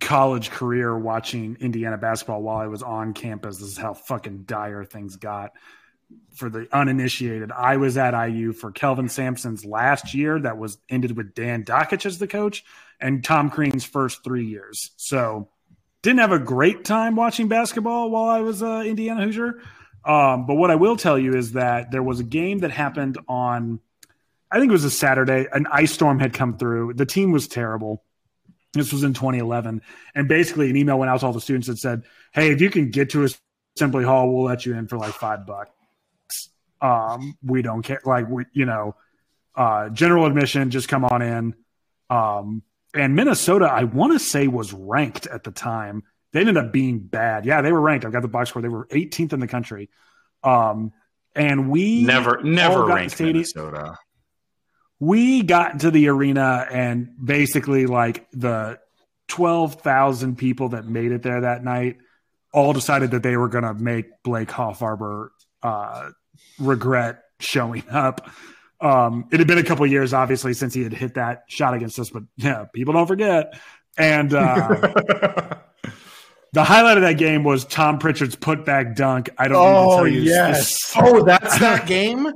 college 0.00 0.50
career 0.50 0.96
watching 0.96 1.56
Indiana 1.60 1.96
basketball 1.96 2.42
while 2.42 2.58
I 2.58 2.66
was 2.66 2.82
on 2.82 3.14
campus. 3.14 3.58
This 3.58 3.68
is 3.68 3.78
how 3.78 3.94
fucking 3.94 4.42
dire 4.44 4.84
things 4.84 5.16
got. 5.16 5.52
For 6.34 6.48
the 6.48 6.68
uninitiated, 6.70 7.50
I 7.50 7.78
was 7.78 7.96
at 7.96 8.14
IU 8.14 8.52
for 8.52 8.70
Kelvin 8.70 9.08
Sampson's 9.08 9.64
last 9.64 10.14
year 10.14 10.38
that 10.38 10.58
was 10.58 10.78
ended 10.88 11.16
with 11.16 11.34
Dan 11.34 11.64
Dakich 11.64 12.06
as 12.06 12.18
the 12.18 12.28
coach 12.28 12.64
and 13.00 13.24
Tom 13.24 13.50
Crean's 13.50 13.84
first 13.84 14.22
three 14.22 14.44
years. 14.44 14.92
So 14.96 15.48
didn't 16.02 16.20
have 16.20 16.30
a 16.30 16.38
great 16.38 16.84
time 16.84 17.16
watching 17.16 17.48
basketball 17.48 18.10
while 18.10 18.28
I 18.28 18.40
was 18.40 18.62
uh, 18.62 18.84
Indiana 18.86 19.24
Hoosier. 19.24 19.60
Um, 20.04 20.46
but 20.46 20.54
what 20.54 20.70
I 20.70 20.76
will 20.76 20.96
tell 20.96 21.18
you 21.18 21.34
is 21.34 21.52
that 21.52 21.90
there 21.90 22.02
was 22.02 22.20
a 22.20 22.24
game 22.24 22.58
that 22.58 22.70
happened 22.70 23.18
on, 23.26 23.80
I 24.52 24.60
think 24.60 24.68
it 24.68 24.72
was 24.72 24.84
a 24.84 24.90
Saturday. 24.90 25.48
An 25.52 25.66
ice 25.72 25.90
storm 25.90 26.20
had 26.20 26.34
come 26.34 26.56
through. 26.56 26.94
The 26.94 27.06
team 27.06 27.32
was 27.32 27.48
terrible. 27.48 28.04
This 28.78 28.92
was 28.92 29.02
in 29.02 29.14
2011. 29.14 29.82
And 30.14 30.28
basically, 30.28 30.70
an 30.70 30.76
email 30.76 30.98
went 30.98 31.10
out 31.10 31.20
to 31.20 31.26
all 31.26 31.32
the 31.32 31.40
students 31.40 31.68
that 31.68 31.78
said, 31.78 32.04
Hey, 32.32 32.50
if 32.52 32.60
you 32.60 32.70
can 32.70 32.90
get 32.90 33.10
to 33.10 33.28
Assembly 33.76 34.04
Hall, 34.04 34.32
we'll 34.32 34.44
let 34.44 34.66
you 34.66 34.74
in 34.74 34.88
for 34.88 34.98
like 34.98 35.12
five 35.12 35.46
bucks. 35.46 35.70
Um, 36.80 37.36
we 37.42 37.62
don't 37.62 37.82
care. 37.82 38.00
Like, 38.04 38.28
we, 38.28 38.44
you 38.52 38.66
know, 38.66 38.94
uh, 39.54 39.88
general 39.88 40.26
admission, 40.26 40.70
just 40.70 40.88
come 40.88 41.04
on 41.04 41.22
in. 41.22 41.54
Um, 42.10 42.62
and 42.94 43.14
Minnesota, 43.14 43.66
I 43.66 43.84
want 43.84 44.12
to 44.12 44.18
say, 44.18 44.48
was 44.48 44.72
ranked 44.72 45.26
at 45.26 45.44
the 45.44 45.50
time. 45.50 46.02
They 46.32 46.40
ended 46.40 46.56
up 46.56 46.72
being 46.72 46.98
bad. 47.00 47.46
Yeah, 47.46 47.62
they 47.62 47.72
were 47.72 47.80
ranked. 47.80 48.04
I've 48.04 48.12
got 48.12 48.22
the 48.22 48.28
box 48.28 48.50
score. 48.50 48.62
They 48.62 48.68
were 48.68 48.86
18th 48.86 49.32
in 49.32 49.40
the 49.40 49.46
country. 49.46 49.88
Um, 50.42 50.92
and 51.34 51.70
we 51.70 52.02
never, 52.02 52.42
never 52.42 52.84
ranked 52.86 53.20
Minnesota. 53.20 53.98
We 54.98 55.42
got 55.42 55.72
into 55.72 55.90
the 55.90 56.08
arena 56.08 56.66
and 56.70 57.10
basically, 57.22 57.86
like 57.86 58.26
the 58.32 58.78
12,000 59.28 60.36
people 60.36 60.70
that 60.70 60.86
made 60.86 61.12
it 61.12 61.22
there 61.22 61.42
that 61.42 61.62
night 61.62 61.98
all 62.52 62.72
decided 62.72 63.10
that 63.10 63.22
they 63.22 63.36
were 63.36 63.48
going 63.48 63.64
to 63.64 63.74
make 63.74 64.06
Blake 64.22 64.48
Hoffarber 64.48 65.28
uh, 65.62 66.10
regret 66.58 67.22
showing 67.38 67.84
up 67.90 68.30
um, 68.80 69.26
it 69.32 69.38
had 69.38 69.46
been 69.46 69.58
a 69.58 69.64
couple 69.64 69.86
years, 69.86 70.12
obviously, 70.12 70.54
since 70.54 70.74
he 70.74 70.82
had 70.82 70.92
hit 70.92 71.14
that 71.14 71.44
shot 71.48 71.74
against 71.74 71.98
us, 71.98 72.10
but 72.10 72.24
yeah, 72.36 72.66
people 72.74 72.92
don't 72.92 73.06
forget. 73.06 73.58
And 73.96 74.34
uh, 74.34 74.68
the 76.52 76.64
highlight 76.64 76.98
of 76.98 77.02
that 77.02 77.16
game 77.16 77.42
was 77.42 77.64
Tom 77.64 77.98
Pritchard's 77.98 78.36
putback 78.36 78.94
dunk. 78.94 79.30
I 79.38 79.48
don't 79.48 79.56
oh, 79.56 79.64
need 79.64 79.72
to 79.72 79.78
oh, 79.78 79.96
tell 79.96 80.08
you. 80.08 80.20
Yes. 80.20 80.92
oh, 80.96 81.24
that's 81.24 81.58
that 81.58 81.86
game? 81.86 82.30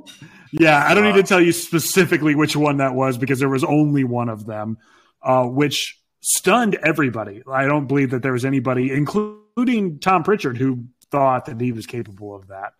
Yeah, 0.52 0.84
I 0.86 0.94
don't 0.94 1.04
need 1.04 1.14
to 1.14 1.22
tell 1.22 1.40
you 1.40 1.52
specifically 1.52 2.34
which 2.34 2.56
one 2.56 2.78
that 2.78 2.94
was 2.94 3.18
because 3.18 3.38
there 3.38 3.48
was 3.48 3.64
only 3.64 4.04
one 4.04 4.28
of 4.28 4.46
them, 4.46 4.78
uh, 5.22 5.44
which 5.44 5.98
stunned 6.20 6.76
everybody. 6.82 7.42
I 7.50 7.66
don't 7.66 7.86
believe 7.86 8.10
that 8.10 8.22
there 8.22 8.32
was 8.32 8.44
anybody, 8.44 8.92
including 8.92 9.98
Tom 10.00 10.22
Pritchard, 10.22 10.56
who 10.56 10.84
thought 11.10 11.46
that 11.46 11.60
he 11.60 11.72
was 11.72 11.86
capable 11.86 12.34
of 12.34 12.48
that. 12.48 12.74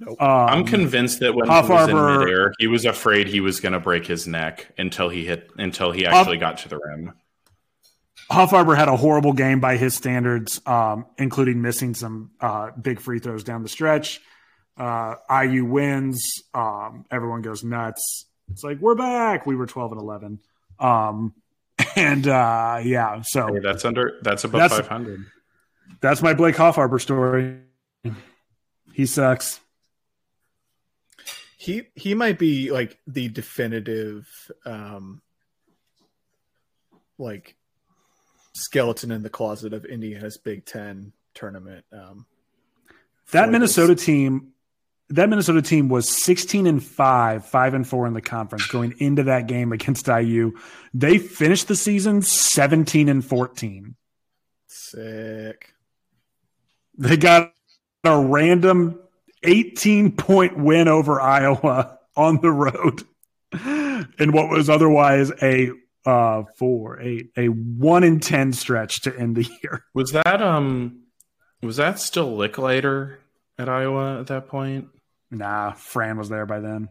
Nope. 0.00 0.20
Um, 0.20 0.28
I'm 0.28 0.64
convinced 0.64 1.20
that 1.20 1.34
when 1.34 1.46
Hoff 1.46 1.66
he 1.66 1.72
was 1.72 1.88
Arbor, 1.88 2.14
in 2.14 2.18
midair, 2.20 2.52
he 2.58 2.66
was 2.66 2.84
afraid 2.84 3.28
he 3.28 3.40
was 3.40 3.60
going 3.60 3.74
to 3.74 3.80
break 3.80 4.06
his 4.06 4.26
neck 4.26 4.72
until 4.76 5.08
he 5.08 5.24
hit 5.24 5.50
until 5.56 5.92
he 5.92 6.04
actually 6.04 6.38
Hoff, 6.38 6.40
got 6.40 6.58
to 6.58 6.68
the 6.68 6.78
rim. 6.78 7.12
Hoffarber 8.30 8.76
had 8.76 8.88
a 8.88 8.96
horrible 8.96 9.32
game 9.32 9.60
by 9.60 9.76
his 9.76 9.94
standards, 9.94 10.60
um, 10.66 11.06
including 11.18 11.62
missing 11.62 11.94
some 11.94 12.30
uh, 12.40 12.70
big 12.80 13.00
free 13.00 13.18
throws 13.18 13.44
down 13.44 13.62
the 13.62 13.68
stretch. 13.68 14.20
Uh, 14.76 15.16
IU 15.30 15.64
wins. 15.64 16.20
Um, 16.52 17.04
everyone 17.10 17.42
goes 17.42 17.62
nuts. 17.62 18.26
It's 18.50 18.64
like 18.64 18.78
we're 18.80 18.94
back. 18.94 19.46
We 19.46 19.56
were 19.56 19.66
12 19.66 19.92
and 19.92 20.00
11. 20.00 20.40
Um, 20.78 21.34
and 21.96 22.26
uh, 22.26 22.80
yeah, 22.82 23.22
so 23.22 23.52
hey, 23.52 23.60
that's 23.60 23.84
under 23.84 24.18
that's 24.22 24.44
above 24.44 24.70
500. 24.70 25.26
That's 26.00 26.22
my 26.22 26.34
Blake 26.34 26.56
Hoffarber 26.56 27.00
story. 27.00 27.58
He 28.92 29.06
sucks 29.06 29.60
he 31.64 31.84
he 31.94 32.12
might 32.12 32.38
be 32.38 32.70
like 32.70 32.98
the 33.06 33.28
definitive 33.28 34.28
um 34.66 35.22
like 37.16 37.56
skeleton 38.54 39.10
in 39.10 39.22
the 39.22 39.30
closet 39.30 39.72
of 39.72 39.86
Indiana's 39.86 40.36
Big 40.36 40.66
Ten 40.66 41.12
tournament. 41.32 41.86
Um, 41.90 42.26
that 43.30 43.48
Minnesota 43.48 43.94
this. 43.94 44.04
team, 44.04 44.52
that 45.10 45.28
Minnesota 45.28 45.62
team 45.62 45.88
was 45.88 46.08
sixteen 46.08 46.66
and 46.66 46.82
five, 46.82 47.46
five 47.46 47.74
and 47.74 47.86
four 47.86 48.06
in 48.06 48.14
the 48.14 48.22
conference 48.22 48.66
going 48.66 48.94
into 48.98 49.24
that 49.24 49.46
game 49.46 49.72
against 49.72 50.08
IU. 50.08 50.52
They 50.92 51.18
finished 51.18 51.68
the 51.68 51.76
season 51.76 52.22
seventeen 52.22 53.08
and 53.08 53.24
fourteen. 53.24 53.96
Sick. 54.66 55.74
They 56.96 57.16
got 57.16 57.52
a 58.04 58.18
random 58.18 59.00
18 59.42 60.12
point 60.12 60.58
win 60.58 60.88
over 60.88 61.20
Iowa 61.20 61.98
on 62.16 62.40
the 62.40 62.50
road 62.50 63.02
in 64.18 64.32
what 64.32 64.48
was 64.50 64.68
otherwise 64.68 65.30
a 65.42 65.70
uh 66.06 66.42
four 66.56 67.00
eight 67.00 67.30
a 67.36 67.46
one 67.46 68.04
in 68.04 68.20
ten 68.20 68.52
stretch 68.52 69.02
to 69.02 69.18
end 69.18 69.36
the 69.36 69.48
year 69.62 69.84
was 69.94 70.12
that 70.12 70.42
um 70.42 71.00
was 71.62 71.76
that 71.76 71.98
still 71.98 72.36
Lickliter 72.36 73.16
at 73.58 73.68
iowa 73.68 74.20
at 74.20 74.26
that 74.26 74.48
point 74.48 74.88
nah 75.34 75.72
fran 75.72 76.16
was 76.16 76.28
there 76.28 76.46
by 76.46 76.60
then 76.60 76.88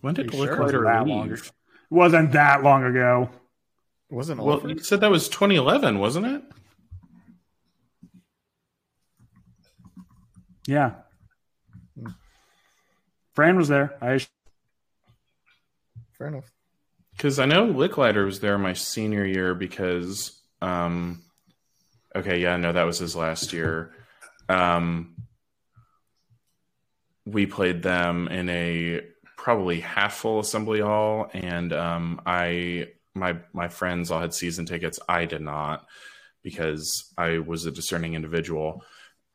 when 0.00 0.14
did 0.14 0.28
Lickliter 0.28 0.70
sure 0.70 0.84
that 0.84 1.06
leave? 1.06 1.14
Long 1.14 1.30
it 1.30 1.52
wasn't 1.90 2.32
that 2.32 2.62
long 2.62 2.84
ago 2.84 3.30
it 4.10 4.14
wasn't 4.14 4.42
well 4.42 4.62
you 4.68 4.78
said 4.80 5.00
that 5.00 5.10
was 5.10 5.28
2011 5.28 5.98
wasn't 5.98 6.26
it 6.26 6.42
Yeah. 10.68 10.90
Fran 13.32 13.56
was 13.56 13.68
there. 13.68 13.96
I 14.02 14.20
fair 16.18 16.26
enough. 16.26 16.52
Because 17.16 17.38
I 17.38 17.46
know 17.46 17.66
Lickliter 17.66 18.26
was 18.26 18.40
there 18.40 18.58
my 18.58 18.74
senior 18.74 19.24
year 19.24 19.54
because, 19.54 20.38
um, 20.60 21.22
okay, 22.14 22.38
yeah, 22.38 22.58
no, 22.58 22.72
that 22.72 22.82
was 22.82 22.98
his 22.98 23.16
last 23.16 23.54
year. 23.54 23.94
Um, 24.50 25.16
we 27.32 27.46
played 27.46 27.82
them 27.82 28.28
in 28.28 28.48
a 28.48 29.00
probably 29.36 29.80
half 29.80 30.14
full 30.14 30.40
assembly 30.40 30.80
hall, 30.80 31.30
and 31.32 31.72
um, 31.72 32.20
I 32.26 32.88
my 33.14 33.38
my 33.52 33.68
friends 33.68 34.10
all 34.10 34.20
had 34.20 34.34
season 34.34 34.66
tickets. 34.66 34.98
I 35.08 35.24
did 35.24 35.42
not 35.42 35.86
because 36.42 37.12
I 37.18 37.38
was 37.38 37.66
a 37.66 37.70
discerning 37.70 38.14
individual 38.14 38.84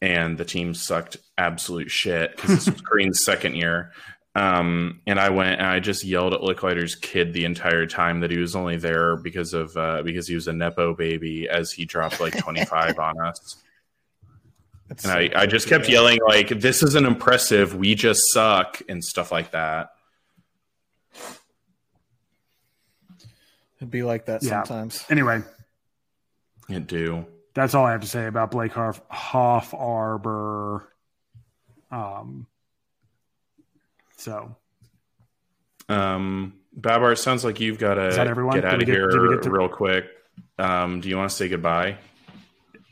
and 0.03 0.37
the 0.37 0.43
team 0.43 0.73
sucked 0.73 1.15
absolute 1.37 1.89
shit 1.89 2.35
because 2.35 2.49
this 2.49 2.69
was 2.69 2.81
Green's 2.83 3.23
second 3.23 3.55
year. 3.55 3.93
Um, 4.35 5.01
and 5.07 5.17
I 5.17 5.29
went 5.29 5.61
and 5.61 5.67
I 5.67 5.79
just 5.79 6.03
yelled 6.03 6.33
at 6.33 6.43
Lickliter's 6.43 6.95
kid 6.95 7.33
the 7.33 7.45
entire 7.45 7.85
time 7.85 8.19
that 8.19 8.29
he 8.29 8.37
was 8.37 8.53
only 8.53 8.75
there 8.75 9.15
because 9.15 9.53
of 9.53 9.77
uh, 9.77 10.01
because 10.03 10.27
he 10.27 10.35
was 10.35 10.49
a 10.49 10.53
nepo 10.53 10.93
baby 10.93 11.47
as 11.47 11.71
he 11.71 11.85
dropped 11.85 12.19
like 12.19 12.37
25 12.37 12.99
on 12.99 13.21
us. 13.21 13.62
That's 14.93 15.05
and 15.05 15.31
so 15.31 15.37
I, 15.37 15.43
I 15.43 15.45
just 15.45 15.67
kept 15.67 15.89
yelling 15.89 16.19
like, 16.27 16.49
"This 16.49 16.83
isn't 16.83 17.05
impressive. 17.05 17.75
We 17.75 17.95
just 17.95 18.21
suck" 18.31 18.81
and 18.87 19.03
stuff 19.03 19.31
like 19.31 19.51
that. 19.51 19.89
It'd 23.77 23.91
be 23.91 24.03
like 24.03 24.25
that 24.25 24.43
yeah. 24.43 24.63
sometimes. 24.63 25.03
Anyway, 25.09 25.41
it 26.69 26.87
do 26.87 27.25
that's 27.53 27.75
all 27.75 27.85
I 27.85 27.91
have 27.91 28.01
to 28.01 28.07
say 28.07 28.25
about 28.25 28.51
Blake 28.51 28.73
Hoff, 28.73 29.73
Arbor. 29.73 30.87
Um, 31.91 32.47
so, 34.17 34.55
um, 35.87 36.53
Babar, 36.73 37.15
sounds 37.15 37.45
like 37.45 37.59
you've 37.59 37.77
got 37.77 37.95
to 37.95 38.09
get 38.09 38.65
out 38.65 38.81
of 38.81 38.87
here 38.87 39.07
to... 39.09 39.49
real 39.49 39.69
quick. 39.69 40.05
Um, 40.57 41.01
do 41.01 41.09
you 41.09 41.17
want 41.17 41.29
to 41.29 41.35
say 41.35 41.47
goodbye? 41.47 41.97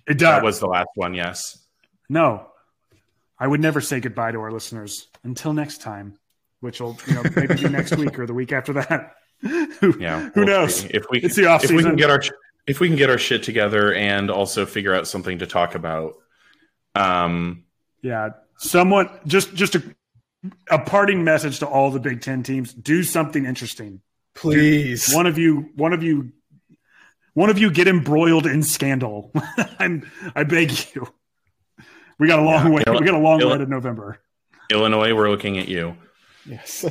It 0.07 0.17
does. 0.17 0.19
That 0.19 0.43
was 0.43 0.59
the 0.59 0.67
last 0.67 0.89
one. 0.95 1.13
Yes. 1.15 1.60
No, 2.11 2.47
I 3.39 3.47
would 3.47 3.61
never 3.61 3.79
say 3.79 4.01
goodbye 4.01 4.33
to 4.33 4.39
our 4.41 4.51
listeners 4.51 5.07
until 5.23 5.53
next 5.53 5.79
time, 5.81 6.19
which 6.59 6.81
will 6.81 6.97
you 7.07 7.13
know 7.13 7.23
maybe 7.33 7.55
be 7.55 7.69
next 7.69 7.95
week 7.95 8.19
or 8.19 8.27
the 8.27 8.33
week 8.33 8.51
after 8.51 8.73
that. 8.73 9.15
yeah. 9.41 10.29
Who 10.35 10.41
we'll 10.41 10.45
knows? 10.45 10.75
See. 10.75 10.88
If 10.89 11.05
we 11.09 11.21
it's 11.21 11.38
the 11.38 11.45
off 11.45 11.63
if 11.63 11.71
we 11.71 11.81
can 11.81 11.95
get 11.95 12.09
our 12.09 12.21
if 12.67 12.81
we 12.81 12.89
can 12.89 12.97
get 12.97 13.09
our 13.09 13.17
shit 13.17 13.43
together 13.43 13.93
and 13.93 14.29
also 14.29 14.65
figure 14.65 14.93
out 14.93 15.07
something 15.07 15.39
to 15.39 15.47
talk 15.47 15.73
about. 15.73 16.15
Um, 16.95 17.63
yeah, 18.01 18.31
someone 18.57 19.09
just 19.25 19.53
just 19.53 19.75
a, 19.75 19.95
a 20.69 20.79
parting 20.79 21.23
message 21.23 21.59
to 21.59 21.65
all 21.65 21.91
the 21.91 22.01
Big 22.01 22.19
Ten 22.19 22.43
teams: 22.43 22.73
do 22.73 23.03
something 23.03 23.45
interesting, 23.45 24.01
please. 24.35 25.05
Do, 25.05 25.15
one 25.15 25.27
of 25.27 25.38
you, 25.38 25.69
one 25.75 25.93
of 25.93 26.03
you, 26.03 26.33
one 27.35 27.49
of 27.49 27.57
you, 27.57 27.71
get 27.71 27.88
embroiled 27.88 28.47
in 28.47 28.63
scandal. 28.63 29.31
I'm, 29.79 30.11
I 30.35 30.43
beg 30.43 30.73
you. 30.93 31.07
We 32.22 32.27
got 32.27 32.38
a 32.38 32.43
long 32.43 32.65
yeah, 32.65 32.69
way. 32.69 32.84
we 32.99 33.03
got 33.03 33.15
a 33.15 33.18
long 33.18 33.39
way 33.43 33.57
to 33.57 33.65
November. 33.65 34.19
Illinois, 34.69 35.11
we're 35.15 35.31
looking 35.31 35.57
at 35.57 35.68
you. 35.68 35.98
Yes. 36.45 36.85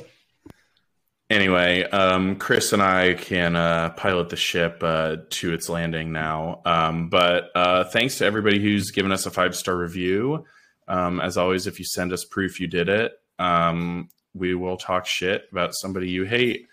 anyway, 1.31 1.85
um, 1.85 2.35
Chris 2.35 2.73
and 2.73 2.83
I 2.83 3.15
can 3.15 3.55
uh, 3.55 3.91
pilot 3.91 4.31
the 4.31 4.37
ship 4.37 4.83
uh, 4.83 5.19
to 5.31 5.53
its 5.53 5.69
landing 5.69 6.11
now. 6.11 6.63
Um, 6.65 7.11
but 7.11 7.53
uh, 7.55 7.85
thanks 7.85 8.19
to 8.19 8.25
everybody 8.25 8.59
who's 8.59 8.91
given 8.91 9.13
us 9.13 9.25
a 9.25 9.31
five 9.31 9.55
star 9.55 9.77
review. 9.77 10.47
Um, 10.89 11.21
as 11.21 11.37
always, 11.37 11.69
if 11.69 11.79
you 11.79 11.85
send 11.85 12.13
us 12.13 12.25
proof 12.25 12.59
you 12.59 12.67
did 12.67 12.89
it, 12.89 13.13
um, 13.39 14.09
we 14.35 14.57
will 14.57 14.79
talk 14.79 15.07
shit 15.07 15.45
about 15.53 15.77
somebody 15.77 16.11
you 16.11 16.25
hate. 16.25 16.67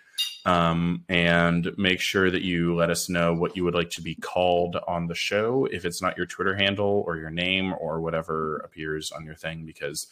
Um, 0.47 1.03
and 1.09 1.77
make 1.77 1.99
sure 1.99 2.31
that 2.31 2.41
you 2.41 2.73
let 2.73 2.89
us 2.89 3.09
know 3.09 3.33
what 3.33 3.57
you 3.57 3.65
would 3.65 3.75
like 3.75 3.89
to 3.91 4.01
be 4.01 4.15
called 4.15 4.77
on 4.87 5.07
the 5.07 5.13
show 5.13 5.65
if 5.65 5.83
it's 5.83 6.01
not 6.01 6.15
your 6.15 6.25
Twitter 6.25 6.55
handle 6.55 7.03
or 7.05 7.17
your 7.17 7.29
name 7.29 7.73
or 7.77 7.99
whatever 7.99 8.59
appears 8.59 9.11
on 9.11 9.25
your 9.25 9.35
thing, 9.35 9.65
because 9.65 10.07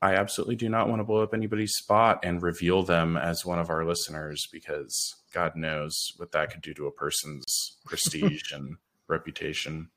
I 0.00 0.14
absolutely 0.14 0.56
do 0.56 0.70
not 0.70 0.88
want 0.88 1.00
to 1.00 1.04
blow 1.04 1.22
up 1.22 1.34
anybody's 1.34 1.74
spot 1.74 2.20
and 2.22 2.42
reveal 2.42 2.82
them 2.82 3.18
as 3.18 3.44
one 3.44 3.58
of 3.58 3.68
our 3.68 3.84
listeners 3.84 4.48
because 4.50 5.16
God 5.34 5.56
knows 5.56 6.14
what 6.16 6.32
that 6.32 6.50
could 6.50 6.62
do 6.62 6.72
to 6.72 6.86
a 6.86 6.90
person's 6.90 7.76
prestige 7.84 8.52
and 8.52 8.76
reputation. 9.08 9.90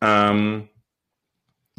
Um, 0.00 0.68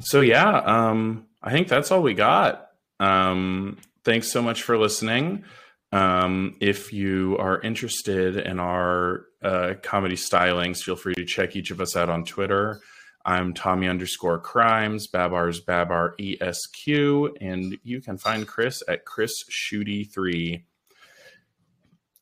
so 0.02 0.20
yeah, 0.20 0.50
um, 0.50 1.28
I 1.42 1.52
think 1.52 1.70
that's 1.70 1.92
all 1.92 2.02
we 2.02 2.14
got. 2.14 2.72
Um, 3.00 3.78
thanks 4.04 4.30
so 4.30 4.42
much 4.42 4.64
for 4.64 4.78
listening. 4.78 5.46
Um, 5.92 6.56
if 6.60 6.94
you 6.94 7.38
are 7.40 7.60
interested 7.62 8.38
in 8.38 8.60
our 8.60 9.26
uh, 9.42 9.74
comedy 9.82 10.16
stylings, 10.16 10.84
feel 10.84 10.96
free 10.96 11.16
to 11.16 11.26
check 11.26 11.56
each 11.56 11.72
of 11.72 11.82
us 11.82 11.96
out 11.96 12.10
on 12.10 12.26
Twitter. 12.26 12.80
I'm 13.26 13.54
Tommy 13.54 13.88
underscore 13.88 14.40
crimes, 14.40 15.08
Babar's 15.08 15.60
Babar 15.60 16.16
ESQ, 16.20 17.38
and 17.42 17.78
you 17.84 18.02
can 18.02 18.18
find 18.18 18.48
Chris 18.48 18.82
at 18.88 19.06
Chris 19.06 19.34
Schutte 19.50 20.12
three. 20.12 20.66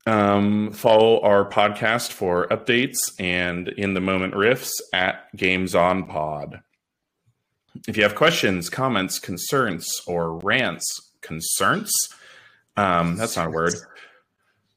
Um, 0.05 0.71
follow 0.71 1.19
our 1.21 1.47
podcast 1.49 2.13
for 2.13 2.47
updates 2.47 2.95
and 3.19 3.67
in 3.67 3.93
the 3.93 4.01
moment 4.01 4.33
riffs 4.33 4.71
at 4.93 5.35
Games 5.35 5.75
on 5.75 6.05
Pod. 6.05 6.61
If 7.87 7.97
you 7.97 8.03
have 8.03 8.15
questions, 8.15 8.69
comments, 8.69 9.19
concerns, 9.19 9.87
or 10.07 10.37
rants, 10.39 10.85
concerns, 11.21 11.91
um, 12.77 13.15
that's 13.15 13.35
not 13.35 13.47
a 13.47 13.49
word. 13.49 13.73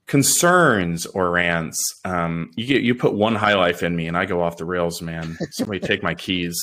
Concerns 0.06 1.06
or 1.06 1.31
rants. 1.31 1.78
Um, 2.05 2.51
you 2.56 2.66
get 2.66 2.82
you 2.82 2.94
put 2.94 3.14
one 3.14 3.36
high 3.36 3.55
life 3.55 3.82
in 3.82 3.94
me, 3.94 4.09
and 4.09 4.16
I 4.16 4.24
go 4.24 4.43
off 4.43 4.56
the 4.56 4.64
rails, 4.64 5.01
man. 5.01 5.39
Somebody 5.52 5.78
take 5.86 6.02
my 6.02 6.14
keys. 6.14 6.59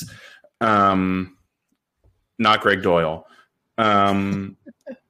Um, 0.60 1.38
not 2.38 2.60
Gregg 2.60 2.82
Doyel. 2.82 3.24
Um, 3.78 4.56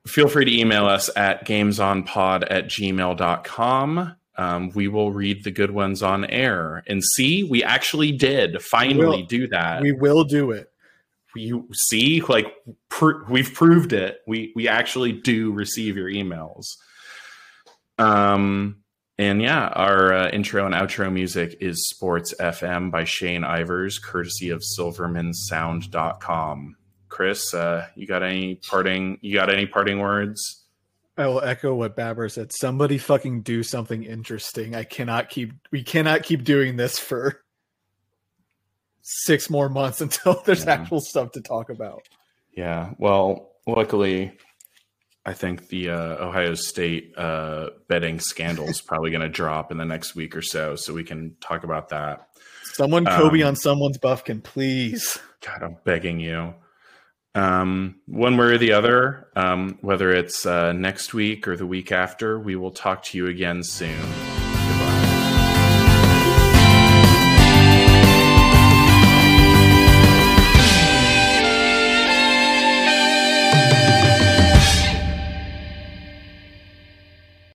feel 0.07 0.29
free 0.29 0.45
to 0.45 0.57
email 0.57 0.87
us 0.87 1.11
at 1.17 1.47
gamesonpod 1.47 2.47
at 2.49 2.67
gmail.com. 2.67 4.15
Um, 4.37 4.71
we 4.71 4.87
will 4.87 5.11
read 5.11 5.43
the 5.43 5.51
good 5.51 5.73
ones 5.73 6.03
on 6.03 6.25
air. 6.27 6.85
And 6.87 7.03
see, 7.03 7.43
we 7.43 7.65
actually 7.65 8.13
did 8.13 8.63
finally 8.63 9.25
do 9.25 9.49
that. 9.49 9.83
We 9.83 9.93
will 9.93 10.23
do 10.23 10.53
it. 10.53 10.71
You 11.39 11.69
see 11.73 12.21
like 12.23 12.47
pr- 12.89 13.25
we've 13.29 13.53
proved 13.55 13.93
it 13.93 14.21
we 14.27 14.53
we 14.55 14.69
actually 14.69 15.13
do 15.13 15.53
receive 15.53 15.97
your 15.97 16.11
emails 16.11 16.77
um 17.99 18.77
and 19.19 19.41
yeah 19.43 19.69
our 19.69 20.13
uh, 20.13 20.29
intro 20.31 20.67
and 20.67 20.75
outro 20.75 21.13
music 21.13 21.57
is 21.61 21.89
sports 21.89 22.35
fm 22.41 22.91
by 22.91 23.05
shane 23.05 23.43
ivers 23.43 24.03
courtesy 24.03 24.51
of 24.51 24.63
silvermansound.com 24.79 26.77
chris 27.09 27.55
uh 27.55 27.87
you 27.95 28.07
got 28.07 28.23
any 28.23 28.57
parting 28.57 29.19
you 29.21 29.35
got 29.35 29.53
any 29.53 29.67
parting 29.67 29.99
words 29.99 30.65
I 31.17 31.27
will 31.27 31.43
echo 31.43 31.75
what 31.75 31.97
Babar 31.97 32.29
said. 32.29 32.53
Somebody 32.53 32.97
fucking 32.97 33.43
do 33.43 33.65
something 33.65 34.05
interesting. 34.05 34.77
I 34.77 34.85
cannot 34.85 35.31
keep. 35.31 35.53
We 35.73 35.83
cannot 35.83 36.23
keep 36.23 36.45
doing 36.45 36.77
this 36.77 36.97
for 36.97 37.43
six 39.25 39.49
more 39.49 39.69
months 39.69 40.01
until 40.07 40.43
there's 40.45 40.65
Yeah. 40.65 40.73
actual 40.73 41.01
stuff 41.01 41.33
to 41.33 41.41
talk 41.41 41.71
about. 41.71 42.03
yeah 42.57 42.93
well 42.99 43.53
luckily 43.67 44.33
i 45.27 45.33
think 45.33 45.69
the 45.69 45.91
uh, 45.91 46.27
ohio 46.27 46.55
state 46.55 47.13
uh 47.17 47.69
betting 47.89 48.19
scandal 48.21 48.67
is 48.69 48.81
probably 48.81 49.11
going 49.11 49.21
to 49.23 49.29
drop 49.29 49.71
in 49.71 49.77
the 49.79 49.85
next 49.85 50.15
week 50.15 50.35
or 50.37 50.43
so 50.43 50.75
so 50.77 50.93
we 50.95 51.05
can 51.05 51.37
talk 51.41 51.65
about 51.65 51.89
that 51.91 52.27
Someone 52.75 53.05
Kobe 53.07 53.41
Um, 53.43 53.49
on 53.49 53.57
someone's 53.57 53.99
buff 53.99 54.23
can 54.25 54.41
please. 54.41 55.19
God, 55.45 55.63
I'm 55.65 55.77
begging 55.85 56.21
you. 56.21 56.55
Um, 57.35 57.97
one 58.07 58.37
way 58.37 58.47
or 58.47 58.59
the 58.59 58.73
other, 58.73 59.27
um, 59.35 59.79
whether 59.81 60.11
it's 60.13 60.47
uh, 60.47 60.73
next 60.73 61.13
week 61.13 61.49
or 61.49 61.57
the 61.57 61.67
week 61.67 61.91
after, 61.91 62.39
we 62.39 62.55
will 62.55 62.71
talk 62.71 63.03
to 63.05 63.19
you 63.19 63.27
again 63.27 63.65
soon. 63.65 63.99